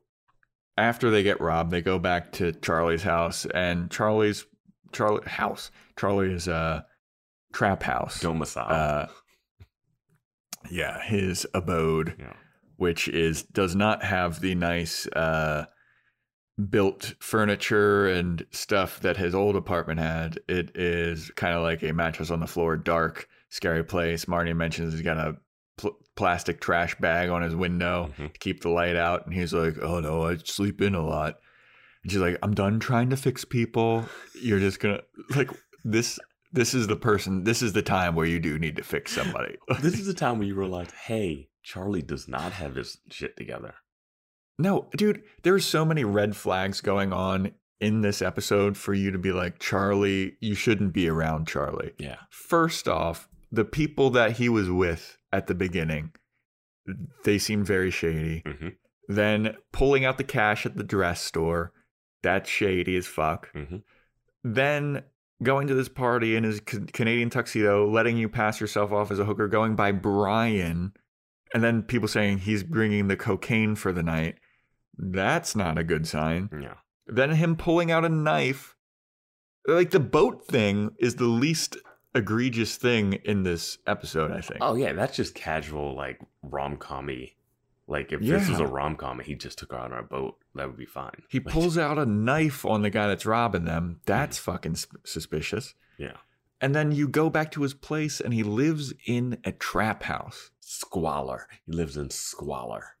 after 0.77 1.09
they 1.09 1.23
get 1.23 1.41
robbed, 1.41 1.71
they 1.71 1.81
go 1.81 1.99
back 1.99 2.31
to 2.33 2.51
Charlie's 2.53 3.03
house, 3.03 3.45
and 3.53 3.89
Charlie's 3.91 4.45
Charlie 4.91 5.27
house. 5.27 5.71
Charlie's 5.97 6.47
uh 6.47 6.81
trap 7.53 7.83
house. 7.83 8.19
Domicile. 8.19 8.67
Uh, 8.69 9.07
yeah, 10.69 11.01
his 11.03 11.45
abode, 11.53 12.15
yeah. 12.19 12.33
which 12.77 13.07
is 13.07 13.43
does 13.43 13.75
not 13.75 14.03
have 14.03 14.41
the 14.41 14.55
nice 14.55 15.07
uh 15.07 15.65
built 16.69 17.15
furniture 17.19 18.07
and 18.07 18.45
stuff 18.51 18.99
that 18.99 19.17
his 19.17 19.33
old 19.33 19.55
apartment 19.55 19.99
had. 19.99 20.39
It 20.47 20.75
is 20.75 21.31
kind 21.31 21.55
of 21.55 21.63
like 21.63 21.83
a 21.83 21.93
mattress 21.93 22.29
on 22.29 22.39
the 22.39 22.47
floor, 22.47 22.77
dark, 22.77 23.27
scary 23.49 23.83
place. 23.83 24.27
Marty 24.27 24.53
mentions 24.53 24.93
he's 24.93 25.01
got 25.01 25.17
a 25.17 25.37
pl- 25.77 25.97
plastic 26.21 26.61
trash 26.61 26.93
bag 26.99 27.29
on 27.29 27.41
his 27.41 27.55
window 27.55 28.13
Mhm. 28.17 28.31
to 28.33 28.39
keep 28.39 28.61
the 28.61 28.69
light 28.69 28.95
out, 28.95 29.25
and 29.25 29.33
he's 29.33 29.53
like, 29.53 29.77
"Oh 29.81 29.99
no, 29.99 30.27
I 30.27 30.37
sleep 30.37 30.79
in 30.81 30.93
a 30.93 31.03
lot." 31.05 31.39
And 32.03 32.11
she's 32.11 32.21
like, 32.21 32.37
"I'm 32.43 32.53
done 32.53 32.79
trying 32.79 33.09
to 33.09 33.17
fix 33.17 33.43
people. 33.43 34.05
You're 34.39 34.59
just 34.59 34.79
gonna 34.79 35.01
like 35.35 35.49
this." 35.83 36.19
This 36.53 36.73
is 36.73 36.85
the 36.87 36.95
person. 36.97 37.43
This 37.45 37.61
is 37.61 37.73
the 37.73 37.81
time 37.81 38.13
where 38.13 38.25
you 38.27 38.39
do 38.39 38.59
need 38.59 38.75
to 38.75 38.83
fix 38.83 39.13
somebody. 39.13 39.55
This 39.81 39.97
is 39.99 40.05
the 40.05 40.13
time 40.23 40.37
where 40.37 40.47
you 40.47 40.53
realize, 40.55 40.91
hey, 41.07 41.49
Charlie 41.63 42.01
does 42.01 42.27
not 42.27 42.51
have 42.53 42.75
his 42.75 42.97
shit 43.09 43.35
together. 43.37 43.73
No, 44.59 44.89
dude, 44.95 45.23
there's 45.43 45.65
so 45.65 45.85
many 45.85 46.03
red 46.03 46.35
flags 46.35 46.81
going 46.81 47.13
on 47.13 47.51
in 47.79 48.01
this 48.01 48.21
episode 48.21 48.75
for 48.77 48.93
you 48.93 49.09
to 49.11 49.17
be 49.17 49.31
like, 49.31 49.59
Charlie, 49.59 50.35
you 50.41 50.53
shouldn't 50.53 50.93
be 50.93 51.07
around 51.09 51.47
Charlie. 51.47 51.93
Yeah. 51.97 52.17
First 52.29 52.87
off, 52.87 53.27
the 53.51 53.65
people 53.65 54.09
that 54.11 54.33
he 54.33 54.49
was 54.49 54.69
with 54.69 55.17
at 55.31 55.47
the 55.47 55.55
beginning, 55.55 56.11
they 57.23 57.37
seem 57.37 57.63
very 57.63 57.91
shady. 57.91 58.43
hmm 58.45 58.69
Then 59.07 59.55
pulling 59.71 60.05
out 60.05 60.17
the 60.17 60.23
cash 60.23 60.65
at 60.65 60.77
the 60.77 60.83
dress 60.83 61.21
store, 61.21 61.71
that's 62.23 62.49
shady 62.49 62.95
as 62.95 63.07
fuck. 63.07 63.51
hmm 63.53 63.77
Then 64.43 65.03
going 65.43 65.67
to 65.67 65.73
this 65.73 65.89
party 65.89 66.35
in 66.35 66.43
his 66.43 66.59
Canadian 66.59 67.29
tuxedo, 67.29 67.89
letting 67.89 68.17
you 68.17 68.29
pass 68.29 68.59
yourself 68.61 68.91
off 68.91 69.11
as 69.11 69.19
a 69.19 69.25
hooker, 69.25 69.47
going 69.47 69.75
by 69.75 69.91
Brian, 69.91 70.93
and 71.53 71.63
then 71.63 71.83
people 71.83 72.07
saying 72.07 72.39
he's 72.39 72.63
bringing 72.63 73.07
the 73.07 73.17
cocaine 73.17 73.75
for 73.75 73.91
the 73.91 74.03
night. 74.03 74.35
That's 74.97 75.55
not 75.55 75.77
a 75.77 75.83
good 75.83 76.07
sign. 76.07 76.49
Yeah. 76.61 76.75
Then 77.07 77.31
him 77.31 77.55
pulling 77.55 77.91
out 77.91 78.05
a 78.05 78.09
knife. 78.09 78.75
Like 79.67 79.91
the 79.91 79.99
boat 79.99 80.45
thing 80.45 80.91
is 80.99 81.15
the 81.15 81.25
least 81.25 81.77
egregious 82.13 82.75
thing 82.77 83.13
in 83.23 83.43
this 83.43 83.77
episode, 83.87 84.31
I 84.31 84.41
think. 84.41 84.59
Oh 84.61 84.75
yeah, 84.75 84.93
that's 84.93 85.15
just 85.15 85.33
casual 85.35 85.95
like 85.95 86.19
rom 86.43 86.77
commy, 86.77 87.33
Like 87.87 88.11
if 88.11 88.21
this 88.21 88.49
is 88.49 88.59
a 88.59 88.65
rom 88.67 88.95
com 88.95 89.19
and 89.19 89.27
he 89.27 89.35
just 89.35 89.57
took 89.59 89.71
her 89.71 89.77
on 89.79 89.93
our 89.93 90.03
boat, 90.03 90.37
that 90.55 90.67
would 90.67 90.77
be 90.77 90.85
fine. 90.85 91.23
He 91.29 91.39
Like, 91.43 91.53
pulls 91.53 91.77
out 91.77 91.97
a 91.97 92.05
knife 92.05 92.65
on 92.65 92.81
the 92.81 92.89
guy 92.89 93.07
that's 93.07 93.25
robbing 93.25 93.65
them. 93.65 93.83
Mm-hmm. 93.83 93.99
That's 94.05 94.37
fucking 94.37 94.75
suspicious. 95.05 95.73
Yeah. 95.97 96.17
And 96.59 96.75
then 96.75 96.91
you 96.91 97.07
go 97.07 97.29
back 97.29 97.49
to 97.51 97.63
his 97.63 97.73
place 97.73 98.19
and 98.19 98.33
he 98.33 98.43
lives 98.43 98.93
in 99.05 99.39
a 99.43 99.51
trap 99.51 100.03
house. 100.03 100.51
squalor. 100.59 101.47
He 101.65 101.71
lives 101.73 101.97
in 101.97 102.09
squalor. 102.11 102.97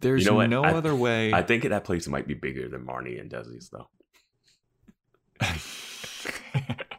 There's 0.00 0.24
You 0.26 0.32
know 0.32 0.46
no 0.46 0.64
I- 0.64 0.72
other 0.72 0.94
way. 0.94 1.32
I 1.32 1.42
think 1.42 1.62
that 1.62 1.84
place 1.84 2.06
might 2.06 2.26
be 2.26 2.34
bigger 2.34 2.68
than 2.68 2.84
Marnie 2.84 3.18
and 3.20 3.30
Desi's 3.30 3.70
though. 3.70 3.88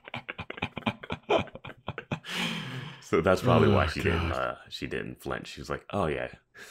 So 3.05 3.21
that's 3.21 3.41
probably 3.41 3.69
why 3.69 3.85
Oh, 3.85 3.87
she 3.87 4.01
didn't 4.01 4.31
uh, 4.31 4.55
she 4.67 4.87
didn't 4.87 5.21
flinch. 5.21 5.49
She 5.49 5.61
was 5.61 5.69
like, 5.69 5.85
"Oh 5.91 6.07
yeah, 6.07 6.29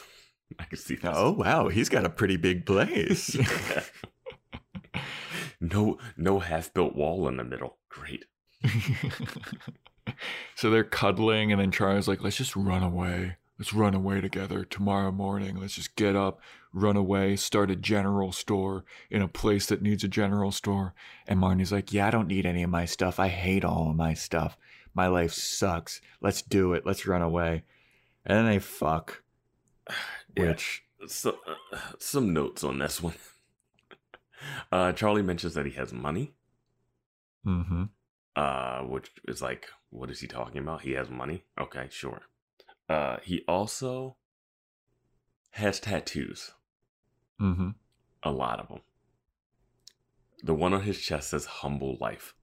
I 0.59 0.65
can 0.65 0.77
see 0.77 0.95
this." 0.95 1.09
oh 1.13 1.31
wow, 1.31 1.69
he's 1.69 1.87
got 1.87 2.05
a 2.05 2.09
pretty 2.09 2.35
big 2.35 2.65
place. 2.65 3.37
no, 5.61 5.97
no 6.17 6.39
half 6.39 6.73
built 6.73 6.93
wall 6.93 7.29
in 7.29 7.37
the 7.37 7.45
middle. 7.45 7.77
Great. 7.87 8.25
so 10.55 10.69
they're 10.69 10.83
cuddling, 10.83 11.53
and 11.53 11.61
then 11.61 11.71
Charlie's 11.71 12.09
like, 12.09 12.21
"Let's 12.21 12.35
just 12.35 12.55
run 12.55 12.83
away. 12.83 13.37
Let's 13.57 13.73
run 13.73 13.95
away 13.95 14.19
together 14.19 14.65
tomorrow 14.65 15.13
morning. 15.13 15.55
Let's 15.55 15.75
just 15.75 15.95
get 15.95 16.17
up, 16.17 16.41
run 16.73 16.97
away, 16.97 17.37
start 17.37 17.71
a 17.71 17.77
general 17.77 18.33
store 18.33 18.83
in 19.09 19.21
a 19.21 19.29
place 19.29 19.67
that 19.67 19.81
needs 19.81 20.03
a 20.03 20.09
general 20.09 20.51
store." 20.51 20.93
And 21.27 21.39
Marnie's 21.39 21.71
like, 21.71 21.93
"Yeah, 21.93 22.07
I 22.07 22.11
don't 22.11 22.27
need 22.27 22.45
any 22.45 22.63
of 22.63 22.69
my 22.69 22.83
stuff. 22.83 23.21
I 23.21 23.29
hate 23.29 23.63
all 23.63 23.89
of 23.89 23.95
my 23.95 24.13
stuff. 24.13 24.57
My 24.95 25.07
life 25.07 25.33
sucks. 25.33 26.01
Let's 26.21 26.41
do 26.41 26.73
it. 26.73 26.85
Let's 26.85 27.05
run 27.05 27.21
away." 27.21 27.63
And 28.25 28.37
then 28.39 28.45
they 28.47 28.59
fuck, 28.59 29.21
Yeah. 30.35 30.47
which 30.49 30.83
So, 31.07 31.37
uh, 31.47 31.77
some 31.99 32.33
notes 32.33 32.63
on 32.63 32.79
this 32.79 33.01
one. 33.03 33.13
Uh, 34.71 34.91
Charlie 34.91 35.23
mentions 35.23 35.55
that 35.55 35.65
he 35.65 35.71
has 35.71 35.91
money, 35.91 36.33
mm-hmm. 37.47 37.83
uh, 38.35 38.81
which 38.81 39.09
is 39.27 39.41
like, 39.41 39.65
what 39.89 40.11
is 40.11 40.19
he 40.19 40.27
talking 40.27 40.59
about? 40.61 40.81
He 40.81 40.91
has 40.91 41.09
money. 41.09 41.45
Okay, 41.59 41.87
sure. 41.89 42.21
Uh, 42.87 43.17
he 43.23 43.43
also 43.47 44.17
has 45.51 45.79
tattoos, 45.79 46.51
Mm-hmm. 47.41 47.69
a 48.21 48.31
lot 48.31 48.59
of 48.59 48.67
them. 48.67 48.81
The 50.43 50.53
one 50.53 50.73
on 50.73 50.81
his 50.83 50.99
chest 51.01 51.29
says 51.31 51.45
"humble 51.45 51.97
life." 51.99 52.35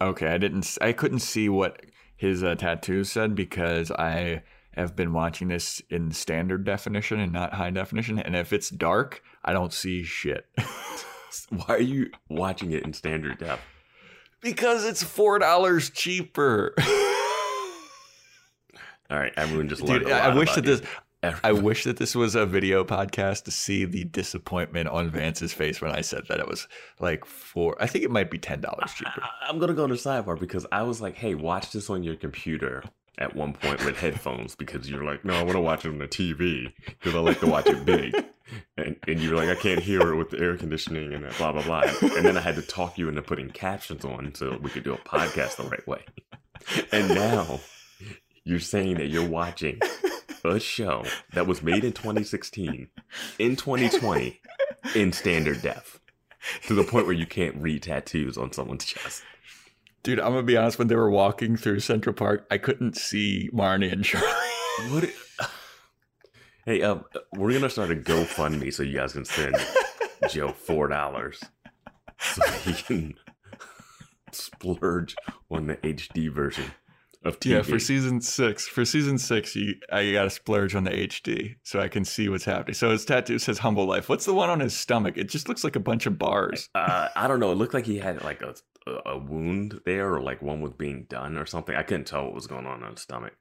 Okay, 0.00 0.28
I 0.28 0.38
didn't. 0.38 0.78
I 0.80 0.92
couldn't 0.92 1.20
see 1.20 1.48
what 1.48 1.84
his 2.16 2.42
uh, 2.42 2.54
tattoos 2.54 3.10
said 3.10 3.34
because 3.34 3.90
I 3.90 4.42
have 4.74 4.94
been 4.94 5.12
watching 5.12 5.48
this 5.48 5.82
in 5.90 6.12
standard 6.12 6.64
definition 6.64 7.18
and 7.18 7.32
not 7.32 7.54
high 7.54 7.70
definition. 7.70 8.18
And 8.18 8.36
if 8.36 8.52
it's 8.52 8.70
dark, 8.70 9.22
I 9.44 9.52
don't 9.52 9.72
see 9.72 10.04
shit 10.04 10.46
Why 11.50 11.64
are 11.68 11.80
you 11.80 12.10
watching 12.28 12.72
it 12.72 12.84
in 12.84 12.92
standard 12.92 13.38
depth? 13.38 13.62
because 14.40 14.84
it's 14.84 15.02
four 15.02 15.38
dollars 15.38 15.90
cheaper. 15.90 16.74
All 19.10 19.18
right, 19.18 19.32
everyone 19.36 19.68
just 19.68 19.82
learned 19.82 20.04
Dude, 20.04 20.12
I 20.12 20.34
wish 20.34 20.54
that 20.54 20.64
this. 20.64 20.80
you. 20.80 20.86
I 21.22 21.52
wish 21.52 21.84
that 21.84 21.96
this 21.96 22.14
was 22.14 22.34
a 22.36 22.46
video 22.46 22.84
podcast 22.84 23.44
to 23.44 23.50
see 23.50 23.84
the 23.84 24.04
disappointment 24.04 24.88
on 24.88 25.10
Vance's 25.10 25.52
face 25.52 25.80
when 25.80 25.90
I 25.90 26.00
said 26.00 26.22
that 26.28 26.38
it 26.38 26.46
was 26.46 26.68
like 27.00 27.24
four. 27.24 27.76
I 27.80 27.86
think 27.88 28.04
it 28.04 28.10
might 28.10 28.30
be 28.30 28.38
ten 28.38 28.60
dollars 28.60 28.92
cheaper. 28.94 29.22
I- 29.22 29.48
I'm 29.48 29.58
gonna 29.58 29.74
go 29.74 29.86
to 29.88 29.94
sidebar 29.94 30.38
because 30.38 30.64
I 30.70 30.82
was 30.82 31.00
like, 31.00 31.16
"Hey, 31.16 31.34
watch 31.34 31.72
this 31.72 31.90
on 31.90 32.02
your 32.02 32.16
computer." 32.16 32.84
At 33.20 33.34
one 33.34 33.52
point 33.52 33.84
with 33.84 33.98
headphones 33.98 34.54
because 34.54 34.88
you're 34.88 35.02
like, 35.02 35.24
"No, 35.24 35.34
I 35.34 35.42
want 35.42 35.56
to 35.56 35.60
watch 35.60 35.84
it 35.84 35.88
on 35.88 35.98
the 35.98 36.06
TV 36.06 36.72
because 36.86 37.16
I 37.16 37.18
like 37.18 37.40
to 37.40 37.48
watch 37.48 37.66
it 37.66 37.84
big," 37.84 38.14
and 38.76 38.94
and 39.08 39.18
you're 39.20 39.34
like, 39.34 39.48
"I 39.48 39.56
can't 39.60 39.80
hear 39.80 40.00
it 40.12 40.16
with 40.16 40.30
the 40.30 40.38
air 40.38 40.56
conditioning 40.56 41.12
and 41.12 41.26
blah 41.36 41.50
blah 41.50 41.62
blah." 41.62 41.82
And 42.00 42.24
then 42.24 42.36
I 42.36 42.40
had 42.40 42.54
to 42.54 42.62
talk 42.62 42.96
you 42.96 43.08
into 43.08 43.22
putting 43.22 43.50
captions 43.50 44.04
on 44.04 44.36
so 44.36 44.56
we 44.62 44.70
could 44.70 44.84
do 44.84 44.92
a 44.94 44.98
podcast 44.98 45.56
the 45.56 45.64
right 45.64 45.84
way. 45.88 46.04
And 46.92 47.08
now 47.08 47.58
you're 48.44 48.60
saying 48.60 48.98
that 48.98 49.08
you're 49.08 49.28
watching 49.28 49.80
a 50.44 50.58
show 50.60 51.04
that 51.32 51.46
was 51.46 51.62
made 51.62 51.84
in 51.84 51.92
2016 51.92 52.88
in 53.38 53.56
2020 53.56 54.40
in 54.94 55.12
standard 55.12 55.62
def 55.62 56.00
to 56.66 56.74
the 56.74 56.84
point 56.84 57.06
where 57.06 57.14
you 57.14 57.26
can't 57.26 57.56
read 57.56 57.82
tattoos 57.82 58.38
on 58.38 58.52
someone's 58.52 58.84
chest. 58.84 59.22
Dude, 60.02 60.20
I'm 60.20 60.32
gonna 60.32 60.42
be 60.44 60.56
honest. 60.56 60.78
When 60.78 60.88
they 60.88 60.94
were 60.96 61.10
walking 61.10 61.56
through 61.56 61.80
Central 61.80 62.14
Park, 62.14 62.46
I 62.50 62.58
couldn't 62.58 62.96
see 62.96 63.50
Marnie 63.52 63.92
and 63.92 64.04
Charlie. 64.04 64.26
What? 64.90 65.04
it- 65.04 65.14
Hey, 66.64 66.82
um, 66.82 67.04
we're 67.32 67.52
gonna 67.54 67.70
start 67.70 67.90
a 67.90 67.94
GoFundMe 67.94 68.72
so 68.72 68.82
you 68.82 68.98
guys 68.98 69.14
can 69.14 69.24
send 69.24 69.56
Joe 70.28 70.52
four 70.52 70.86
dollars 70.88 71.42
so 72.20 72.42
he 72.50 72.74
can 72.74 73.14
splurge 74.32 75.16
on 75.50 75.66
the 75.66 75.76
HD 75.76 76.30
version 76.30 76.66
of 77.24 77.40
TV. 77.40 77.50
Yeah, 77.50 77.62
for 77.62 77.78
season 77.78 78.20
six. 78.20 78.66
For 78.68 78.84
season 78.84 79.18
six, 79.18 79.56
you 79.56 79.74
I 79.92 80.12
gotta 80.12 80.30
splurge 80.30 80.74
on 80.74 80.84
the 80.84 80.90
HD 80.90 81.56
so 81.64 81.80
I 81.80 81.88
can 81.88 82.04
see 82.04 82.28
what's 82.28 82.44
happening. 82.44 82.74
So 82.74 82.90
his 82.90 83.04
tattoo 83.04 83.38
says 83.38 83.58
"Humble 83.58 83.86
Life." 83.86 84.08
What's 84.08 84.24
the 84.24 84.34
one 84.34 84.50
on 84.50 84.60
his 84.60 84.76
stomach? 84.76 85.16
It 85.16 85.28
just 85.28 85.48
looks 85.48 85.64
like 85.64 85.76
a 85.76 85.80
bunch 85.80 86.06
of 86.06 86.18
bars. 86.18 86.68
uh, 86.74 87.08
I 87.16 87.26
don't 87.28 87.40
know. 87.40 87.50
It 87.52 87.56
looked 87.56 87.74
like 87.74 87.86
he 87.86 87.98
had 87.98 88.22
like 88.24 88.42
a 88.42 88.54
a 89.04 89.18
wound 89.18 89.80
there, 89.84 90.14
or 90.14 90.20
like 90.22 90.40
one 90.40 90.60
was 90.60 90.72
being 90.72 91.06
done 91.10 91.36
or 91.36 91.44
something. 91.44 91.74
I 91.74 91.82
couldn't 91.82 92.06
tell 92.06 92.24
what 92.24 92.34
was 92.34 92.46
going 92.46 92.66
on 92.66 92.82
on 92.82 92.92
his 92.92 93.02
stomach. 93.02 93.34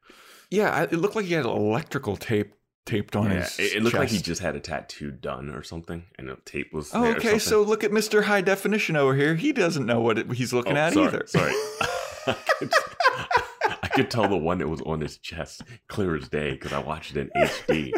Yeah, 0.49 0.71
I- 0.71 0.83
it 0.83 0.93
looked 0.93 1.15
like 1.15 1.25
he 1.25 1.33
had 1.35 1.45
electrical 1.45 2.17
tape 2.17 2.53
taped 2.85 3.15
on 3.15 3.25
Yeah, 3.31 3.43
his. 3.43 3.59
it, 3.59 3.75
it 3.77 3.83
looked 3.83 3.95
like 3.97 4.09
he 4.09 4.17
just 4.19 4.41
had 4.41 4.55
a 4.55 4.59
tattoo 4.59 5.11
done 5.11 5.49
or 5.49 5.61
something, 5.63 6.05
and 6.17 6.27
the 6.29 6.37
tape 6.45 6.73
was. 6.73 6.89
Oh, 6.93 7.05
okay. 7.15 7.37
So 7.39 7.61
look 7.61 7.83
at 7.83 7.91
Mister 7.93 8.23
High 8.23 8.41
Definition 8.41 8.95
over 8.95 9.13
here. 9.15 9.35
He 9.35 9.51
doesn't 9.53 9.85
know 9.85 10.01
what 10.01 10.17
it, 10.17 10.31
he's 10.33 10.51
looking 10.51 10.73
Oh, 10.77 10.79
at 10.81 10.93
sorry, 10.93 11.07
either. 11.07 11.23
Sorry. 11.27 11.53
Could, 13.97 14.11
tell 14.11 14.27
the 14.27 14.37
one 14.37 14.57
that 14.59 14.67
was 14.67 14.81
on 14.81 15.01
his 15.01 15.17
chest 15.17 15.61
clear 15.87 16.15
as 16.15 16.29
day 16.29 16.51
because 16.51 16.73
I 16.73 16.79
watched 16.79 17.15
it 17.15 17.29
in 17.35 17.41
HD. 17.41 17.91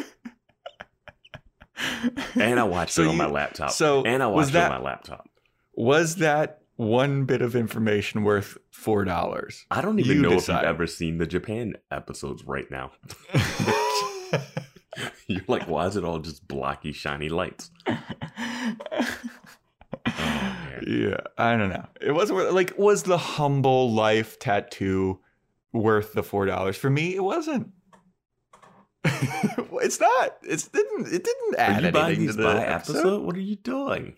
And 2.36 2.60
I 2.60 2.64
watched 2.64 2.94
So 2.94 3.04
it 3.04 3.08
on 3.10 3.18
my 3.18 3.26
laptop. 3.28 3.72
so 3.72 4.04
and 4.04 4.22
I 4.22 4.28
watched 4.28 4.52
that- 4.54 4.70
it 4.70 4.74
on 4.74 4.82
my 4.82 4.86
laptop. 4.90 5.30
Was 5.76 6.18
that 6.18 6.62
one 6.76 7.24
bit 7.26 7.42
of 7.42 7.56
information 7.56 8.24
worth 8.24 8.58
four 8.72 9.06
dollars? 9.06 9.66
I 9.72 9.82
don't 9.82 10.00
even 10.00 10.18
You 10.18 10.22
know 10.24 10.30
decide. 10.32 10.58
if 10.58 10.62
you've 10.64 10.70
ever 10.70 10.88
seen 10.88 11.18
the 11.20 11.26
Japan 11.28 11.76
episodes 11.92 12.44
right 12.46 12.70
now. 12.70 12.92
You're 15.28 15.42
like, 15.48 15.68
why 15.68 15.86
is 15.86 15.96
it 15.96 16.04
all 16.04 16.20
just 16.20 16.48
blocky, 16.48 16.92
shiny 16.92 17.30
lights? 17.30 17.72
Oh, 17.88 17.98
yeah, 20.86 21.18
I 21.38 21.56
don't 21.56 21.70
know. 21.70 21.86
It 22.02 22.12
wasn't 22.12 22.54
like 22.54 22.74
was 22.78 23.04
the 23.04 23.18
humble 23.18 23.92
life 23.94 24.40
tattoo 24.40 25.20
worth 25.74 26.14
the 26.14 26.24
four 26.24 26.46
dollars 26.46 26.78
for 26.78 26.90
me? 26.90 27.16
It 27.16 27.24
wasn't. 27.24 27.72
it's 29.04 30.00
not. 30.00 30.38
It's 30.44 30.68
didn't. 30.68 31.08
It 31.08 31.24
didn't 31.24 31.56
add 31.58 31.96
anything 31.96 32.28
to 32.28 32.34
the 32.34 32.50
episode. 32.50 32.98
episode? 32.98 33.24
What 33.24 33.36
are 33.36 33.42
you 33.42 33.56
doing? 33.56 34.16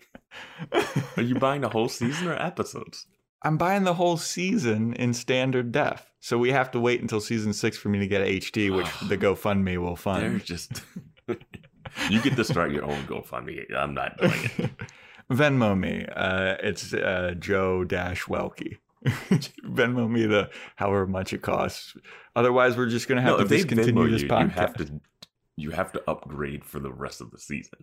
Are 1.16 1.22
you 1.22 1.34
buying 1.34 1.60
the 1.60 1.68
whole 1.68 1.88
season 1.88 2.28
or 2.28 2.34
episodes? 2.34 3.06
I'm 3.42 3.58
buying 3.58 3.84
the 3.84 3.94
whole 3.94 4.16
season 4.16 4.94
in 4.94 5.14
standard 5.14 5.72
def, 5.72 6.10
so 6.20 6.38
we 6.38 6.52
have 6.52 6.70
to 6.72 6.80
wait 6.80 7.00
until 7.00 7.20
season 7.20 7.52
six 7.52 7.76
for 7.76 7.88
me 7.88 7.98
to 7.98 8.06
get 8.06 8.26
HD, 8.26 8.74
which 8.74 8.86
the 9.08 9.18
GoFundMe 9.18 9.78
will 9.78 9.90
They're 9.90 9.96
fund. 9.96 10.44
just. 10.44 10.82
you 12.08 12.22
get 12.22 12.36
to 12.36 12.44
start 12.44 12.72
your 12.72 12.84
own 12.84 13.04
GoFundMe. 13.04 13.72
I'm 13.74 13.94
not 13.94 14.16
doing 14.18 14.50
it. 14.58 14.70
Venmo 15.30 15.78
me. 15.78 16.06
Uh, 16.06 16.56
it's 16.62 16.92
uh, 16.94 17.34
Joe 17.38 17.84
Dash 17.84 18.24
Welke. 18.24 18.78
Venmo 19.64 20.08
me 20.10 20.26
the 20.26 20.50
however 20.76 21.06
much 21.06 21.32
it 21.32 21.42
costs. 21.42 21.96
Otherwise, 22.36 22.76
we're 22.76 22.88
just 22.88 23.08
gonna 23.08 23.22
have 23.22 23.38
No, 23.38 23.44
to 23.44 23.48
discontinue 23.48 24.10
this 24.10 24.22
you, 24.22 24.28
podcast. 24.28 24.42
you 24.42 24.50
have 24.60 24.74
to 24.76 25.00
you 25.56 25.70
have 25.70 25.92
to 25.92 26.02
upgrade 26.10 26.64
for 26.64 26.78
the 26.80 26.92
rest 26.92 27.20
of 27.20 27.30
the 27.30 27.38
season. 27.38 27.80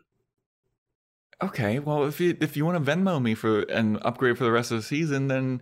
Okay, 1.42 1.80
well, 1.80 2.06
if 2.06 2.20
you 2.20 2.38
if 2.42 2.56
you 2.58 2.66
want 2.66 2.84
to 2.84 2.92
Venmo 2.92 3.22
me 3.22 3.34
for 3.36 3.62
an 3.64 3.98
upgrade 4.02 4.38
for 4.38 4.44
the 4.44 4.52
rest 4.52 4.72
of 4.72 4.78
the 4.78 4.84
season, 4.84 5.28
then 5.28 5.62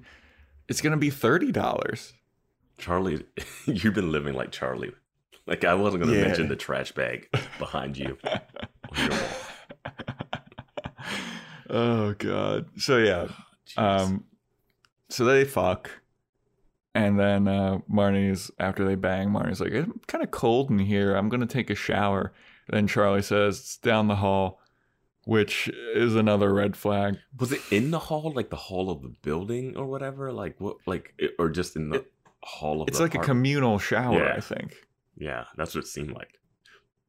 it's 0.68 0.82
gonna 0.82 0.98
be 0.98 1.10
thirty 1.10 1.52
dollars. 1.52 2.14
Charlie, 2.78 3.26
you've 3.66 3.94
been 3.96 4.12
living 4.12 4.34
like 4.36 4.52
Charlie. 4.52 4.92
Like 5.48 5.64
I 5.64 5.74
wasn't 5.76 6.04
going 6.04 6.14
to 6.14 6.20
Yeah. 6.20 6.28
mention 6.28 6.48
the 6.50 6.56
trash 6.56 6.92
bag 6.92 7.30
behind 7.58 7.98
you. 7.98 8.18
on 8.24 8.40
your 8.98 9.10
wall. 9.10 9.20
oh 11.70 12.14
god. 12.14 12.66
So 12.78 12.98
yeah, 12.98 13.28
Jeez. 13.68 13.78
um, 13.82 14.26
so 15.10 15.26
they 15.26 15.46
fuck, 15.46 15.90
and 16.96 17.20
then 17.20 17.48
uh, 17.48 17.80
Marnie's 17.92 18.52
after 18.60 18.86
they 18.86 18.96
bang. 18.96 19.30
Marnie's 19.30 19.62
like, 19.62 19.72
"It's 19.72 20.06
kind 20.08 20.24
of 20.24 20.32
cold 20.32 20.70
in 20.70 20.80
here. 20.80 21.16
I'm 21.16 21.30
gonna 21.30 21.46
take 21.46 21.70
a 21.70 21.76
shower." 21.76 22.34
then 22.70 22.88
Charlie 22.88 23.22
says, 23.22 23.60
"It's 23.60 23.78
down 23.78 24.08
the 24.08 24.18
hall," 24.18 24.60
which 25.26 25.70
is 25.96 26.16
another 26.16 26.54
red 26.54 26.76
flag. 26.76 27.18
was 27.40 27.52
it 27.52 27.62
in 27.72 27.92
the 27.92 28.00
hall, 28.00 28.32
like 28.36 28.50
the 28.50 28.56
hall 28.58 28.90
of 28.90 29.02
the 29.02 29.14
building 29.22 29.76
or 29.78 29.86
whatever? 29.86 30.32
Like 30.34 30.60
what? 30.60 30.78
Like 30.86 31.14
it- 31.18 31.32
or 31.40 31.50
just 31.50 31.76
in 31.76 31.90
the 31.90 32.04
hall 32.44 32.82
of? 32.82 32.88
It's 32.90 33.00
like 33.00 33.16
a 33.16 33.20
communal 33.20 33.80
shower, 33.80 34.24
Yeah. 34.26 34.34
I 34.36 34.42
think. 34.42 34.76
Yeah, 35.18 35.46
that's 35.56 35.74
what 35.76 35.84
it 35.86 35.88
seemed 35.88 36.12
like. 36.12 36.40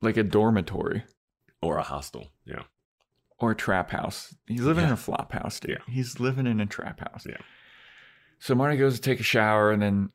like 0.01 0.16
a 0.16 0.22
dormitory 0.22 1.03
or 1.61 1.76
a 1.78 1.82
hostel. 1.82 2.32
Yeah. 2.44 2.62
or 3.40 3.51
a 3.53 3.55
trap 3.57 3.90
house. 3.90 4.34
He's 4.46 4.62
living 4.62 4.84
in 4.84 4.90
a 4.90 4.96
flop 4.96 5.32
house, 5.32 5.61
dude. 5.61 5.70
Yeah. 5.72 5.92
He's 5.94 6.18
living 6.18 6.46
in 6.46 6.61
a 6.61 6.66
trap 6.66 6.99
house. 7.01 7.24
Yeah. 7.28 7.36
So 8.39 8.55
Marty 8.55 8.76
goes 8.76 8.97
to 8.97 9.01
take 9.01 9.20
a 9.20 9.24
shower, 9.24 9.70
and 9.70 9.82
then 9.82 10.11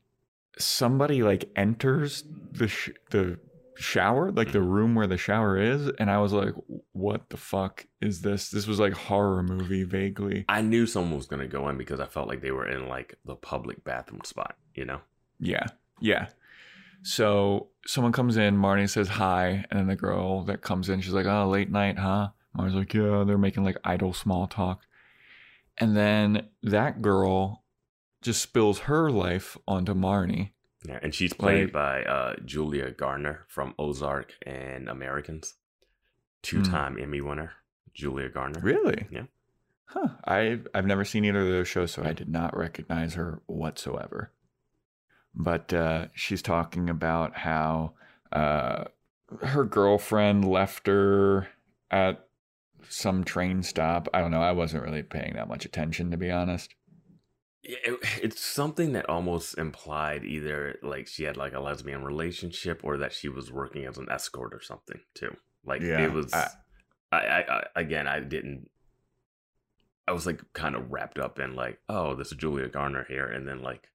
somebody 0.58 1.22
like 1.22 1.50
enters 1.56 2.24
the 2.52 2.68
sh- 2.68 2.90
the 3.10 3.38
shower, 3.76 4.30
like 4.30 4.52
the 4.52 4.62
room 4.62 4.94
where 4.94 5.06
the 5.06 5.18
shower 5.18 5.58
is, 5.58 5.88
and 5.98 6.10
I 6.10 6.18
was 6.18 6.32
like, 6.32 6.54
"What 6.92 7.28
the 7.30 7.36
fuck 7.36 7.86
is 8.00 8.22
this?" 8.22 8.50
This 8.50 8.66
was 8.66 8.80
like 8.80 8.92
horror 8.92 9.42
movie 9.42 9.84
vaguely. 9.84 10.44
I 10.48 10.62
knew 10.62 10.86
someone 10.86 11.16
was 11.16 11.26
gonna 11.26 11.48
go 11.48 11.68
in 11.68 11.76
because 11.76 12.00
I 12.00 12.06
felt 12.06 12.28
like 12.28 12.40
they 12.40 12.52
were 12.52 12.68
in 12.68 12.88
like 12.88 13.16
the 13.24 13.36
public 13.36 13.84
bathroom 13.84 14.22
spot. 14.24 14.56
You 14.74 14.84
know. 14.84 15.00
Yeah, 15.40 15.66
yeah. 16.00 16.28
So 17.02 17.68
someone 17.86 18.12
comes 18.12 18.36
in, 18.36 18.56
Marty 18.56 18.86
says 18.86 19.08
hi, 19.08 19.66
and 19.70 19.78
then 19.78 19.86
the 19.88 19.96
girl 19.96 20.42
that 20.44 20.62
comes 20.62 20.88
in, 20.88 21.00
she's 21.00 21.12
like, 21.12 21.26
"Oh, 21.26 21.48
late 21.48 21.70
night, 21.70 21.98
huh?" 21.98 22.30
Marty's 22.54 22.74
like, 22.74 22.94
"Yeah." 22.94 23.24
They're 23.26 23.38
making 23.38 23.64
like 23.64 23.76
idle 23.84 24.14
small 24.14 24.46
talk, 24.46 24.82
and 25.78 25.96
then 25.96 26.48
that 26.62 27.02
girl 27.02 27.63
just 28.24 28.42
spills 28.42 28.80
her 28.80 29.10
life 29.10 29.56
onto 29.68 29.94
Marnie. 29.94 30.50
Yeah, 30.86 30.98
and 31.02 31.14
she's 31.14 31.32
played 31.32 31.66
Like- 31.66 31.72
by 31.72 32.02
uh, 32.04 32.34
Julia 32.44 32.90
Garner 32.90 33.44
from 33.48 33.74
Ozark 33.78 34.34
and 34.44 34.88
Americans, 34.88 35.54
two-time 36.42 36.98
Emmy 37.00 37.20
winner. 37.20 37.52
Julia 37.94 38.28
Garner. 38.28 38.60
Really? 38.60 39.06
Yeah. 39.10 39.22
Huh. 39.86 40.08
I 40.26 40.58
I've 40.74 40.86
never 40.86 41.04
seen 41.04 41.24
either 41.24 41.42
of 41.42 41.46
those 41.48 41.68
shows, 41.68 41.92
so 41.92 42.02
I 42.02 42.12
did 42.12 42.28
not 42.28 42.56
recognize 42.56 43.14
her 43.14 43.40
whatsoever. 43.46 44.32
But 45.34 45.72
uh, 45.72 46.06
she's 46.14 46.42
talking 46.42 46.90
about 46.90 47.36
how 47.36 47.92
uh, 48.32 48.84
her 49.42 49.64
girlfriend 49.64 50.44
left 50.48 50.86
her 50.88 51.48
at 51.90 52.26
some 52.88 53.22
train 53.24 53.62
stop. 53.62 54.08
I 54.12 54.20
don't 54.20 54.30
know. 54.32 54.42
I 54.42 54.52
wasn't 54.52 54.82
really 54.84 55.02
paying 55.04 55.34
that 55.34 55.48
much 55.48 55.64
attention, 55.64 56.10
to 56.10 56.16
be 56.16 56.30
honest. 56.30 56.74
Yeah, 57.64 57.76
it, 57.84 57.98
it's 58.22 58.40
something 58.40 58.92
that 58.92 59.08
almost 59.08 59.58
implied 59.58 60.24
either 60.24 60.78
like 60.82 61.06
she 61.06 61.24
had 61.24 61.36
like 61.36 61.54
a 61.54 61.60
lesbian 61.60 62.04
relationship 62.04 62.80
or 62.84 62.98
that 62.98 63.12
she 63.12 63.28
was 63.28 63.50
working 63.52 63.84
as 63.86 63.98
an 63.98 64.08
escort 64.10 64.54
or 64.54 64.60
something 64.60 65.00
too. 65.14 65.34
Like 65.64 65.82
Yeah, 65.82 66.04
it 66.04 66.12
was. 66.12 66.32
I- 66.32 66.48
I, 67.12 67.16
I, 67.18 67.40
I 67.58 67.62
again, 67.76 68.08
I 68.08 68.18
didn't. 68.18 68.68
I 70.08 70.12
was 70.12 70.26
like 70.26 70.40
kind 70.52 70.74
of 70.74 70.90
wrapped 70.90 71.18
up 71.18 71.38
in 71.38 71.54
like, 71.54 71.78
oh, 71.88 72.14
this 72.14 72.32
is 72.32 72.36
Julia 72.38 72.68
Garner 72.68 73.06
here, 73.08 73.26
and 73.26 73.46
then 73.46 73.62
like, 73.62 73.88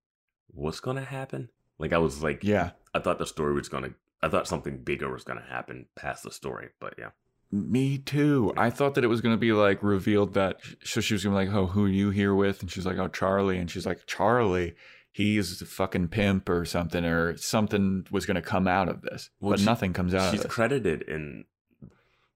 what's 0.47 0.80
gonna 0.80 1.03
happen? 1.03 1.49
Like 1.78 1.91
I 1.93 1.97
was 1.97 2.24
like, 2.24 2.43
Yeah. 2.43 2.72
I 2.93 2.99
thought 2.99 3.20
the 3.20 3.26
story 3.28 3.53
was 3.53 3.67
gonna. 3.70 3.89
I 4.24 4.30
thought 4.30 4.47
something 4.47 4.78
bigger 4.84 5.11
was 5.11 5.24
gonna 5.26 5.45
happen 5.47 5.86
past 5.95 6.24
the 6.24 6.32
story, 6.32 6.70
but 6.80 6.95
yeah. 6.97 7.09
Me 7.52 7.97
too. 7.97 8.54
I 8.56 8.70
thought 8.70 8.93
that 8.95 9.04
it 9.04 9.08
was 9.08 9.22
going 9.22 9.34
to 9.34 9.39
be 9.39 9.52
like 9.54 9.82
revealed 9.82 10.36
that 10.36 10.58
so 10.84 11.02
she 11.02 11.16
was 11.16 11.24
going 11.24 11.36
to 11.36 11.41
be 11.41 11.47
like, 11.47 11.56
"Oh, 11.56 11.66
who 11.68 11.86
are 11.86 11.89
you 11.89 12.12
here 12.12 12.36
with?" 12.36 12.62
And 12.62 12.70
she's 12.72 12.86
like, 12.86 12.97
"Oh, 13.00 13.08
Charlie." 13.08 13.58
And 13.58 13.72
she's 13.72 13.88
like, 13.88 14.06
"Charlie, 14.06 14.76
he's 15.12 15.60
a 15.62 15.66
fucking 15.66 16.10
pimp 16.10 16.47
or 16.47 16.64
something 16.66 17.04
or 17.04 17.36
something 17.38 18.06
was 18.12 18.28
going 18.28 18.36
to 18.36 18.41
come 18.43 18.68
out 18.68 18.88
of 18.88 19.02
this." 19.02 19.32
Well, 19.39 19.52
but 19.54 19.60
she- 19.60 19.66
nothing 19.66 19.93
comes 19.93 20.14
out 20.14 20.32
She's 20.32 20.45
credited 20.45 21.02
in 21.02 21.45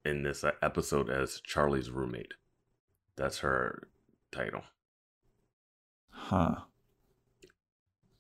in 0.04 0.24
this 0.24 0.44
uh, 0.44 0.52
episode 0.64 1.10
as 1.12 1.40
Charlie's 1.42 1.92
roommate. 1.92 2.34
That's 3.16 3.40
her 3.40 3.88
title. 4.32 4.64
huh. 6.10 6.56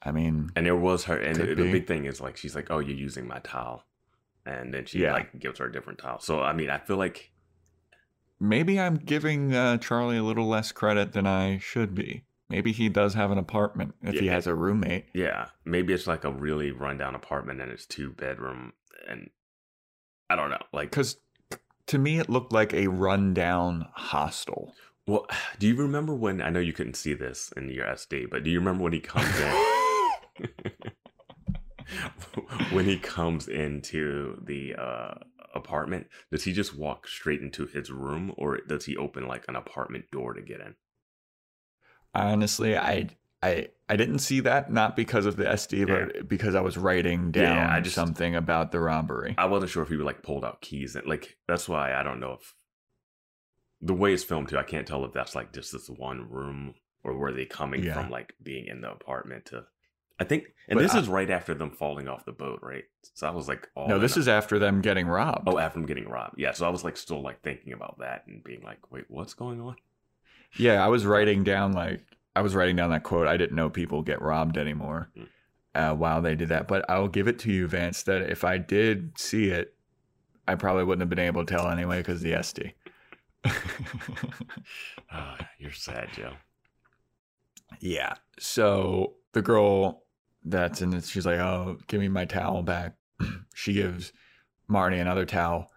I 0.06 0.12
mean, 0.12 0.50
And 0.56 0.68
it 0.68 0.74
was 0.74 1.06
her, 1.06 1.18
and 1.18 1.36
the, 1.38 1.56
the 1.56 1.72
big 1.72 1.88
thing 1.88 2.06
is 2.06 2.20
like 2.22 2.38
she's 2.38 2.56
like, 2.56 2.70
"Oh, 2.70 2.80
you're 2.80 2.96
using 2.96 3.26
my 3.28 3.40
towel," 3.40 3.86
and 4.46 4.74
then 4.74 4.86
she 4.86 5.00
Yeah. 5.00 5.14
like 5.14 5.40
gives 5.40 5.60
her 5.60 5.66
a 5.66 5.72
different 5.72 6.00
towel. 6.00 6.20
So 6.20 6.42
I 6.42 6.54
mean, 6.54 6.70
I 6.70 6.80
feel 6.80 6.98
like 6.98 7.32
maybe 8.40 8.80
I'm 8.80 8.96
giving 8.98 9.54
uh, 9.54 9.78
Charlie 9.78 10.18
a 10.18 10.24
little 10.24 10.48
less 10.48 10.72
credit 10.72 11.14
than 11.14 11.26
I 11.28 11.58
should 11.60 11.96
be. 11.96 12.24
Maybe 12.50 12.72
he 12.72 12.90
does 12.90 13.14
have 13.16 13.32
an 13.32 13.38
apartment 13.38 13.96
if 14.04 14.20
he 14.20 14.28
has 14.28 14.46
a 14.48 14.54
roommate. 14.54 15.06
yeah, 15.14 15.48
maybe 15.66 15.94
it's 15.94 16.06
like 16.08 16.24
a 16.24 16.32
really 16.32 16.72
rundown 16.72 17.16
apartment 17.16 17.62
and 17.62 17.72
it's 17.72 17.86
two 17.86 18.12
bedroom, 18.12 18.74
and 19.08 19.30
I 20.30 20.36
don't 20.36 20.50
know, 20.52 20.62
like 20.72 20.92
Because 20.92 21.18
to 21.88 21.98
me, 21.98 22.20
it 22.20 22.30
looked 22.30 22.54
like 22.54 22.74
a 22.74 22.88
rundown 22.88 23.88
hostel. 23.94 24.76
Well, 25.08 25.26
do 25.60 25.68
you 25.68 25.76
remember 25.76 26.14
when 26.14 26.42
I 26.42 26.50
know 26.50 26.60
you 26.60 26.74
couldn't 26.74 26.96
see 26.96 27.14
this 27.14 27.52
in 27.58 27.70
your 27.70 27.86
SD, 27.86 28.30
but 28.30 28.44
do 28.44 28.52
you 28.52 28.60
remember 28.60 28.84
when 28.84 28.94
he 28.94 29.00
comes 29.00 29.40
in? 29.40 30.50
when 32.72 32.86
he 32.86 32.98
comes 32.98 33.48
into 33.48 34.40
the 34.46 34.76
uh, 34.76 35.14
apartment, 35.56 36.08
does 36.32 36.44
he 36.44 36.54
just 36.54 36.76
walk 36.76 37.08
straight 37.08 37.42
into 37.42 37.66
his 37.68 37.92
room, 37.92 38.34
or 38.38 38.58
does 38.68 38.86
he 38.86 38.96
open 38.98 39.28
like 39.28 39.46
an 39.48 39.56
apartment 39.56 40.06
door 40.12 40.34
to 40.34 40.42
get 40.42 40.60
in? 40.62 40.76
Honestly, 42.16 42.78
I 42.78 43.10
I 43.42 43.70
I 43.90 43.96
didn't 43.96 44.20
see 44.20 44.40
that 44.42 44.72
not 44.72 44.96
because 44.96 45.26
of 45.26 45.36
the 45.36 45.46
SD, 45.46 45.88
but 45.88 46.28
because 46.28 46.56
I 46.56 46.62
was 46.62 46.78
writing 46.78 47.32
down 47.32 47.58
Yeah, 47.58 47.74
I 47.76 47.80
just- 47.82 47.96
something 47.96 48.36
about 48.36 48.72
the 48.72 48.80
robbery. 48.80 49.36
I 49.38 49.46
wasn't 49.46 49.72
sure 49.72 49.84
if 49.84 49.90
he 49.90 49.96
would 49.98 50.06
like 50.06 50.24
pulled 50.24 50.46
out 50.46 50.62
keys 50.62 50.96
and 50.96 51.06
like 51.08 51.38
that's 51.48 51.68
why 51.68 51.94
I 51.94 52.04
don't 52.04 52.20
know 52.20 52.38
if 52.40 52.54
the 53.82 53.94
way 53.94 54.14
it's 54.14 54.24
filmed 54.24 54.50
too. 54.50 54.58
I 54.58 54.64
can't 54.64 54.88
tell 54.88 55.04
if 55.06 55.12
that's 55.14 55.36
like 55.36 55.52
just 55.54 55.72
this 55.74 55.90
one 55.90 56.30
room 56.30 56.76
or 57.04 57.18
were 57.18 57.34
they 57.34 57.46
coming 57.46 57.84
Yeah. 57.84 57.96
from 57.96 58.10
like 58.10 58.34
being 58.42 58.68
in 58.68 58.82
the 58.82 58.92
apartment 58.92 59.46
to. 59.48 59.66
I 60.20 60.24
think, 60.26 60.54
and 60.68 60.78
But 60.78 60.84
this 60.84 60.94
I- 60.94 61.00
is 61.00 61.08
right 61.10 61.30
after 61.30 61.54
them 61.54 61.72
falling 61.72 62.08
off 62.08 62.24
the 62.26 62.32
boat, 62.32 62.60
right? 62.62 62.84
So 63.14 63.28
I 63.28 63.32
was 63.32 63.48
like, 63.48 63.68
all 63.76 63.88
no, 63.88 64.00
this 64.00 64.16
is 64.16 64.28
after 64.28 64.60
them 64.60 64.82
getting 64.82 65.08
robbed. 65.08 65.48
oh 65.48 65.58
after 65.58 65.80
them 65.80 65.86
getting 65.88 66.08
robbed. 66.08 66.36
Yeah, 66.40 66.52
so 66.52 66.66
I 66.66 66.70
was 66.70 66.84
like 66.84 66.98
still 66.98 67.22
like 67.22 67.42
thinking 67.42 67.74
about 67.74 67.98
that 68.00 68.26
and 68.28 68.44
being 68.44 68.62
like, 68.64 68.92
wait, 68.92 69.06
what's 69.08 69.34
going 69.34 69.60
on? 69.60 69.76
Yeah, 70.56 70.84
I 70.86 70.88
was 70.88 71.06
writing 71.06 71.44
down 71.44 71.74
like 71.74 72.02
I 72.36 72.42
was 72.42 72.54
writing 72.56 72.76
down 72.76 72.90
that 72.92 73.04
quote. 73.04 73.28
I 73.28 73.38
didn't 73.38 73.56
know 73.56 73.70
people 73.70 74.02
get 74.04 74.22
robbed 74.22 74.58
anymore 74.58 75.10
Mm. 75.18 75.28
uh, 75.76 75.96
while 75.96 76.22
they 76.22 76.36
did 76.36 76.50
that. 76.50 76.68
But 76.68 76.86
I'll 76.90 77.08
give 77.08 77.28
it 77.28 77.40
to 77.40 77.52
you, 77.52 77.68
Vance, 77.68 78.04
that 78.04 78.30
if 78.30 78.44
I 78.44 78.58
did 78.60 79.18
see 79.18 79.50
it, 79.50 79.74
I 80.48 80.56
probably 80.56 80.84
wouldn't 80.84 81.02
have 81.02 81.10
been 81.10 81.20
able 81.26 81.44
to 81.46 81.52
tell 81.56 81.70
anyway 81.70 81.98
because 82.00 82.22
the 82.22 82.34
SD. 82.34 82.74
Ah, 85.12 85.38
you're 85.60 85.72
sad, 85.72 86.10
Joe. 86.14 86.34
yeah. 87.80 88.16
So 88.40 89.14
the 89.34 89.42
girl 89.42 90.03
that's 90.46 90.82
in 90.82 90.94
it, 90.94 91.06
she's 91.06 91.26
like, 91.26 91.40
"Oh, 91.40 91.78
give 91.88 92.00
me 92.00 92.08
my 92.08 92.26
towel 92.26 92.64
back." 92.64 92.96
she 93.56 93.74
gives 93.74 94.12
Marnie 94.70 95.02
another 95.02 95.26
towel, 95.26 95.72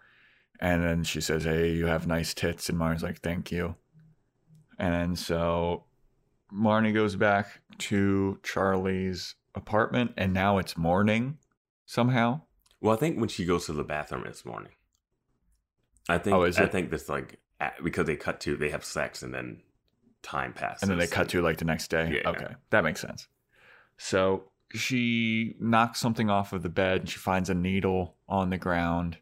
and 0.60 0.82
then 0.82 1.04
she 1.04 1.20
says, 1.20 1.44
"Hey, 1.44 1.72
you 1.72 1.86
have 1.86 2.06
nice 2.06 2.34
tits." 2.34 2.68
And 2.68 2.78
Marnie's 2.78 3.02
like, 3.02 3.20
"Thank 3.20 3.52
you." 3.52 3.76
And 4.78 4.92
then 4.94 5.16
so 5.16 5.84
Marnie 6.52 6.92
goes 6.94 7.16
back 7.16 7.60
to 7.78 8.38
Charlie's 8.42 9.34
apartment, 9.54 10.12
and 10.16 10.32
now 10.32 10.58
it's 10.58 10.76
morning 10.76 11.38
somehow. 11.86 12.42
Well, 12.80 12.94
I 12.94 12.98
think 12.98 13.18
when 13.18 13.28
she 13.28 13.44
goes 13.44 13.66
to 13.66 13.72
the 13.72 13.84
bathroom 13.84 14.24
it's 14.26 14.44
morning, 14.44 14.72
I 16.08 16.18
think 16.18 16.36
Oh, 16.36 16.42
is 16.44 16.58
I 16.58 16.64
it? 16.64 16.72
think 16.72 16.90
this 16.90 17.08
like 17.08 17.40
because 17.82 18.06
they 18.06 18.16
cut 18.16 18.40
to 18.40 18.56
they 18.56 18.68
have 18.70 18.84
sex 18.84 19.22
and 19.22 19.32
then 19.32 19.62
time 20.22 20.52
passes 20.52 20.82
And 20.82 20.90
then 20.90 20.98
they 20.98 21.06
cut 21.06 21.28
to 21.30 21.40
like 21.40 21.56
the 21.56 21.64
next 21.64 21.88
day. 21.88 22.20
Yeah. 22.22 22.30
Okay, 22.30 22.54
that 22.70 22.84
makes 22.84 23.00
sense. 23.00 23.28
So 23.96 24.50
she 24.76 25.56
knocks 25.60 26.00
something 26.00 26.30
off 26.30 26.52
of 26.52 26.62
the 26.62 26.68
bed 26.68 27.00
and 27.00 27.08
she 27.08 27.18
finds 27.18 27.50
a 27.50 27.54
needle 27.54 28.16
on 28.28 28.50
the 28.50 28.58
ground. 28.58 29.18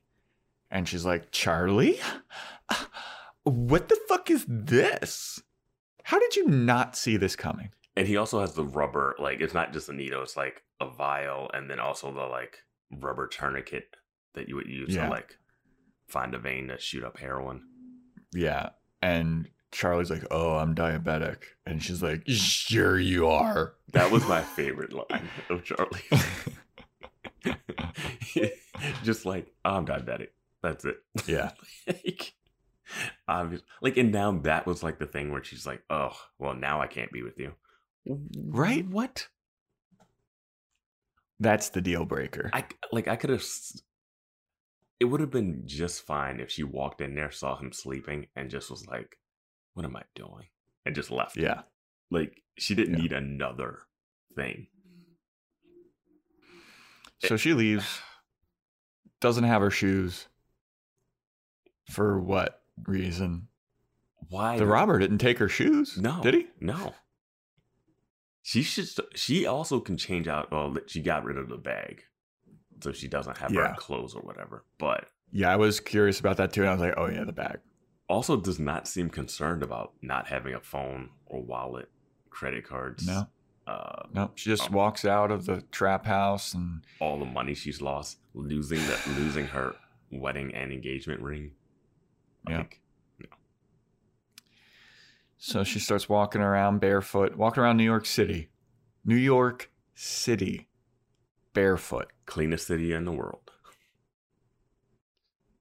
And 0.70 0.88
she's 0.88 1.04
like, 1.04 1.30
Charlie, 1.30 2.00
what 3.44 3.88
the 3.88 3.98
fuck 4.08 4.30
is 4.30 4.44
this? 4.48 5.42
How 6.02 6.18
did 6.18 6.36
you 6.36 6.46
not 6.48 6.96
see 6.96 7.16
this 7.16 7.36
coming? 7.36 7.70
And 7.96 8.08
he 8.08 8.16
also 8.16 8.40
has 8.40 8.54
the 8.54 8.64
rubber, 8.64 9.14
like 9.18 9.40
it's 9.40 9.54
not 9.54 9.72
just 9.72 9.88
a 9.88 9.92
needle, 9.92 10.22
it's 10.22 10.36
like 10.36 10.62
a 10.80 10.90
vial, 10.90 11.50
and 11.54 11.70
then 11.70 11.78
also 11.78 12.12
the 12.12 12.22
like 12.26 12.58
rubber 12.90 13.28
tourniquet 13.28 13.96
that 14.34 14.48
you 14.48 14.56
would 14.56 14.66
use 14.68 14.94
Yeah. 14.94 15.04
to 15.04 15.10
like 15.10 15.38
find 16.08 16.34
a 16.34 16.38
vein 16.38 16.68
to 16.68 16.78
shoot 16.78 17.04
up 17.04 17.18
heroin. 17.18 17.62
Yeah. 18.32 18.70
And 19.00 19.48
Charlie's 19.74 20.10
like, 20.10 20.24
oh, 20.30 20.56
I'm 20.56 20.74
diabetic. 20.74 21.38
And 21.66 21.82
she's 21.82 22.02
like, 22.02 22.22
sure 22.26 22.98
you 22.98 23.26
are. 23.26 23.74
That 23.92 24.10
was 24.12 24.26
my 24.28 24.40
favorite 24.56 24.92
line 24.92 25.28
of 25.50 25.64
Charlie. 25.64 26.00
just 29.02 29.26
like 29.26 29.52
"Oh, 29.64 29.76
I'm 29.76 29.86
diabetic. 29.86 30.28
That's 30.62 30.84
it. 30.84 30.96
Yeah. 31.26 31.50
like, 31.86 32.34
obvious. 33.28 33.62
Like, 33.82 33.96
and 33.96 34.12
now 34.12 34.32
that 34.42 34.66
was 34.66 34.82
like 34.82 34.98
the 34.98 35.06
thing 35.06 35.30
where 35.30 35.44
she's 35.44 35.66
like, 35.66 35.82
"Oh, 35.90 36.16
well, 36.38 36.54
now 36.54 36.80
I 36.80 36.86
can't 36.86 37.12
be 37.12 37.22
with 37.22 37.38
you." 37.38 37.52
Right? 38.06 38.86
What? 38.88 39.28
That's 41.40 41.70
the 41.70 41.80
deal 41.80 42.04
breaker. 42.04 42.50
I 42.52 42.64
like. 42.92 43.08
I 43.08 43.16
could 43.16 43.30
have. 43.30 43.44
It 45.00 45.06
would 45.06 45.20
have 45.20 45.30
been 45.30 45.62
just 45.66 46.02
fine 46.02 46.40
if 46.40 46.50
she 46.50 46.62
walked 46.62 47.00
in 47.00 47.14
there, 47.14 47.30
saw 47.30 47.56
him 47.56 47.72
sleeping, 47.72 48.28
and 48.36 48.48
just 48.48 48.70
was 48.70 48.86
like, 48.86 49.18
"What 49.74 49.84
am 49.84 49.94
I 49.96 50.02
doing?" 50.14 50.46
and 50.86 50.94
just 50.94 51.10
left. 51.10 51.36
yeah. 51.36 51.62
Like 52.10 52.42
she 52.58 52.74
didn't 52.74 52.94
Yeah. 52.96 53.02
need 53.02 53.12
another 53.12 53.80
thing. 54.34 54.68
So 57.20 57.36
she 57.36 57.54
leaves 57.54 58.00
doesn't 59.20 59.44
have 59.44 59.62
her 59.62 59.70
shoes. 59.70 60.28
For 61.90 62.18
what 62.18 62.62
reason? 62.86 63.48
Why? 64.28 64.58
The 64.58 64.66
robber 64.66 64.98
didn't 64.98 65.18
take 65.18 65.38
her 65.38 65.48
shoes. 65.48 65.96
No. 65.98 66.20
Did 66.22 66.34
he? 66.34 66.46
No. 66.60 66.94
She 68.42 68.62
should. 68.62 68.88
She 69.14 69.46
also 69.46 69.80
can 69.80 69.96
change 69.96 70.28
out. 70.28 70.50
Well, 70.50 70.76
she 70.86 71.00
got 71.00 71.24
rid 71.24 71.38
of 71.38 71.48
the 71.48 71.56
bag, 71.56 72.02
so 72.82 72.92
she 72.92 73.08
doesn't 73.08 73.38
have 73.38 73.52
Yeah. 73.52 73.68
her 73.68 73.74
clothes 73.76 74.14
or 74.14 74.20
whatever. 74.22 74.64
But 74.78 75.08
Yeah, 75.30 75.50
I 75.50 75.56
was 75.56 75.80
curious 75.80 76.20
about 76.20 76.36
that 76.36 76.52
too. 76.52 76.60
And 76.60 76.68
I 76.70 76.72
was 76.72 76.80
like, 76.80 76.94
oh, 76.96 77.06
yeah, 77.06 77.24
the 77.24 77.32
bag. 77.32 77.60
Also 78.08 78.36
does 78.40 78.58
not 78.58 78.86
seem 78.88 79.08
concerned 79.10 79.62
about 79.62 79.92
not 80.02 80.26
having 80.28 80.54
a 80.54 80.60
phone 80.60 81.10
or 81.26 81.42
wallet, 81.42 81.88
credit 82.30 82.64
cards. 82.66 83.06
No, 83.06 83.28
Uh, 83.66 84.06
no. 84.12 84.30
She 84.34 84.50
just 84.50 84.70
Oh. 84.70 84.74
walks 84.74 85.04
out 85.06 85.30
of 85.30 85.46
the 85.46 85.62
trap 85.70 86.04
house 86.04 86.52
and 86.52 86.84
all 87.00 87.18
the 87.18 87.24
money 87.24 87.54
she's 87.54 87.80
lost, 87.80 88.18
losing 88.34 88.78
that, 88.88 89.06
losing 89.16 89.46
her 89.46 89.74
wedding 90.10 90.54
and 90.54 90.70
engagement 90.70 91.22
ring. 91.22 91.52
Yeah. 92.46 92.58
Like, 92.58 92.80
so 95.38 95.64
she 95.64 95.78
starts 95.78 96.08
walking 96.08 96.40
around 96.40 96.80
barefoot, 96.80 97.36
walking 97.36 97.62
around 97.62 97.76
New 97.76 97.84
York 97.84 98.06
City. 98.06 98.48
New 99.04 99.16
York 99.16 99.70
City, 99.94 100.68
barefoot. 101.52 102.10
cleanest 102.26 102.66
city 102.66 102.92
in 102.92 103.04
the 103.04 103.12
world. 103.12 103.50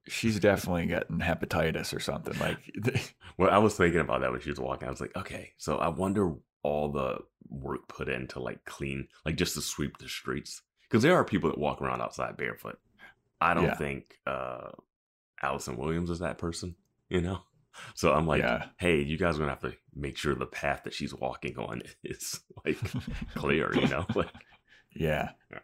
She's 0.06 0.38
definitely 0.38 0.86
getting 0.86 1.18
hepatitis 1.18 1.94
or 1.94 2.00
something. 2.00 2.38
Like, 2.38 2.58
Well, 3.38 3.50
I 3.50 3.58
was 3.58 3.76
thinking 3.76 4.00
about 4.00 4.20
that 4.20 4.30
when 4.30 4.40
she 4.40 4.50
was 4.50 4.60
walking. 4.60 4.86
I 4.86 4.90
was 4.90 5.00
like, 5.00 5.16
okay, 5.16 5.52
so 5.56 5.78
I 5.78 5.88
wonder 5.88 6.34
all 6.62 6.92
the 6.92 7.18
work 7.48 7.88
put 7.88 8.08
in 8.08 8.26
to 8.28 8.40
like 8.40 8.64
clean, 8.64 9.08
like 9.24 9.36
just 9.36 9.54
to 9.54 9.60
sweep 9.62 9.98
the 9.98 10.08
streets. 10.08 10.62
Because 10.88 11.02
there 11.02 11.16
are 11.16 11.24
people 11.24 11.50
that 11.50 11.58
walk 11.58 11.80
around 11.82 12.00
outside 12.00 12.36
barefoot. 12.36 12.78
I 13.40 13.54
don't 13.54 13.64
Yeah. 13.64 13.74
think 13.76 14.04
uh 14.26 14.70
Allison 15.42 15.76
Williams 15.76 16.10
is 16.10 16.20
that 16.20 16.38
person, 16.38 16.76
you 17.08 17.20
know? 17.20 17.40
So 17.96 18.12
I'm 18.12 18.26
like, 18.26 18.40
Yeah. 18.42 18.66
hey, 18.78 19.02
you 19.02 19.18
guys 19.18 19.34
are 19.34 19.40
gonna 19.40 19.50
have 19.50 19.60
to 19.62 19.74
make 19.96 20.16
sure 20.16 20.34
the 20.36 20.46
path 20.46 20.82
that 20.84 20.94
she's 20.94 21.12
walking 21.12 21.58
on 21.58 21.82
is 22.04 22.38
like 22.64 22.78
clear, 23.34 23.74
you 23.74 23.88
know? 23.88 24.06
Like, 24.14 24.30
yeah. 24.94 25.30
Yeah. 25.50 25.58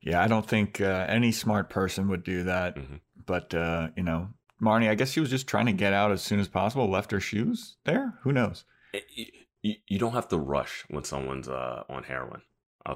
Yeah, 0.00 0.22
I 0.22 0.28
don't 0.28 0.46
think 0.48 0.80
uh, 0.80 1.06
any 1.08 1.32
smart 1.32 1.68
person 1.70 2.06
would 2.08 2.22
do 2.22 2.44
that. 2.44 2.76
Mhm. 2.76 3.00
But, 3.26 3.52
uh, 3.54 3.88
you 3.96 4.02
know, 4.02 4.28
Marnie, 4.62 4.88
I 4.88 4.94
guess 4.94 5.10
she 5.10 5.20
was 5.20 5.30
just 5.30 5.46
trying 5.46 5.66
to 5.66 5.72
get 5.72 5.92
out 5.92 6.12
as 6.12 6.22
soon 6.22 6.40
as 6.40 6.48
possible, 6.48 6.88
left 6.88 7.10
her 7.10 7.20
shoes 7.20 7.76
there. 7.84 8.14
Who 8.22 8.32
knows? 8.32 8.64
you, 9.62 9.74
you, 9.86 9.98
don't 9.98 10.14
have 10.14 10.28
to 10.28 10.38
rush 10.38 10.84
when 10.88 11.04
someone's 11.04 11.48
uh 11.48 11.82
on 11.88 12.04
heroin. 12.04 12.40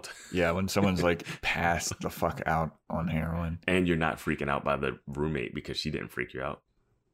T- 0.03 0.11
Yeah, 0.33 0.53
when 0.53 0.69
someone's 0.69 1.03
like 1.03 1.27
passed 1.43 1.93
the 2.01 2.11
fuck 2.11 2.41
out 2.47 2.77
on 2.89 3.09
heroin. 3.09 3.59
and 3.67 3.89
you're 3.89 3.97
not 3.97 4.19
freaking 4.19 4.49
out 4.49 4.65
by 4.65 4.77
the 4.77 4.99
roommate 5.09 5.55
because 5.55 5.77
she 5.77 5.91
didn't 5.91 6.13
freak 6.13 6.33
you 6.33 6.43
out 6.43 6.63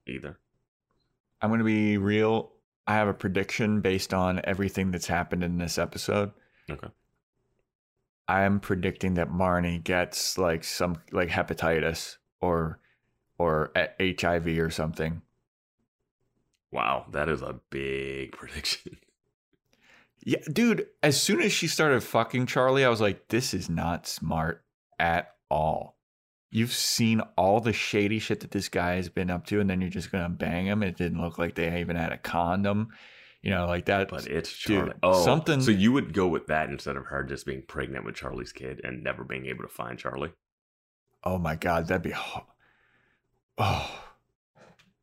either. 0.06 0.38
I'm 1.40 1.50
going 1.50 1.58
to 1.58 1.64
be 1.64 1.96
real. 1.96 2.52
I 2.86 2.94
have 2.94 3.08
a 3.08 3.14
prediction 3.14 3.80
based 3.80 4.14
on 4.14 4.40
everything 4.44 4.90
that's 4.90 5.06
happened 5.06 5.42
in 5.42 5.58
this 5.58 5.78
episode. 5.78 6.32
Okay. 6.70 6.88
I 8.28 8.42
am 8.42 8.60
predicting 8.60 9.14
that 9.14 9.30
Marnie 9.30 9.82
gets 9.82 10.36
like 10.38 10.62
some 10.64 10.96
like 11.12 11.28
hepatitis 11.30 12.16
or 12.40 12.78
or 13.38 13.70
HIV 14.00 14.46
or 14.58 14.70
something. 14.70 15.22
Wow, 16.72 17.06
that 17.12 17.28
is 17.28 17.42
a 17.42 17.60
big 17.70 18.32
prediction. 18.36 18.98
Yeah, 20.24 20.40
dude, 20.52 20.86
as 21.02 21.20
soon 21.20 21.40
as 21.40 21.52
she 21.52 21.68
started 21.68 22.02
fucking 22.02 22.46
Charlie, 22.46 22.84
I 22.84 22.88
was 22.88 23.00
like, 23.00 23.28
this 23.28 23.54
is 23.54 23.70
not 23.70 24.06
smart 24.08 24.64
at 24.98 25.34
all. 25.50 25.96
You've 26.50 26.72
seen 26.72 27.20
all 27.36 27.60
the 27.60 27.72
shady 27.72 28.18
shit 28.18 28.40
that 28.40 28.50
this 28.50 28.68
guy 28.68 28.94
has 28.96 29.08
been 29.08 29.30
up 29.30 29.46
to, 29.46 29.60
and 29.60 29.68
then 29.70 29.80
you're 29.80 29.90
just 29.90 30.10
gonna 30.10 30.28
bang 30.28 30.66
him. 30.66 30.82
It 30.82 30.96
didn't 30.96 31.20
look 31.20 31.38
like 31.38 31.54
they 31.54 31.80
even 31.80 31.96
had 31.96 32.12
a 32.12 32.18
condom. 32.18 32.88
You 33.42 33.50
know, 33.50 33.66
like 33.66 33.84
that. 33.84 34.08
But 34.08 34.26
it's 34.26 34.50
Dude, 34.64 34.78
Charlie. 34.78 34.92
oh, 35.04 35.24
something- 35.24 35.60
So 35.60 35.70
you 35.70 35.92
would 35.92 36.12
go 36.12 36.26
with 36.26 36.48
that 36.48 36.68
instead 36.68 36.96
of 36.96 37.04
her 37.06 37.22
just 37.22 37.46
being 37.46 37.62
pregnant 37.62 38.04
with 38.04 38.16
Charlie's 38.16 38.50
kid 38.52 38.80
and 38.82 39.04
never 39.04 39.22
being 39.22 39.46
able 39.46 39.62
to 39.62 39.68
find 39.68 39.98
Charlie? 39.98 40.32
oh 41.22 41.38
my 41.38 41.54
god, 41.56 41.86
that'd 41.88 42.02
be. 42.02 42.14
Oh, 43.58 44.02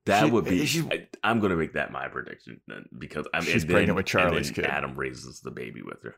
That 0.06 0.26
She- 0.26 0.32
would 0.32 0.46
be. 0.46 0.66
she- 0.66 0.82
I, 0.92 1.08
I'm 1.24 1.40
going 1.40 1.52
to 1.52 1.56
make 1.56 1.74
that 1.74 1.92
my 1.92 2.08
prediction 2.10 2.60
then 2.68 2.86
because 2.98 3.26
I'm 3.34 3.44
She's 3.44 3.66
then- 3.66 3.72
pregnant 3.74 3.96
with 3.96 4.06
Charlie's 4.06 4.52
kid. 4.52 4.66
Adam 4.66 4.96
raises 4.96 5.40
the 5.42 5.52
baby 5.52 5.82
with 5.82 6.02
her. 6.04 6.16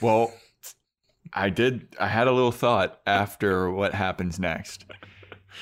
well, 0.00 0.32
I 1.32 1.50
did. 1.50 1.94
I 2.00 2.08
had 2.08 2.26
a 2.26 2.32
little 2.32 2.52
thought 2.52 3.00
after 3.06 3.70
what 3.70 3.94
happens 3.94 4.38
next. 4.40 4.84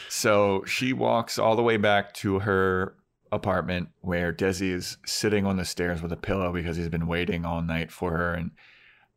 So 0.09 0.64
she 0.64 0.92
walks 0.92 1.38
all 1.38 1.55
the 1.57 1.62
way 1.62 1.76
back 1.76 2.14
to 2.14 2.38
her 2.40 2.94
apartment 3.30 3.88
where 4.00 4.32
Desi 4.32 4.70
is 4.72 4.96
sitting 5.07 5.44
on 5.46 5.57
the 5.57 5.64
stairs 5.64 6.03
with 6.03 6.12
a 6.12 6.16
pillow 6.16 6.53
because 6.53 6.76
he's 6.76 6.88
been 6.88 7.07
waiting 7.07 7.44
all 7.44 7.62
night 7.62 7.90
for 7.92 8.11
her 8.16 8.34
and 8.34 8.50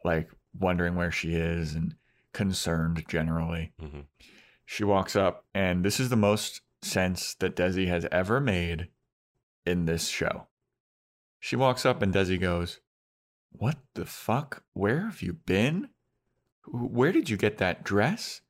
like 0.04 0.30
wondering 0.58 0.96
where 0.96 1.12
she 1.12 1.34
is 1.36 1.76
and 1.76 1.96
concerned 2.34 3.04
generally. 3.08 3.74
Mhm. 3.82 4.06
She 4.66 4.84
walks 4.84 5.16
up, 5.16 5.46
and 5.54 5.86
this 5.86 6.00
is 6.00 6.10
the 6.10 6.16
most 6.16 6.62
sense 6.82 7.34
that 7.36 7.56
Desi 7.56 7.88
has 7.88 8.08
ever 8.12 8.40
made 8.40 8.90
in 9.66 9.86
this 9.86 10.08
show. 10.08 10.48
She 11.40 11.56
walks 11.56 11.86
up, 11.86 12.02
and 12.02 12.14
Desi 12.14 12.40
goes, 12.40 12.80
What 13.52 13.78
the 13.94 14.06
fuck? 14.06 14.64
Where 14.74 15.02
have 15.02 15.22
you 15.22 15.34
been? 15.34 15.90
Where 16.68 17.12
did 17.12 17.30
you 17.30 17.38
get 17.38 17.60
that 17.60 17.84
dress? 17.84 18.42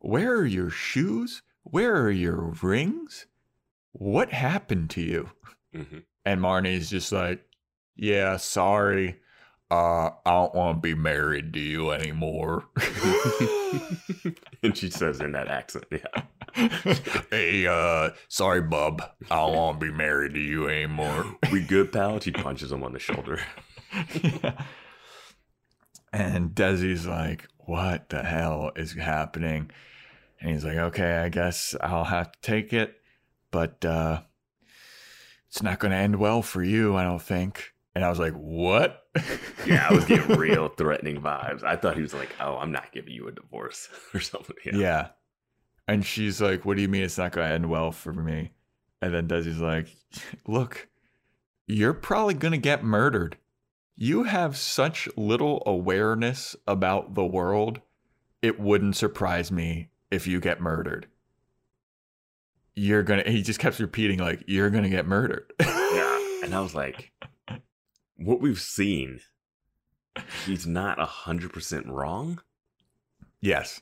Where 0.00 0.34
are 0.36 0.46
your 0.46 0.70
shoes? 0.70 1.42
Where 1.62 1.96
are 2.02 2.10
your 2.10 2.54
rings? 2.62 3.26
What 3.92 4.32
happened 4.32 4.90
to 4.90 5.00
you? 5.00 5.30
hmm 5.74 5.98
And 6.24 6.40
Marnie's 6.40 6.90
just 6.90 7.12
like, 7.12 7.46
Yeah, 7.96 8.36
sorry. 8.36 9.20
Uh, 9.72 10.10
I 10.26 10.32
don't 10.32 10.54
want 10.54 10.76
to 10.76 10.80
be 10.82 10.94
married 10.94 11.54
to 11.54 11.58
you 11.58 11.92
anymore. 11.92 12.66
and 14.62 14.76
she 14.76 14.90
says 14.90 15.18
in 15.22 15.32
that 15.32 15.48
accent, 15.48 15.86
yeah. 15.90 16.94
hey, 17.30 17.66
uh, 17.66 18.10
sorry, 18.28 18.60
bub. 18.60 19.00
I 19.30 19.36
don't 19.36 19.56
want 19.56 19.80
to 19.80 19.86
be 19.86 19.90
married 19.90 20.34
to 20.34 20.40
you 20.40 20.68
anymore. 20.68 21.38
We 21.50 21.62
good, 21.62 21.90
pal? 21.90 22.20
She 22.20 22.32
punches 22.32 22.70
him 22.70 22.84
on 22.84 22.92
the 22.92 22.98
shoulder. 22.98 23.40
And 26.12 26.50
Desi's 26.50 27.06
like, 27.06 27.48
what 27.56 28.10
the 28.10 28.22
hell 28.22 28.72
is 28.76 28.92
happening? 28.92 29.70
And 30.38 30.50
he's 30.50 30.62
like, 30.62 30.76
okay, 30.76 31.16
I 31.16 31.30
guess 31.30 31.74
I'll 31.80 32.04
have 32.04 32.32
to 32.32 32.40
take 32.42 32.74
it, 32.74 32.96
but 33.50 33.82
uh, 33.82 34.20
it's 35.48 35.62
not 35.62 35.78
going 35.78 35.92
to 35.92 35.96
end 35.96 36.16
well 36.16 36.42
for 36.42 36.62
you, 36.62 36.94
I 36.94 37.04
don't 37.04 37.22
think. 37.22 37.71
And 37.94 38.04
I 38.04 38.08
was 38.08 38.18
like, 38.18 38.32
what? 38.32 39.04
Yeah, 39.66 39.86
I 39.88 39.94
was 39.94 40.04
getting 40.06 40.36
real 40.38 40.68
threatening 40.68 41.20
vibes. 41.20 41.62
I 41.62 41.76
thought 41.76 41.96
he 41.96 42.02
was 42.02 42.14
like, 42.14 42.34
"Oh, 42.40 42.56
I'm 42.56 42.72
not 42.72 42.90
giving 42.92 43.12
you 43.12 43.28
a 43.28 43.32
divorce 43.32 43.88
or 44.14 44.20
something." 44.20 44.56
Yeah. 44.64 44.76
Yeah. 44.76 45.08
And 45.88 46.04
she's 46.04 46.40
like, 46.40 46.64
What 46.64 46.76
do 46.76 46.82
you 46.82 46.88
mean 46.88 47.02
it's 47.02 47.18
not 47.18 47.32
going 47.32 47.46
to 47.48 47.54
end 47.54 47.68
well 47.68 47.92
for 47.92 48.12
me? 48.12 48.52
And 49.00 49.12
then 49.12 49.28
Desi's 49.28 49.60
like, 49.60 49.88
Look, 50.46 50.88
you're 51.66 51.92
probably 51.92 52.34
going 52.34 52.52
to 52.52 52.58
get 52.58 52.84
murdered. 52.84 53.36
You 53.96 54.22
have 54.24 54.56
such 54.56 55.08
little 55.16 55.62
awareness 55.66 56.56
about 56.66 57.14
the 57.14 57.26
world, 57.26 57.80
it 58.40 58.58
wouldn't 58.58 58.96
surprise 58.96 59.52
me 59.52 59.90
if 60.10 60.26
you 60.26 60.40
get 60.40 60.60
murdered. 60.60 61.08
You're 62.74 63.02
going 63.02 63.22
to, 63.22 63.30
he 63.30 63.42
just 63.42 63.60
kept 63.60 63.78
repeating, 63.78 64.18
like, 64.18 64.44
You're 64.46 64.70
going 64.70 64.84
to 64.84 64.88
get 64.90 65.06
murdered. 65.06 65.52
Yeah. 65.60 66.18
And 66.42 66.56
I 66.56 66.60
was 66.60 66.74
like, 66.74 67.12
what 68.16 68.40
we've 68.40 68.60
seen, 68.60 69.20
he's 70.46 70.66
not 70.66 71.00
a 71.00 71.06
hundred 71.06 71.52
percent 71.52 71.86
wrong. 71.86 72.40
yes. 73.40 73.80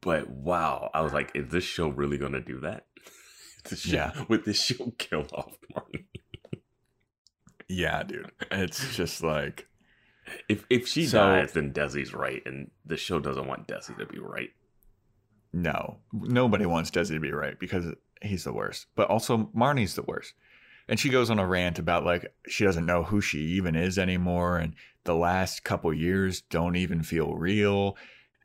But 0.00 0.30
wow, 0.30 0.90
I 0.94 1.00
was 1.00 1.12
like, 1.12 1.32
is 1.34 1.48
this 1.50 1.64
show 1.64 1.88
really 1.88 2.18
gonna 2.18 2.40
do 2.40 2.60
that? 2.60 2.86
Show, 3.74 3.90
Yeah. 3.96 4.24
Would 4.28 4.44
this 4.44 4.62
show 4.62 4.92
kill 4.98 5.26
off 5.34 5.58
Martin? 5.74 6.04
Yeah, 7.68 8.02
dude. 8.04 8.30
It's 8.50 8.96
just 8.96 9.22
like, 9.22 9.66
If 10.48 10.64
if 10.70 10.86
she 10.86 11.04
So- 11.06 11.18
dies, 11.18 11.52
then 11.52 11.72
Desi's 11.72 12.14
right, 12.14 12.42
and 12.46 12.70
the 12.86 12.96
show 12.96 13.18
doesn't 13.18 13.46
want 13.46 13.66
Desi 13.66 13.96
to 13.98 14.06
be 14.06 14.18
right. 14.20 14.50
No, 15.52 15.98
nobody 16.12 16.64
wants 16.66 16.90
Desi 16.90 17.08
to 17.14 17.20
be 17.20 17.32
right 17.32 17.58
because 17.58 17.86
he's 18.22 18.44
the 18.44 18.52
worst. 18.52 18.86
But 18.94 19.08
also, 19.08 19.50
Marnie's 19.54 19.94
the 19.96 20.02
worst. 20.02 20.34
And 20.88 20.98
she 20.98 21.10
goes 21.10 21.30
on 21.30 21.38
a 21.38 21.46
rant 21.46 21.78
about 21.78 22.04
like 22.04 22.32
she 22.46 22.64
doesn't 22.64 22.86
know 22.86 23.02
who 23.02 23.20
she 23.20 23.38
even 23.38 23.76
is 23.76 23.98
anymore, 23.98 24.58
and 24.58 24.74
the 25.04 25.14
last 25.14 25.64
couple 25.64 25.92
years 25.92 26.40
don't 26.40 26.76
even 26.76 27.02
feel 27.02 27.34
real. 27.34 27.96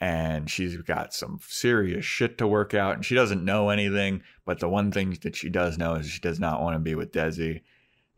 And 0.02 0.50
she's 0.50 0.76
got 0.78 1.14
some 1.14 1.40
serious 1.48 2.04
shit 2.04 2.38
to 2.40 2.48
work 2.48 2.74
out, 2.74 2.96
and 2.96 3.06
she 3.06 3.16
doesn't 3.16 3.46
know 3.46 3.70
anything. 3.70 4.22
But 4.46 4.60
the 4.60 4.68
one 4.68 4.92
thing 4.92 5.18
that 5.22 5.36
she 5.36 5.50
does 5.50 5.78
know 5.78 5.96
is 5.96 6.08
she 6.08 6.20
does 6.20 6.40
not 6.40 6.62
want 6.62 6.76
to 6.76 6.80
be 6.80 6.96
with 6.96 7.14
Desi. 7.14 7.62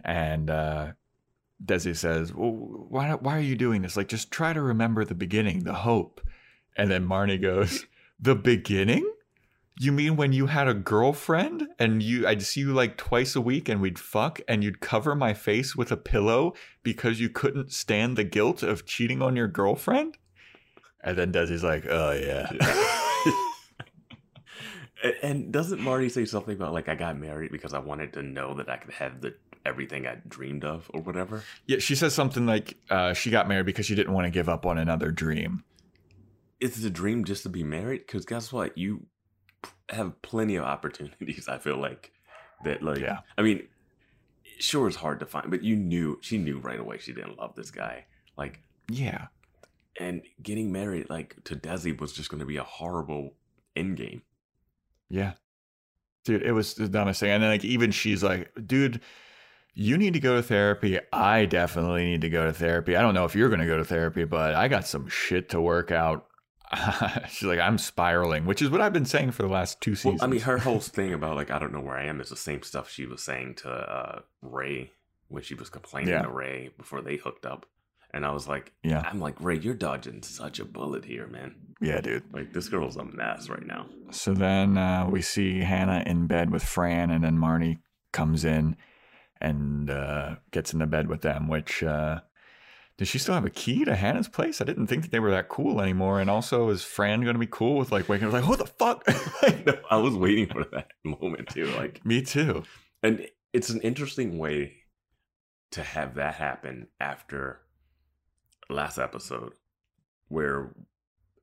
And 0.03 0.49
uh, 0.49 0.93
Desi 1.63 1.95
says, 1.95 2.33
well, 2.33 2.51
"Why? 2.89 3.13
Why 3.13 3.37
are 3.37 3.41
you 3.41 3.55
doing 3.55 3.83
this? 3.83 3.95
Like, 3.95 4.07
just 4.07 4.31
try 4.31 4.53
to 4.53 4.61
remember 4.61 5.05
the 5.05 5.13
beginning, 5.13 5.63
the 5.63 5.73
hope." 5.73 6.21
And 6.75 6.89
then 6.89 7.07
Marnie 7.07 7.41
goes, 7.41 7.85
"The 8.19 8.35
beginning? 8.35 9.07
You 9.77 9.91
mean 9.91 10.15
when 10.15 10.31
you 10.31 10.45
had 10.45 10.69
a 10.69 10.73
girlfriend 10.73 11.67
and 11.79 12.01
you 12.01 12.25
I'd 12.27 12.41
see 12.43 12.61
you 12.61 12.73
like 12.73 12.95
twice 12.97 13.35
a 13.35 13.41
week 13.41 13.67
and 13.67 13.81
we'd 13.81 13.99
fuck 13.99 14.39
and 14.47 14.63
you'd 14.63 14.79
cover 14.79 15.15
my 15.15 15.33
face 15.33 15.75
with 15.75 15.91
a 15.91 15.97
pillow 15.97 16.53
because 16.81 17.19
you 17.19 17.27
couldn't 17.29 17.73
stand 17.73 18.15
the 18.17 18.23
guilt 18.23 18.63
of 18.63 18.85
cheating 18.85 19.21
on 19.21 19.35
your 19.35 19.49
girlfriend? 19.49 20.17
And 21.03 21.17
then 21.17 21.31
Desi's 21.33 21.63
like, 21.63 21.85
"Oh 21.89 22.11
yeah." 22.13 22.47
And- 22.49 22.61
And 25.21 25.51
doesn't 25.53 25.81
Marty 25.81 26.09
say 26.09 26.25
something 26.25 26.55
about 26.55 26.73
like 26.73 26.89
I 26.89 26.95
got 26.95 27.19
married 27.19 27.51
because 27.51 27.73
I 27.75 27.79
wanted 27.79 28.13
to 28.13 28.23
know 28.23 28.55
that 28.55 28.69
I 28.69 28.77
could 28.77 28.93
have 28.93 29.21
the 29.21 29.35
everything 29.63 30.07
I 30.07 30.17
dreamed 30.27 30.63
of 30.63 30.89
or 30.93 31.01
whatever? 31.01 31.43
yeah, 31.67 31.77
she 31.79 31.93
says 31.95 32.13
something 32.15 32.45
like 32.47 32.75
uh, 32.89 33.13
she 33.13 33.29
got 33.29 33.47
married 33.47 33.65
because 33.67 33.85
she 33.85 33.93
didn't 33.93 34.13
want 34.13 34.25
to 34.25 34.31
give 34.31 34.49
up 34.49 34.65
on 34.65 34.77
another 34.79 35.11
dream. 35.11 35.63
Is 36.59 36.83
it 36.83 36.87
a 36.87 36.89
dream 36.89 37.23
just 37.23 37.43
to 37.43 37.49
be 37.49 37.63
married? 37.63 38.07
Because 38.07 38.25
guess 38.25 38.51
what, 38.51 38.75
you 38.77 39.05
have 39.89 40.21
plenty 40.21 40.55
of 40.55 40.63
opportunities. 40.65 41.47
I 41.47 41.57
feel 41.57 41.77
like 41.77 42.11
that. 42.63 42.81
Like, 42.81 42.99
Yeah. 42.99 43.19
I 43.37 43.41
mean, 43.41 43.67
sure, 44.59 44.87
it's 44.87 44.97
hard 44.97 45.19
to 45.19 45.25
find, 45.25 45.49
but 45.51 45.63
you 45.63 45.75
knew 45.75 46.19
she 46.21 46.37
knew 46.37 46.59
right 46.59 46.79
away 46.79 46.97
she 46.97 47.13
didn't 47.13 47.37
love 47.37 47.55
this 47.55 47.71
guy. 47.71 48.05
Like, 48.37 48.61
Yeah. 48.89 49.27
and 49.99 50.21
getting 50.41 50.71
married 50.71 51.09
like 51.09 51.35
to 51.45 51.55
Desi 51.55 51.97
was 51.99 52.11
just 52.13 52.29
going 52.29 52.39
to 52.39 52.45
be 52.45 52.57
a 52.57 52.63
horrible 52.63 53.33
end 53.75 53.97
game. 53.97 54.21
Yeah. 55.09 55.33
Dude, 56.23 56.41
it 56.41 56.51
was 56.53 56.73
the 56.73 56.87
dumbest 56.89 57.19
thing. 57.19 57.29
And 57.31 57.43
then 57.43 57.51
like 57.51 57.63
even 57.63 57.91
she's 57.91 58.23
like, 58.23 58.51
dude, 58.65 58.99
you 59.73 59.97
need 59.97 60.13
to 60.13 60.19
go 60.19 60.35
to 60.37 60.41
therapy. 60.43 60.99
I 61.13 61.45
definitely 61.45 62.05
need 62.05 62.21
to 62.21 62.29
go 62.29 62.45
to 62.45 62.53
therapy. 62.53 62.95
I 62.95 63.01
don't 63.01 63.13
know 63.13 63.25
if 63.25 63.35
you're 63.35 63.49
gonna 63.49 63.67
go 63.67 63.77
to 63.77 63.85
therapy, 63.85 64.23
but 64.23 64.55
I 64.55 64.67
got 64.67 64.87
some 64.87 65.07
shit 65.07 65.49
to 65.49 65.61
work 65.61 65.91
out. 65.91 66.27
she's 67.29 67.43
like, 67.43 67.59
I'm 67.59 67.77
spiraling, 67.77 68.45
which 68.45 68.61
is 68.61 68.69
what 68.69 68.81
I've 68.81 68.93
been 68.93 69.05
saying 69.05 69.31
for 69.31 69.43
the 69.43 69.49
last 69.49 69.81
two 69.81 69.91
Well, 69.91 69.95
seasons. 69.97 70.23
I 70.23 70.27
mean, 70.27 70.41
her 70.41 70.57
whole 70.57 70.79
thing 70.97 71.13
about 71.13 71.35
like 71.35 71.51
I 71.51 71.59
don't 71.59 71.73
know 71.73 71.81
where 71.81 71.97
I 71.97 72.05
am 72.05 72.21
is 72.21 72.29
the 72.29 72.35
same 72.35 72.63
stuff 72.63 72.89
she 72.89 73.05
was 73.05 73.21
saying 73.21 73.55
to 73.55 73.69
uh, 73.69 74.19
Ray 74.41 74.91
when 75.27 75.43
she 75.43 75.55
was 75.55 75.69
complaining 75.69 76.09
Yeah. 76.09 76.21
to 76.23 76.29
Ray 76.29 76.69
before 76.77 77.01
they 77.01 77.15
hooked 77.17 77.45
up, 77.45 77.65
and 78.13 78.25
I 78.25 78.31
was 78.31 78.47
like, 78.47 78.71
Yeah. 78.83 79.03
I'm 79.05 79.19
like 79.19 79.35
Ray, 79.39 79.57
you're 79.57 79.73
dodging 79.73 80.21
such 80.23 80.59
a 80.59 80.65
bullet 80.65 81.05
here, 81.05 81.27
man. 81.27 81.55
Yeah, 81.81 82.01
dude. 82.01 82.23
Like 82.33 82.53
this 82.53 82.69
girl's 82.69 82.95
a 82.97 83.03
mess 83.03 83.49
right 83.49 83.65
now. 83.65 83.87
So 84.11 84.33
then 84.33 84.77
uh, 84.77 85.07
we 85.09 85.21
see 85.21 85.59
Hannah 85.59 86.03
in 86.05 86.27
bed 86.27 86.49
with 86.51 86.63
Fran, 86.63 87.11
and 87.11 87.23
then 87.23 87.37
Marnie 87.37 87.79
comes 88.13 88.45
in 88.45 88.77
and 89.41 89.89
uh, 89.89 90.35
gets 90.51 90.73
into 90.73 90.87
bed 90.87 91.07
with 91.09 91.21
them. 91.21 91.47
Which 91.49 91.83
uh, 91.83 92.21
does 92.97 93.07
she 93.09 93.17
still 93.19 93.33
have 93.33 93.45
a 93.45 93.49
key 93.49 93.83
to 93.85 93.95
Hannah's 93.95 94.27
place? 94.29 94.61
I 94.61 94.63
didn't 94.65 94.87
think 94.87 95.03
that 95.03 95.11
they 95.11 95.19
were 95.19 95.31
that 95.31 95.49
cool 95.49 95.81
anymore. 95.81 96.21
And 96.21 96.29
also, 96.29 96.69
is 96.69 96.83
Fran 96.83 97.21
going 97.21 97.33
to 97.35 97.39
be 97.39 97.47
cool 97.47 97.77
with 97.77 97.91
like 97.91 98.07
waking 98.07 98.27
up 98.27 98.33
like, 98.33 98.47
what 98.47 98.59
the 98.59 98.65
fuck? 98.65 99.03
No, 99.65 99.73
I 99.91 99.97
was 99.97 100.15
waiting 100.15 100.47
for 100.47 100.63
that 100.71 100.87
moment 101.03 101.49
too. 101.49 101.65
Like, 101.75 102.05
Me 102.05 102.21
too. 102.21 102.63
and 103.03 103.27
it's 103.53 103.69
an 103.69 103.81
interesting 103.81 104.37
way 104.37 104.77
to 105.71 105.81
have 105.83 106.15
that 106.15 106.35
happen 106.35 106.87
after 106.99 107.61
last 108.69 108.97
episode, 108.97 109.53
where 110.29 110.73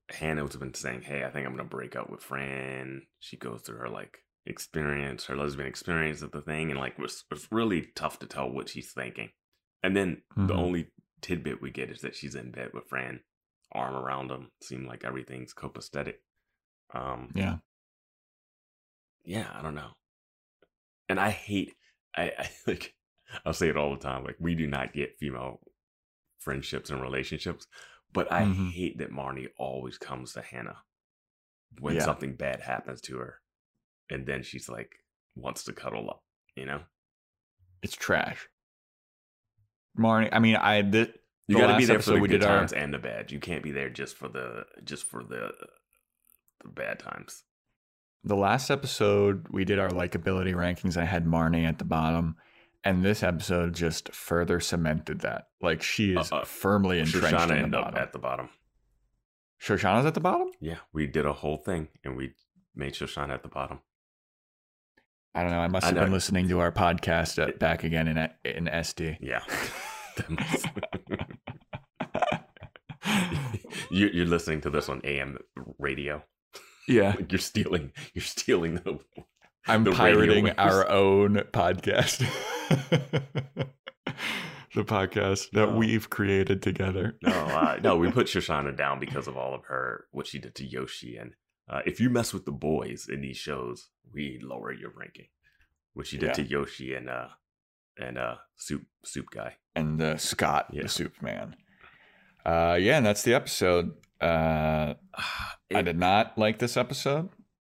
Hannah's 0.08 0.56
been 0.56 0.74
saying, 0.74 1.02
"Hey, 1.02 1.24
I 1.24 1.30
think 1.30 1.46
I'm 1.46 1.52
gonna 1.56 1.68
break 1.68 1.96
up 1.96 2.10
with 2.10 2.22
Fran." 2.22 3.02
She 3.20 3.36
goes 3.36 3.62
through 3.62 3.78
her 3.78 3.88
like 3.88 4.18
experience, 4.46 5.26
her 5.26 5.36
lesbian 5.36 5.68
experience 5.68 6.22
of 6.22 6.32
the 6.32 6.40
thing, 6.42 6.70
and 6.70 6.78
like 6.80 6.94
it's, 6.98 7.24
it's 7.30 7.48
really 7.50 7.88
tough 7.94 8.18
to 8.20 8.26
tell 8.26 8.50
what 8.50 8.68
she's 8.68 8.92
thinking. 8.92 9.30
And 9.82 9.96
then 9.96 10.22
the 10.36 10.54
Mhm. 10.54 10.58
only 10.58 10.86
tidbit 11.22 11.62
we 11.62 11.70
get 11.70 11.90
is 11.90 12.02
that 12.02 12.16
she's 12.16 12.34
in 12.34 12.50
bed 12.52 12.72
with 12.74 12.88
Fran, 12.88 13.22
arm 13.72 13.94
around 13.96 14.30
him. 14.30 14.52
Seem 14.62 14.86
like 14.86 15.04
everything's 15.04 15.54
copacetic. 15.54 16.16
Um, 16.94 17.34
Yeah. 17.34 17.58
yeah, 19.24 19.50
I 19.52 19.62
don't 19.62 19.74
know. 19.74 19.92
And 21.08 21.20
I 21.20 21.30
hate 21.30 21.74
I, 22.16 22.32
I 22.38 22.50
like 22.66 22.94
I'll 23.44 23.52
say 23.52 23.68
it 23.68 23.76
all 23.76 23.92
the 23.94 24.00
time, 24.00 24.24
like 24.24 24.36
we 24.38 24.54
do 24.54 24.66
not 24.66 24.92
get 24.92 25.18
female 25.18 25.60
friendships 26.40 26.90
and 26.90 27.02
relationships. 27.02 27.66
But 28.12 28.32
I 28.32 28.44
Mhm. 28.44 28.70
hate 28.74 28.98
that 28.98 29.10
Marnie 29.12 29.48
always 29.58 29.98
comes 29.98 30.34
to 30.34 30.42
Hannah 30.42 30.84
when 31.80 31.98
Yeah. 31.98 32.00
something 32.00 32.36
bad 32.36 32.60
happens 32.62 33.00
to 33.02 33.18
her. 33.18 33.40
And 34.10 34.26
then 34.26 34.42
she's 34.42 34.68
like 34.68 34.96
wants 35.36 35.64
to 35.64 35.72
cuddle 35.74 36.10
up, 36.10 36.24
you 36.56 36.66
know? 36.66 36.84
It's 37.82 37.94
trash. 37.94 38.48
Marnie, 39.98 40.28
I 40.32 40.38
mean, 40.38 40.56
I 40.56 40.82
did. 40.82 41.14
You 41.48 41.58
gotta 41.58 41.76
be 41.76 41.84
there 41.84 42.00
for 42.00 42.12
the 42.12 42.20
we 42.20 42.28
good 42.28 42.40
did 42.40 42.44
our- 42.48 42.58
times 42.58 42.72
and 42.72 42.94
the 42.94 42.98
bad. 42.98 43.30
You 43.32 43.38
can't 43.40 43.62
be 43.62 43.72
there 43.72 43.90
just 43.90 44.16
for 44.16 44.28
the 44.28 44.64
just 44.84 45.04
for 45.04 45.22
the 45.22 45.52
the 46.62 46.68
bad 46.68 46.98
times. 46.98 47.44
The 48.24 48.36
last 48.36 48.70
episode, 48.70 49.48
we 49.50 49.64
did 49.64 49.78
our 49.80 49.88
likability 49.90 50.54
rankings. 50.54 50.96
I 50.96 51.04
had 51.04 51.26
Marnie 51.26 51.64
at 51.66 51.78
the 51.78 51.84
bottom. 51.84 52.36
And 52.84 53.04
this 53.04 53.22
episode 53.22 53.74
just 53.74 54.12
further 54.12 54.58
cemented 54.58 55.20
that. 55.20 55.48
Like 55.60 55.82
she 55.82 56.14
is 56.14 56.32
uh, 56.32 56.44
firmly 56.44 56.98
entrenched 56.98 57.28
Shoshanna 57.36 57.62
in 57.62 57.70
the 57.70 57.78
bottom. 57.78 57.96
at 57.98 58.12
the 58.12 58.18
bottom. 58.18 58.48
Shoshanna's 59.60 60.06
at 60.06 60.14
the 60.14 60.20
bottom? 60.20 60.48
Yeah, 60.60 60.78
we 60.92 61.06
did 61.06 61.24
a 61.24 61.32
whole 61.32 61.58
thing 61.58 61.88
and 62.04 62.16
we 62.16 62.32
made 62.74 62.94
Shoshanna 62.94 63.30
at 63.30 63.42
the 63.44 63.48
bottom. 63.48 63.80
I 65.34 65.42
don't 65.42 65.50
know. 65.50 65.60
I 65.60 65.68
must 65.68 65.84
I 65.84 65.88
have 65.88 65.96
been 65.96 66.12
listening 66.12 66.48
to 66.48 66.60
our 66.60 66.70
podcast 66.72 67.42
at, 67.42 67.58
back 67.58 67.84
again 67.84 68.08
in 68.08 68.18
in 68.44 68.64
SD. 68.66 69.16
Yeah. 69.20 69.40
You, 73.90 74.08
you're 74.12 74.26
listening 74.26 74.60
to 74.62 74.70
this 74.70 74.88
on 74.88 75.00
AM 75.04 75.38
radio. 75.78 76.22
yeah, 76.88 77.14
you're 77.28 77.38
stealing. 77.38 77.92
You're 78.14 78.22
stealing 78.22 78.76
the. 78.76 78.98
I'm 79.66 79.84
the 79.84 79.92
pirating 79.92 80.50
our 80.50 80.88
own 80.88 81.34
podcast. 81.52 82.18
the 84.74 84.84
podcast 84.84 85.50
that 85.50 85.68
Oh. 85.68 85.76
we've 85.76 86.08
created 86.08 86.62
together. 86.62 87.16
No, 87.22 87.30
uh, 87.32 87.78
no, 87.82 87.96
we 87.96 88.10
put 88.10 88.28
Shoshanna 88.28 88.74
down 88.76 88.98
because 88.98 89.28
of 89.28 89.36
all 89.36 89.54
of 89.54 89.64
her 89.66 90.06
what 90.10 90.26
she 90.26 90.38
did 90.38 90.54
to 90.56 90.64
Yoshi, 90.66 91.16
and 91.16 91.32
uh, 91.68 91.80
if 91.86 92.00
you 92.00 92.10
mess 92.10 92.32
with 92.32 92.44
the 92.44 92.52
boys 92.52 93.08
in 93.08 93.20
these 93.22 93.36
shows, 93.36 93.88
we 94.12 94.38
lower 94.42 94.72
your 94.72 94.90
ranking. 94.94 95.28
which 95.94 96.10
he 96.10 96.16
did 96.16 96.28
Yeah. 96.28 96.32
to 96.32 96.42
Yoshi 96.44 96.94
and 96.94 97.10
uh 97.10 97.28
and 97.98 98.16
uh 98.16 98.36
soup 98.56 98.84
soup 99.04 99.26
guy. 99.30 99.56
and 99.76 100.00
uh, 100.00 100.16
Scott, 100.16 100.68
Yeah. 100.72 100.82
the 100.82 100.88
Superman. 100.88 101.56
Uh, 102.46 102.76
yeah, 102.80 102.96
and 102.96 103.04
that's 103.06 103.22
the 103.22 103.34
episode. 103.34 103.92
Uh, 104.20 104.94
I 105.74 105.82
did 105.82 105.98
not 105.98 106.36
like 106.38 106.58
this 106.58 106.76
episode. 106.76 107.28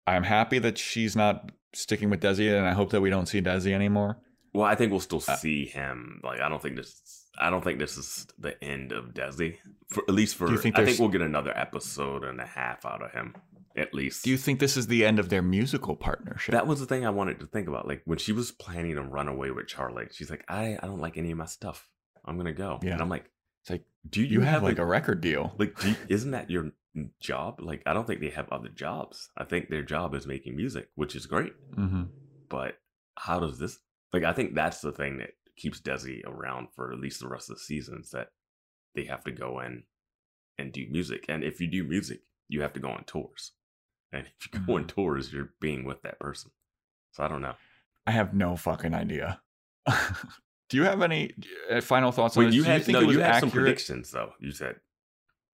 I'm 0.08 0.24
happy 0.24 0.60
that 0.60 0.78
she's 0.78 1.16
not 1.16 1.52
sticking 1.74 2.10
with 2.10 2.22
Desi, 2.22 2.56
and 2.56 2.66
I 2.66 2.74
hope 2.74 2.92
that 2.92 3.02
we 3.02 3.10
don't 3.10 3.26
see 3.28 3.42
Desi 3.42 3.72
anymore. 3.74 4.18
Well, 4.54 4.66
I 4.66 4.76
think 4.76 4.92
we'll 4.92 5.02
still 5.02 5.24
Uh, 5.28 5.36
see 5.36 5.66
him. 5.66 6.22
Like, 6.24 6.40
I 6.40 6.48
don't 6.48 6.62
think 6.62 6.78
this. 6.78 7.28
I 7.38 7.50
don't 7.50 7.64
think 7.64 7.80
this 7.80 7.98
is 7.98 8.28
the 8.40 8.62
end 8.64 8.94
of 8.94 9.14
Desi. 9.14 9.58
For 9.90 10.04
at 10.08 10.14
least 10.16 10.36
for, 10.38 10.48
think 10.58 10.80
I 10.80 10.86
think 10.86 11.00
we'll 11.00 11.10
get 11.10 11.22
another 11.22 11.52
episode 11.58 12.24
and 12.24 12.40
a 12.40 12.46
half 12.46 12.86
out 12.86 13.02
of 13.04 13.12
him. 13.12 13.36
At 13.78 13.94
least. 13.94 14.24
Do 14.24 14.30
you 14.30 14.38
think 14.38 14.60
this 14.60 14.78
is 14.78 14.88
the 14.88 15.06
end 15.06 15.20
of 15.20 15.30
their 15.30 15.42
musical 15.42 15.96
partnership? 15.96 16.54
that 16.54 16.66
was 16.66 16.80
the 16.80 16.86
thing 16.86 17.06
I 17.06 17.10
wanted 17.10 17.40
to 17.42 17.46
think 17.46 17.68
about. 17.68 17.88
Like 17.88 18.02
when 18.06 18.18
she 18.18 18.32
was 18.32 18.52
planning 18.52 18.96
to 18.96 19.02
run 19.02 19.28
away 19.28 19.52
with 19.52 19.68
Charlie, 19.68 20.08
she's 20.12 20.30
like, 20.30 20.46
"I, 20.48 20.78
I 20.82 20.88
don't 20.88 21.02
like 21.02 21.18
any 21.18 21.32
of 21.32 21.38
my 21.38 21.46
stuff. 21.46 21.90
I'm 22.24 22.38
gonna 22.38 22.54
go." 22.54 22.80
Yeah. 22.82 22.94
And 22.94 23.02
I'm 23.02 23.10
like, 23.10 23.30
it's 23.64 23.72
like 23.72 23.84
"Do 24.10 24.22
you, 24.22 24.28
you 24.28 24.42
have 24.42 24.54
have 24.54 24.64
like 24.64 24.80
a 24.80 24.86
record 24.86 25.20
deal. 25.20 25.54
like? 25.58 25.78
Do 25.80 25.90
you, 25.90 25.96
isn't 26.08 26.32
that 26.32 26.50
your 26.50 26.72
job? 27.20 27.60
Like, 27.60 27.84
I 27.86 27.94
don't 27.94 28.08
think 28.08 28.22
they 28.22 28.30
have 28.30 28.50
other 28.50 28.70
jobs. 28.70 29.30
I 29.38 29.44
think 29.44 29.70
their 29.70 29.84
job 29.84 30.16
is 30.16 30.28
making 30.28 30.56
music, 30.56 30.90
which 30.96 31.16
is 31.16 31.26
great. 31.26 31.54
Mm-hmm. 31.76 32.04
But 32.50 32.78
how 33.18 33.40
does 33.40 33.60
this? 33.60 33.80
Like, 34.14 34.24
I 34.24 34.34
think 34.34 34.56
that's 34.56 34.82
the 34.82 34.92
thing 34.92 35.18
that 35.18 35.32
keeps 35.58 35.82
Desi 35.82 36.26
around 36.26 36.68
for 36.76 36.92
at 36.92 37.00
least 37.00 37.20
the 37.20 37.28
rest 37.28 37.50
of 37.50 37.58
the 37.58 37.62
seasons. 37.62 38.12
That 38.12 38.30
they 38.96 39.06
have 39.06 39.24
to 39.26 39.32
go 39.32 39.60
in 39.60 39.84
and 40.58 40.72
do 40.72 40.86
music, 40.90 41.26
and 41.28 41.44
if 41.44 41.60
you 41.60 41.68
do 41.68 41.84
music, 41.84 42.22
you 42.48 42.62
have 42.62 42.74
to 42.74 42.80
go 42.80 42.90
on 42.90 43.04
tours. 43.04 43.52
And 44.16 44.28
if 44.40 44.54
you 44.54 44.60
go 44.60 44.76
on 44.76 44.84
Mhm. 44.86 44.88
tours, 44.88 45.32
you're 45.34 45.54
being 45.60 45.84
with 45.86 46.02
that 46.04 46.20
person. 46.20 46.52
So 47.12 47.24
I 47.24 47.28
don't 47.28 47.42
know. 47.42 47.56
I 48.08 48.12
have 48.12 48.34
no 48.34 48.56
fucking 48.56 48.94
idea. 48.94 49.42
Do 50.70 50.78
you 50.78 50.84
have 50.84 51.02
any 51.02 51.32
uh, 51.72 51.82
final 51.82 52.12
thoughts 52.12 52.36
on 52.38 52.44
Wait, 52.44 52.48
this? 52.48 52.56
you 52.56 52.64
had 52.64 52.84
think 52.84 52.94
no, 52.98 53.02
it 53.02 53.06
was 53.08 53.16
you 53.16 53.22
had 53.22 53.40
some 53.40 53.52
predictions 53.52 54.12
though. 54.12 54.34
You 54.40 54.52
said 54.52 54.78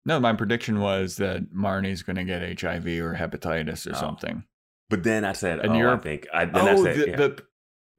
No, 0.07 0.19
my 0.21 0.33
prediction 0.33 0.81
was 0.81 1.17
that 1.17 1.53
Marnie's 1.53 2.03
going 2.03 2.17
to 2.17 2.25
get 2.25 2.61
HIV 2.61 2.87
or 3.01 3.15
hepatitis 3.17 3.87
or 3.87 3.97
Oh. 3.97 4.01
something. 4.01 4.45
But 4.89 5.03
then 5.03 5.25
I 5.25 5.33
said, 5.33 5.61
And 5.61 5.73
oh, 5.73 5.77
you're- 5.77 5.93
I 5.93 5.97
think. 5.99 6.27
I, 6.33 6.45
then 6.47 6.57
I 6.69 6.73
oh, 6.73 6.85
said, 6.85 6.97
the, 6.97 7.09
yeah. 7.11 7.17
the 7.17 7.43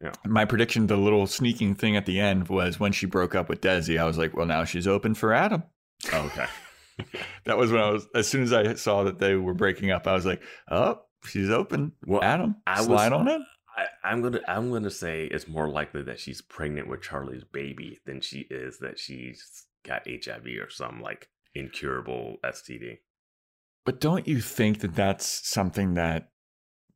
Yeah. 0.01 0.11
my 0.25 0.45
prediction, 0.45 0.87
the 0.87 0.97
little 0.97 1.27
sneaking 1.27 1.75
thing 1.75 1.95
at 1.95 2.05
the 2.05 2.19
end 2.19 2.47
was 2.49 2.79
when 2.79 2.91
she 2.91 3.05
broke 3.05 3.35
up 3.35 3.47
with 3.49 3.61
Desi. 3.61 3.99
I 3.99 4.05
was 4.05 4.17
like, 4.17 4.35
well, 4.35 4.45
now 4.47 4.63
she's 4.63 4.87
open 4.87 5.13
for 5.13 5.31
Adam. 5.33 5.63
Oh, 6.11 6.25
okay. 6.27 6.47
That 7.45 7.57
was 7.57 7.71
when 7.71 7.81
I 7.81 7.89
was. 7.89 8.07
As 8.13 8.27
soon 8.27 8.43
as 8.43 8.53
I 8.53 8.75
saw 8.75 9.03
that 9.03 9.17
they 9.19 9.35
were 9.35 9.53
breaking 9.55 9.89
up, 9.91 10.05
I 10.07 10.13
was 10.13 10.25
like, 10.25 10.41
oh, 10.69 11.01
she's 11.25 11.49
open. 11.49 11.93
Well, 12.05 12.21
Adam, 12.23 12.57
I 12.67 12.77
was- 12.79 12.85
slide 12.85 13.13
on 13.13 13.27
it. 13.27 13.41
I, 13.77 13.85
I'm 14.03 14.21
gonna 14.21 14.41
I'm 14.47 14.69
gonna 14.71 14.91
say 14.91 15.25
it's 15.25 15.47
more 15.47 15.69
likely 15.69 16.01
that 16.03 16.19
she's 16.19 16.41
pregnant 16.41 16.87
with 16.89 17.01
Charlie's 17.01 17.45
baby 17.45 17.99
than 18.05 18.19
she 18.21 18.45
is 18.49 18.79
that 18.79 18.99
she's 18.99 19.65
got 19.85 20.01
HIV 20.05 20.45
or 20.61 20.69
some 20.69 21.01
like 21.01 21.29
incurable 21.55 22.35
STD. 22.43 22.97
But 23.85 23.99
don't 24.01 24.27
you 24.27 24.41
think 24.41 24.79
that 24.81 24.93
that's 24.93 25.47
something 25.49 25.93
that 25.95 26.29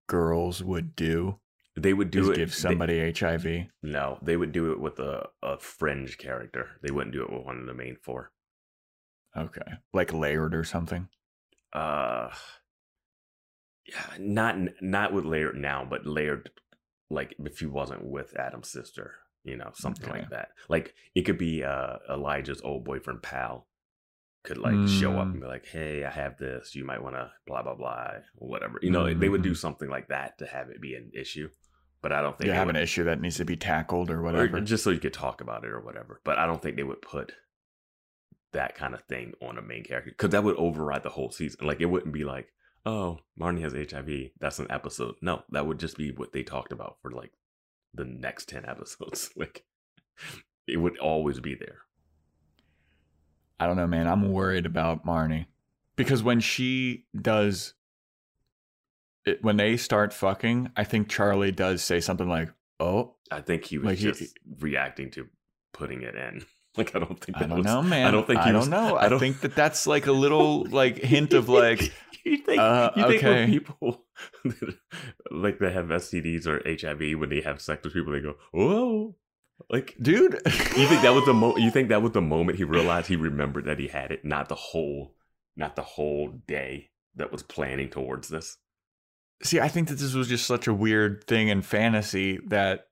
girls 0.07 0.63
would 0.63 0.95
do. 0.95 1.39
They 1.77 1.93
would 1.93 2.11
do 2.11 2.29
it. 2.31 2.35
give 2.37 2.49
they- 2.49 2.55
somebody 2.55 3.11
HIV. 3.11 3.67
no, 3.81 4.19
they 4.21 4.37
would 4.37 4.51
do 4.51 4.71
it 4.71 4.79
with 4.79 4.99
a, 4.99 5.27
a 5.41 5.57
fringe 5.57 6.17
character. 6.17 6.71
They 6.83 6.91
wouldn't 6.91 7.13
do 7.13 7.23
it 7.23 7.31
with 7.31 7.45
one 7.45 7.59
of 7.59 7.65
the 7.67 7.73
main 7.73 7.97
four. 8.01 8.31
Okay, 9.35 9.73
like 9.93 10.13
Laird 10.13 10.53
or 10.55 10.63
something. 10.63 11.07
Uh, 11.73 12.29
yeah, 13.85 14.03
not 14.19 14.57
not 14.81 15.13
with 15.13 15.25
Laird 15.25 15.55
now, 15.57 15.85
but 15.87 16.05
Laird 16.05 16.49
like 17.09 17.35
if 17.39 17.59
he 17.59 17.65
wasn't 17.67 18.03
with 18.03 18.35
Adam's 18.37 18.69
sister, 18.69 19.15
you 19.43 19.55
know, 19.57 19.71
something 19.73 20.09
Okay. 20.09 20.19
like 20.21 20.29
that. 20.31 20.49
Like 20.69 20.95
it 21.13 21.21
could 21.23 21.37
be 21.37 21.63
uh 21.63 21.97
Elijah's 22.09 22.61
old 22.63 22.83
boyfriend 22.83 23.21
pal 23.21 23.67
could 24.43 24.57
like 24.57 24.87
show 24.87 25.13
up 25.19 25.27
Mm. 25.27 25.31
and 25.33 25.41
be 25.41 25.47
like, 25.47 25.65
"Hey, 25.65 26.03
I 26.03 26.09
have 26.11 26.37
this. 26.37 26.75
You 26.75 26.85
might 26.85 27.01
want 27.01 27.15
to 27.15 27.31
blah 27.47 27.63
blah 27.63 27.75
blah, 27.75 28.11
or 28.37 28.47
whatever." 28.47 28.79
You 28.81 28.91
know, 28.91 29.11
they 29.13 29.29
would 29.29 29.41
do 29.41 29.51
Mhm. 29.51 29.57
something 29.57 29.89
like 29.89 30.07
that 30.09 30.37
to 30.39 30.45
have 30.47 30.69
it 30.69 30.79
be 30.81 30.95
an 30.95 31.11
issue. 31.13 31.49
But 32.01 32.11
I 32.11 32.21
don't 32.21 32.37
think 32.37 32.47
You 32.49 32.53
have 32.53 32.67
would- 32.67 32.75
an 32.75 32.81
issue 32.83 33.03
that 33.05 33.19
needs 33.19 33.37
to 33.37 33.45
be 33.45 33.57
tackled 33.57 34.11
or 34.11 34.19
or 34.19 34.21
whatever. 34.21 34.61
just 34.61 34.83
so 34.83 34.91
you 34.91 34.99
could 34.99 35.13
talk 35.13 35.41
about 35.41 35.63
it 35.65 35.71
or 35.71 35.79
whatever. 35.81 36.21
But 36.23 36.37
I 36.37 36.45
don't 36.45 36.61
think 36.61 36.75
they 36.75 36.83
would 36.83 37.01
put 37.01 37.33
that 38.55 38.75
kind 38.75 38.93
of 38.93 39.03
thing 39.03 39.33
on 39.41 39.57
a 39.57 39.61
main 39.61 39.83
character 39.83 40.11
because 40.11 40.31
that 40.31 40.43
would 40.43 40.57
override 40.57 41.03
the 41.03 41.09
whole 41.09 41.29
season. 41.31 41.65
Like 41.67 41.79
it 41.81 41.85
wouldn't 41.85 42.13
be 42.13 42.23
like, 42.25 42.51
oh, 42.85 43.19
Marnie 43.39 43.61
has 43.61 43.73
HIV. 43.73 44.31
That's 44.39 44.59
an 44.59 44.67
episode. 44.69 45.15
No, 45.21 45.43
that 45.51 45.65
would 45.67 45.79
just 45.79 45.97
be 45.97 46.11
what 46.11 46.33
they 46.33 46.43
talked 46.43 46.71
about 46.71 46.97
for 47.01 47.11
like 47.11 47.31
the 47.93 48.05
next 48.05 48.49
ten 48.49 48.65
episodes. 48.67 49.29
like 49.35 49.63
it 50.67 50.77
would 50.77 50.97
always 50.97 51.39
be 51.39 51.55
there. 51.55 51.79
I 53.59 53.67
don't 53.67 53.77
know, 53.77 53.87
man. 53.87 54.07
I'm 54.07 54.31
worried 54.33 54.65
about 54.65 55.05
Marnie 55.05 55.45
because 55.95 56.21
when 56.23 56.39
she 56.41 57.05
does, 57.19 57.73
it, 59.25 59.41
when 59.43 59.57
they 59.57 59.77
start 59.77 60.11
fucking, 60.13 60.71
I 60.75 60.83
think 60.83 61.07
Charlie 61.09 61.51
does 61.53 61.81
say 61.81 62.01
something 62.01 62.27
like, 62.27 62.49
"Oh, 62.81 63.15
I 63.31 63.39
think 63.41 63.63
he 63.65 63.77
was 63.77 63.85
Like, 63.85 63.97
he- 63.99 64.05
just 64.11 64.37
reacting 64.59 65.09
to 65.11 65.27
putting 65.71 66.01
it 66.01 66.15
in. 66.15 66.45
Like 66.77 66.95
I 66.95 66.99
don't 66.99 67.19
think 67.19 67.37
I 67.37 67.41
that 67.41 67.49
don't 67.49 67.59
was, 67.59 67.65
know, 67.65 67.81
man. 67.81 68.07
I 68.07 68.11
don't 68.11 68.27
think 68.27 68.41
he 68.41 68.49
I 68.49 68.53
was, 68.53 68.67
don't 68.67 68.71
know. 68.71 68.95
I 68.95 69.05
I, 69.05 69.09
don't 69.09 69.19
think 69.19 69.41
that 69.41 69.55
that's 69.55 69.87
like 69.87 70.07
a 70.07 70.11
little 70.11 70.65
like 70.65 70.97
hint 70.97 71.33
of 71.33 71.49
like, 71.49 71.93
you 72.23 72.37
think 72.37 72.59
uh, 72.59 72.91
you 72.95 73.07
think 73.07 73.23
okay. 73.23 73.33
when 73.33 73.49
people 73.49 74.05
like 75.31 75.59
they 75.59 75.71
have 75.71 75.87
STDs 75.87 76.47
or 76.47 76.61
HIV 76.65 77.19
when 77.19 77.29
they 77.29 77.41
have 77.41 77.61
sex 77.61 77.83
with 77.83 77.93
people 77.93 78.13
they 78.13 78.21
go 78.21 78.35
whoa 78.51 79.15
like 79.69 79.95
dude. 80.01 80.33
you 80.45 80.87
think 80.87 81.01
that 81.01 81.13
was 81.13 81.25
the 81.25 81.33
mo- 81.33 81.57
you 81.57 81.71
think 81.71 81.89
that 81.89 82.01
was 82.01 82.11
the 82.11 82.21
moment 82.21 82.57
he 82.57 82.63
realized 82.63 83.07
he 83.07 83.15
remembered 83.15 83.65
that 83.65 83.79
he 83.79 83.87
had 83.87 84.11
it 84.11 84.25
not 84.25 84.49
the 84.49 84.55
whole 84.55 85.15
not 85.55 85.75
the 85.75 85.81
whole 85.81 86.29
day 86.47 86.89
that 87.15 87.31
was 87.31 87.41
planning 87.41 87.89
towards 87.89 88.27
this 88.27 88.57
See, 89.43 89.59
I 89.59 89.67
think 89.67 89.89
that 89.89 89.95
this 89.95 90.13
was 90.13 90.27
just 90.27 90.47
such 90.47 90.67
a 90.67 90.73
weird 90.73 91.25
thing 91.25 91.49
in 91.49 91.61
fantasy 91.61 92.39
that 92.47 92.87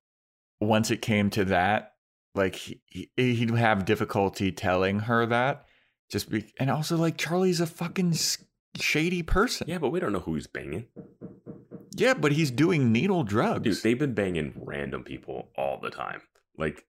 once 0.59 0.91
it 0.91 1.01
came 1.01 1.29
to 1.31 1.45
that, 1.45 1.92
like 2.35 2.55
he, 2.55 2.81
he- 2.85 3.09
eh, 3.17 3.33
he'd 3.33 3.51
have 3.51 3.85
difficulty 3.85 4.51
telling 4.51 4.99
her 5.01 5.25
that. 5.25 5.65
Just 6.11 6.29
be, 6.29 6.53
and 6.59 6.69
also 6.69 6.95
like 6.97 7.17
Charlie's 7.17 7.59
a 7.61 7.65
fucking 7.65 8.15
shady 8.79 9.21
person. 9.23 9.67
yeah 9.69 9.77
but 9.77 9.89
we 9.89 9.99
don't 9.99 10.13
know 10.13 10.19
who 10.19 10.33
he's 10.35 10.47
banging 10.47 10.87
Yeah, 11.95 12.13
but 12.15 12.31
he's 12.31 12.49
doing 12.51 12.91
needle 12.91 13.23
drugs. 13.23 13.61
dude 13.63 13.77
they've 13.83 13.99
been 13.99 14.13
banging 14.13 14.53
random 14.63 15.03
people 15.03 15.49
all 15.57 15.79
the 15.79 15.89
time 15.91 16.21
like 16.57 16.83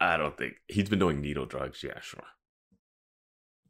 I 0.00 0.16
don't 0.18 0.36
think 0.36 0.54
he's 0.68 0.88
been 0.90 0.98
doing 0.98 1.20
needle 1.20 1.46
drugs 1.46 1.82
yeah 1.82 1.98
sure 2.00 2.24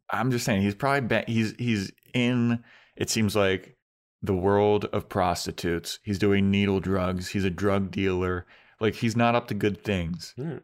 I'm 0.09 0.31
just 0.31 0.43
saying 0.45 0.61
he's 0.63 0.75
probably 0.75 1.07
ba- 1.07 1.23
he's 1.27 1.55
he's 1.57 1.91
in. 2.13 2.63
It 2.97 3.09
seems 3.09 3.33
like 3.33 3.77
the 4.21 4.33
world 4.35 4.83
of 4.91 5.07
prostitutes. 5.07 5.99
He's 6.03 6.19
doing 6.19 6.51
needle 6.51 6.81
drugs. 6.81 7.29
He's 7.29 7.45
a 7.45 7.49
drug 7.49 7.91
dealer. 7.91 8.45
Like 8.81 8.95
he's 8.95 9.15
not 9.15 9.35
up 9.35 9.47
to 9.49 9.53
good 9.53 9.83
things. 9.83 10.33
Hmm. 10.35 10.57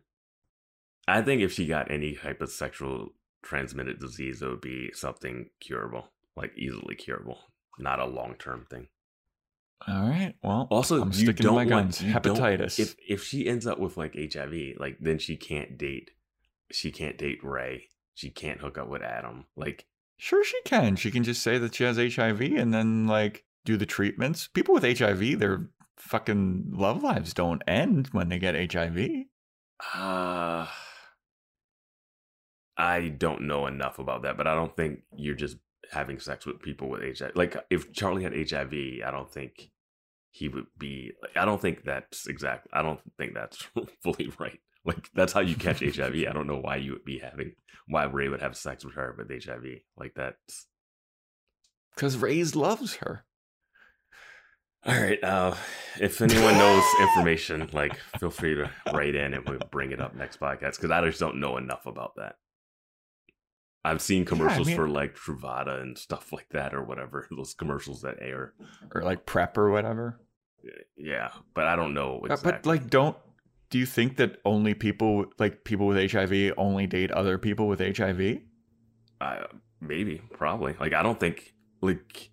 I 1.07 1.21
think 1.21 1.41
if 1.41 1.53
she 1.53 1.67
got 1.67 1.89
any 1.89 2.15
type 2.15 2.41
of 2.41 2.49
sexual 2.49 3.09
transmitted 3.43 3.99
disease, 3.99 4.41
it 4.41 4.47
would 4.49 4.59
be 4.61 4.91
something 4.93 5.49
curable, 5.61 6.11
like 6.35 6.51
easily 6.57 6.95
curable, 6.95 7.39
not 7.79 7.99
a 7.99 8.05
long 8.05 8.35
term 8.37 8.65
thing. 8.69 8.87
All 9.87 10.09
right. 10.09 10.33
Well, 10.43 10.67
Also, 10.71 11.01
I'm 11.01 11.09
you 11.09 11.13
sticking 11.13 11.35
to 11.35 11.43
don't 11.43 11.55
want- 11.55 11.69
guns. 11.69 12.01
Hepatitis. 12.01 12.79
If 12.79 12.95
if 13.07 13.23
she 13.23 13.47
ends 13.47 13.67
up 13.67 13.79
with 13.79 13.95
like 13.95 14.15
HIV, 14.15 14.75
like 14.79 14.97
then 14.99 15.19
she 15.19 15.37
can't 15.37 15.77
date, 15.77 16.11
she 16.71 16.91
can't 16.91 17.17
date 17.17 17.39
Ray. 17.43 17.87
She 18.15 18.31
can't 18.31 18.59
hook 18.59 18.77
up 18.79 18.89
with 18.89 19.03
Adam. 19.03 19.45
Like 19.55 19.85
Sure, 20.17 20.43
she 20.43 20.59
can. 20.65 20.95
She 20.95 21.11
can 21.11 21.23
just 21.23 21.43
say 21.43 21.59
that 21.59 21.75
she 21.75 21.83
has 21.83 21.97
HIV 21.97 22.41
and 22.41 22.73
then 22.73 23.05
like 23.05 23.45
do 23.65 23.77
the 23.77 23.85
treatments. 23.85 24.47
People 24.47 24.73
with 24.73 24.83
HIV, 24.97 25.37
their 25.37 25.69
fucking 25.97 26.71
love 26.71 27.03
lives 27.03 27.33
don't 27.33 27.61
end 27.67 28.07
when 28.11 28.29
they 28.29 28.39
get 28.39 28.73
HIV. 28.73 28.97
Uh, 29.93 30.67
I 32.77 33.09
don't 33.09 33.43
know 33.43 33.67
enough 33.67 33.99
about 33.99 34.23
that, 34.23 34.37
but 34.37 34.47
I 34.47 34.55
don't 34.55 34.75
think 34.75 35.01
you're 35.15 35.35
just 35.35 35.57
having 35.91 36.19
sex 36.19 36.45
with 36.45 36.61
people 36.61 36.89
with 36.89 37.19
HIV. 37.19 37.31
Like, 37.35 37.57
if 37.69 37.91
Charlie 37.93 38.23
had 38.23 38.33
HIV, 38.33 38.73
I 39.05 39.11
don't 39.11 39.31
think 39.31 39.71
he 40.31 40.47
would 40.47 40.67
be. 40.77 41.11
I 41.35 41.45
don't 41.45 41.61
think 41.61 41.83
that's 41.83 42.27
exact. 42.27 42.67
I 42.71 42.81
don't 42.81 42.99
think 43.17 43.33
that's 43.33 43.67
fully 44.03 44.31
right. 44.39 44.59
Like, 44.85 45.09
that's 45.13 45.33
how 45.33 45.41
you 45.41 45.55
catch 45.55 45.79
HIV. 45.79 46.15
I 46.29 46.33
don't 46.33 46.47
know 46.47 46.59
why 46.59 46.77
you 46.77 46.93
would 46.93 47.05
be 47.05 47.19
having, 47.19 47.53
why 47.87 48.05
Ray 48.05 48.29
would 48.29 48.41
have 48.41 48.55
sex 48.55 48.85
with 48.85 48.95
her 48.95 49.15
with 49.17 49.29
HIV. 49.29 49.63
Like, 49.97 50.13
that's. 50.15 50.67
Because 51.95 52.17
Ray's 52.17 52.55
loves 52.55 52.97
her. 52.97 53.25
All 54.87 54.99
right. 55.01 55.21
Uh, 55.23 55.53
if 55.99 56.21
anyone 56.21 56.53
knows 56.53 56.83
information, 57.01 57.69
like, 57.73 57.97
feel 58.19 58.29
free 58.29 58.55
to 58.55 58.69
write 58.93 59.15
in 59.15 59.33
and 59.33 59.47
we'll 59.47 59.59
bring 59.71 59.91
it 59.91 59.99
up 59.99 60.15
next 60.15 60.39
podcast 60.39 60.77
because 60.77 60.91
I 60.91 61.01
just 61.05 61.19
don't 61.19 61.39
know 61.39 61.57
enough 61.57 61.85
about 61.85 62.15
that. 62.15 62.35
I've 63.83 64.01
seen 64.01 64.25
commercials 64.25 64.67
mean- 64.67 64.75
for 64.75 64.87
like 64.89 65.15
Truvada 65.15 65.81
and 65.81 65.97
stuff 65.97 66.31
like 66.33 66.49
that 66.51 66.73
or 66.73 66.83
whatever, 66.83 67.27
those 67.35 67.53
commercials 67.53 68.01
that 68.01 68.17
air. 68.21 68.53
Or 68.93 69.01
like 69.03 69.25
PrEP 69.25 69.57
or 69.57 69.69
whatever. 69.71 70.19
Yeah, 70.97 71.29
but 71.53 71.67
I 71.67 71.75
don't 71.75 71.93
know 71.93 72.19
Uh, 72.23 72.33
exactly. 72.33 72.51
But 72.51 72.65
like, 72.65 72.89
don't 72.89 73.15
do 73.69 73.77
you 73.77 73.85
think 73.85 74.17
that 74.17 74.39
only 74.45 74.73
people 74.73 75.25
like 75.39 75.63
people 75.63 75.87
with 75.87 76.11
HIV 76.11 76.53
only 76.57 76.87
date 76.87 77.11
other 77.11 77.37
people 77.37 77.67
with 77.67 77.79
HIV? 77.79 78.39
I, 79.21 79.45
maybe, 79.81 80.21
probably. 80.33 80.75
Like, 80.79 80.93
I 80.93 81.03
don't 81.03 81.19
think 81.19 81.53
like 81.81 82.29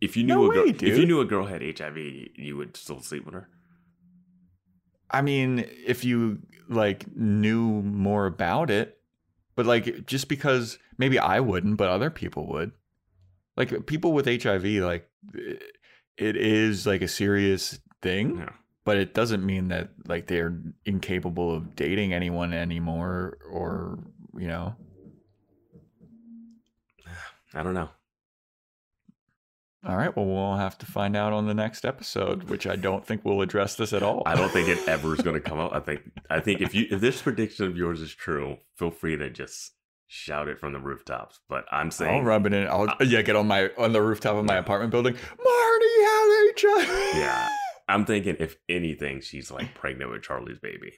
if 0.00 0.16
you 0.16 0.22
knew 0.24 0.34
No 0.34 0.50
a 0.50 0.54
girl, 0.54 0.64
way, 0.64 0.70
if 0.70 0.98
you 0.98 1.06
knew 1.06 1.20
a 1.20 1.24
girl 1.24 1.46
had 1.46 1.62
HIV, 1.62 1.96
you 1.96 2.56
would 2.56 2.76
still 2.76 3.00
sleep 3.02 3.24
with 3.24 3.34
her. 3.34 3.48
I 5.10 5.22
mean, 5.22 5.66
if 5.86 6.04
you 6.04 6.38
like 6.68 7.04
knew 7.16 7.82
more 7.82 8.26
about 8.26 8.70
it, 8.70 8.98
but 9.56 9.66
like 9.66 10.06
just 10.06 10.28
because 10.28 10.78
maybe 10.98 11.18
I 11.18 11.40
wouldn't, 11.40 11.76
but 11.76 11.88
other 11.88 12.10
people 12.10 12.46
would. 12.48 12.72
Like 13.56 13.86
people 13.86 14.12
with 14.12 14.26
HIV, 14.26 14.64
like 14.64 15.08
it 16.16 16.36
is 16.36 16.86
like 16.86 17.02
a 17.02 17.08
serious 17.08 17.78
thing, 18.00 18.38
Yeah. 18.38 18.50
but 18.84 18.96
it 18.96 19.12
doesn't 19.12 19.44
mean 19.44 19.68
that 19.68 19.90
like 20.06 20.28
they're 20.28 20.58
incapable 20.86 21.54
of 21.54 21.74
dating 21.76 22.14
anyone 22.14 22.54
anymore, 22.54 23.36
or 23.50 23.98
you 24.38 24.46
know. 24.48 24.76
I 27.54 27.62
don't 27.62 27.74
know. 27.74 27.90
All 29.86 29.96
right, 29.96 30.14
well, 30.14 30.26
we'll 30.26 30.56
have 30.56 30.76
to 30.78 30.86
find 30.86 31.16
out 31.16 31.32
on 31.32 31.46
the 31.46 31.54
next 31.54 31.86
episode, 31.86 32.44
which 32.50 32.66
I 32.66 32.76
don't 32.76 33.06
think 33.06 33.24
will 33.24 33.40
address 33.40 33.76
this 33.76 33.94
at 33.94 34.02
all. 34.02 34.22
I 34.26 34.34
don't 34.34 34.50
think 34.52 34.68
it 34.68 34.86
ever 34.86 35.14
is 35.14 35.22
going 35.22 35.34
to 35.34 35.40
come 35.40 35.58
out. 35.58 35.74
I 35.74 35.80
think 35.80 36.02
I 36.28 36.40
think 36.40 36.60
if 36.60 36.74
you 36.74 36.86
if 36.90 37.00
this 37.00 37.22
prediction 37.22 37.66
of 37.66 37.76
yours 37.78 38.02
is 38.02 38.14
true, 38.14 38.58
feel 38.76 38.90
free 38.90 39.16
to 39.16 39.30
just 39.30 39.72
shout 40.06 40.48
it 40.48 40.58
from 40.58 40.74
the 40.74 40.80
rooftops. 40.80 41.40
But 41.48 41.64
I'm 41.72 41.90
saying, 41.90 42.14
I'll 42.18 42.22
rub 42.24 42.44
it 42.44 42.52
in. 42.52 42.66
I'll 42.66 42.90
uh, 42.90 42.96
yeah, 43.00 43.22
get 43.22 43.36
on 43.36 43.46
my 43.46 43.70
on 43.78 43.92
the 43.94 44.02
rooftop 44.02 44.36
of 44.36 44.44
my 44.44 44.54
Yeah. 44.54 44.60
apartment 44.60 44.90
building. 44.90 45.14
Marty 45.14 46.02
had 46.02 46.52
HIV. 46.58 47.16
Yeah. 47.16 47.48
I'm 47.88 48.04
thinking 48.04 48.36
if 48.38 48.56
anything, 48.68 49.22
she's 49.22 49.50
like 49.50 49.74
pregnant 49.74 50.10
with 50.10 50.22
Charlie's 50.22 50.58
baby, 50.60 50.92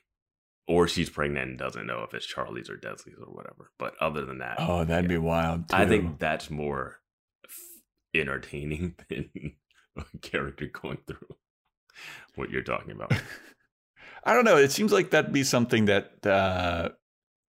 or 0.67 0.89
she's 0.89 1.09
pregnant 1.09 1.51
and 1.51 1.59
doesn't 1.59 1.87
know 1.87 2.03
if 2.03 2.15
it's 2.15 2.27
Charlie's 2.27 2.69
or 2.69 2.77
Desi's 2.77 3.15
or 3.25 3.33
whatever. 3.33 3.71
But 3.79 3.95
other 4.01 4.27
than 4.27 4.39
that, 4.39 4.57
Oh, 4.59 4.85
that'd 4.85 5.09
be 5.09 5.19
wild. 5.19 5.69
Too. 5.69 5.77
I 5.77 5.87
think 5.87 6.19
that's 6.19 6.51
more 6.51 6.99
entertaining 8.15 8.95
than 9.09 9.31
a 9.97 10.19
character 10.19 10.67
going 10.67 10.99
through 11.07 11.37
what 12.35 12.51
you're 12.51 12.63
talking 12.63 12.93
about. 12.93 13.13
I 14.25 14.35
don't 14.35 14.45
know. 14.45 14.57
It 14.57 14.73
seems 14.73 14.93
like 14.93 15.11
that'd 15.11 15.33
be 15.33 15.43
something 15.43 15.87
that 15.87 16.25
uh, 16.25 16.91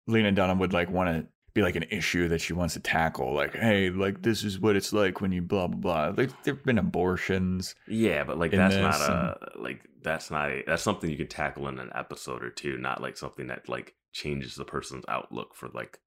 Lena 0.07 0.33
Dunham 0.33 0.59
would 0.59 0.73
like 0.73 0.91
want 0.91 1.11
to 1.11 1.27
be 1.55 1.63
like 1.63 1.77
an 1.77 1.85
issue 1.91 2.29
that 2.29 2.41
she 2.41 2.55
wants 2.55 2.75
to 2.75 2.81
tackle. 2.81 3.35
Like, 3.35 3.55
hey, 3.55 3.91
like 3.91 4.23
this 4.23 4.43
is 4.43 4.59
what 4.59 4.77
it's 4.77 4.93
like 4.93 5.21
when 5.21 5.33
you 5.33 5.43
blah 5.43 5.67
blah 5.67 6.13
blah. 6.13 6.15
Like 6.17 6.43
there've 6.45 6.65
been 6.65 6.79
abortions. 6.79 7.75
Yeah, 7.87 8.25
but 8.25 8.39
like 8.39 8.53
that's 8.53 8.75
not 8.75 9.01
a 9.01 9.37
like 9.57 9.87
that's 10.03 10.31
not 10.31 10.51
a, 10.51 10.63
that's 10.67 10.83
something 10.83 11.11
you 11.11 11.17
can 11.17 11.29
tackle 11.29 11.69
in 11.69 11.79
an 11.79 11.91
episode 11.95 12.43
or 12.43 12.51
two, 12.51 12.79
not 12.79 13.03
like 13.03 13.17
something 13.17 13.49
that 13.49 13.69
like 13.69 13.95
changes 14.13 14.55
the 14.55 14.65
person's 14.65 15.05
outlook 15.09 15.55
for 15.55 15.69
like 15.75 16.01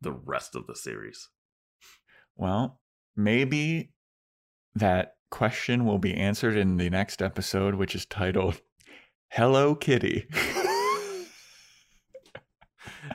the 0.00 0.12
rest 0.12 0.54
of 0.54 0.66
the 0.66 0.76
series. 0.76 1.28
Well, 2.36 2.80
maybe 3.16 3.92
that 4.74 5.14
question 5.30 5.84
will 5.84 5.98
be 5.98 6.14
answered 6.14 6.56
in 6.56 6.76
the 6.76 6.90
next 6.90 7.20
episode, 7.22 7.74
which 7.74 7.94
is 7.94 8.06
titled 8.06 8.60
Hello 9.30 9.74
Kitty. 9.74 10.26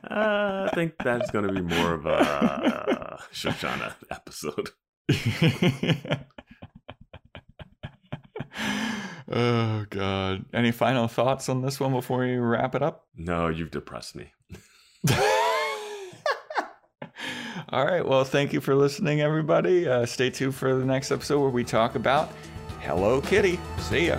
Uh, 0.03 0.67
I 0.69 0.75
think 0.75 0.93
that's 1.03 1.31
going 1.31 1.47
to 1.47 1.53
be 1.53 1.61
more 1.61 1.93
of 1.93 2.05
a 2.05 3.19
Shoshanna 3.33 3.93
episode. 4.11 4.69
oh, 9.31 9.85
God. 9.89 10.45
Any 10.53 10.71
final 10.71 11.07
thoughts 11.07 11.49
on 11.49 11.61
this 11.61 11.79
one 11.79 11.93
before 11.93 12.19
we 12.19 12.35
wrap 12.37 12.75
it 12.75 12.83
up? 12.83 13.07
No, 13.15 13.47
you've 13.47 13.71
depressed 13.71 14.15
me. 14.15 14.31
All 17.71 17.85
right. 17.85 18.03
Well, 18.03 18.23
thank 18.23 18.51
you 18.51 18.61
for 18.61 18.73
listening, 18.73 19.21
everybody. 19.21 19.87
Uh, 19.87 20.03
stay 20.07 20.31
tuned 20.31 20.55
for 20.55 20.73
the 20.73 20.85
next 20.85 21.11
episode 21.11 21.39
where 21.39 21.51
we 21.51 21.63
talk 21.63 21.93
about 21.93 22.31
Hello 22.79 23.21
Kitty. 23.21 23.59
See 23.77 24.07
ya. 24.07 24.17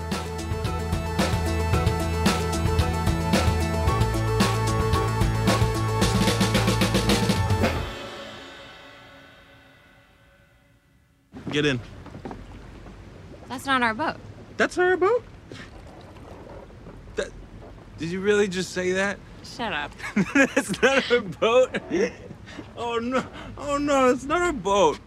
Get 11.51 11.67
in. 11.67 11.81
That's 13.49 13.67
not 13.67 13.83
our 13.83 13.95
boat. 13.95 14.15
That's 14.59 14.77
not 14.77 14.87
our 14.87 14.97
boat? 14.97 15.25
That, 17.17 17.31
did 17.99 18.11
you 18.11 18.21
really 18.21 18.47
just 18.47 18.71
say 18.71 18.93
that? 18.93 19.19
Shut 19.43 19.73
up. 19.73 19.91
That's 20.35 20.81
not 20.81 21.11
our 21.11 21.21
boat. 21.21 21.77
Oh 22.77 22.99
no. 22.99 23.25
Oh 23.59 23.79
no, 23.79 24.11
it's 24.11 24.25
not 24.25 24.49
a 24.49 24.53
boat. 24.53 24.99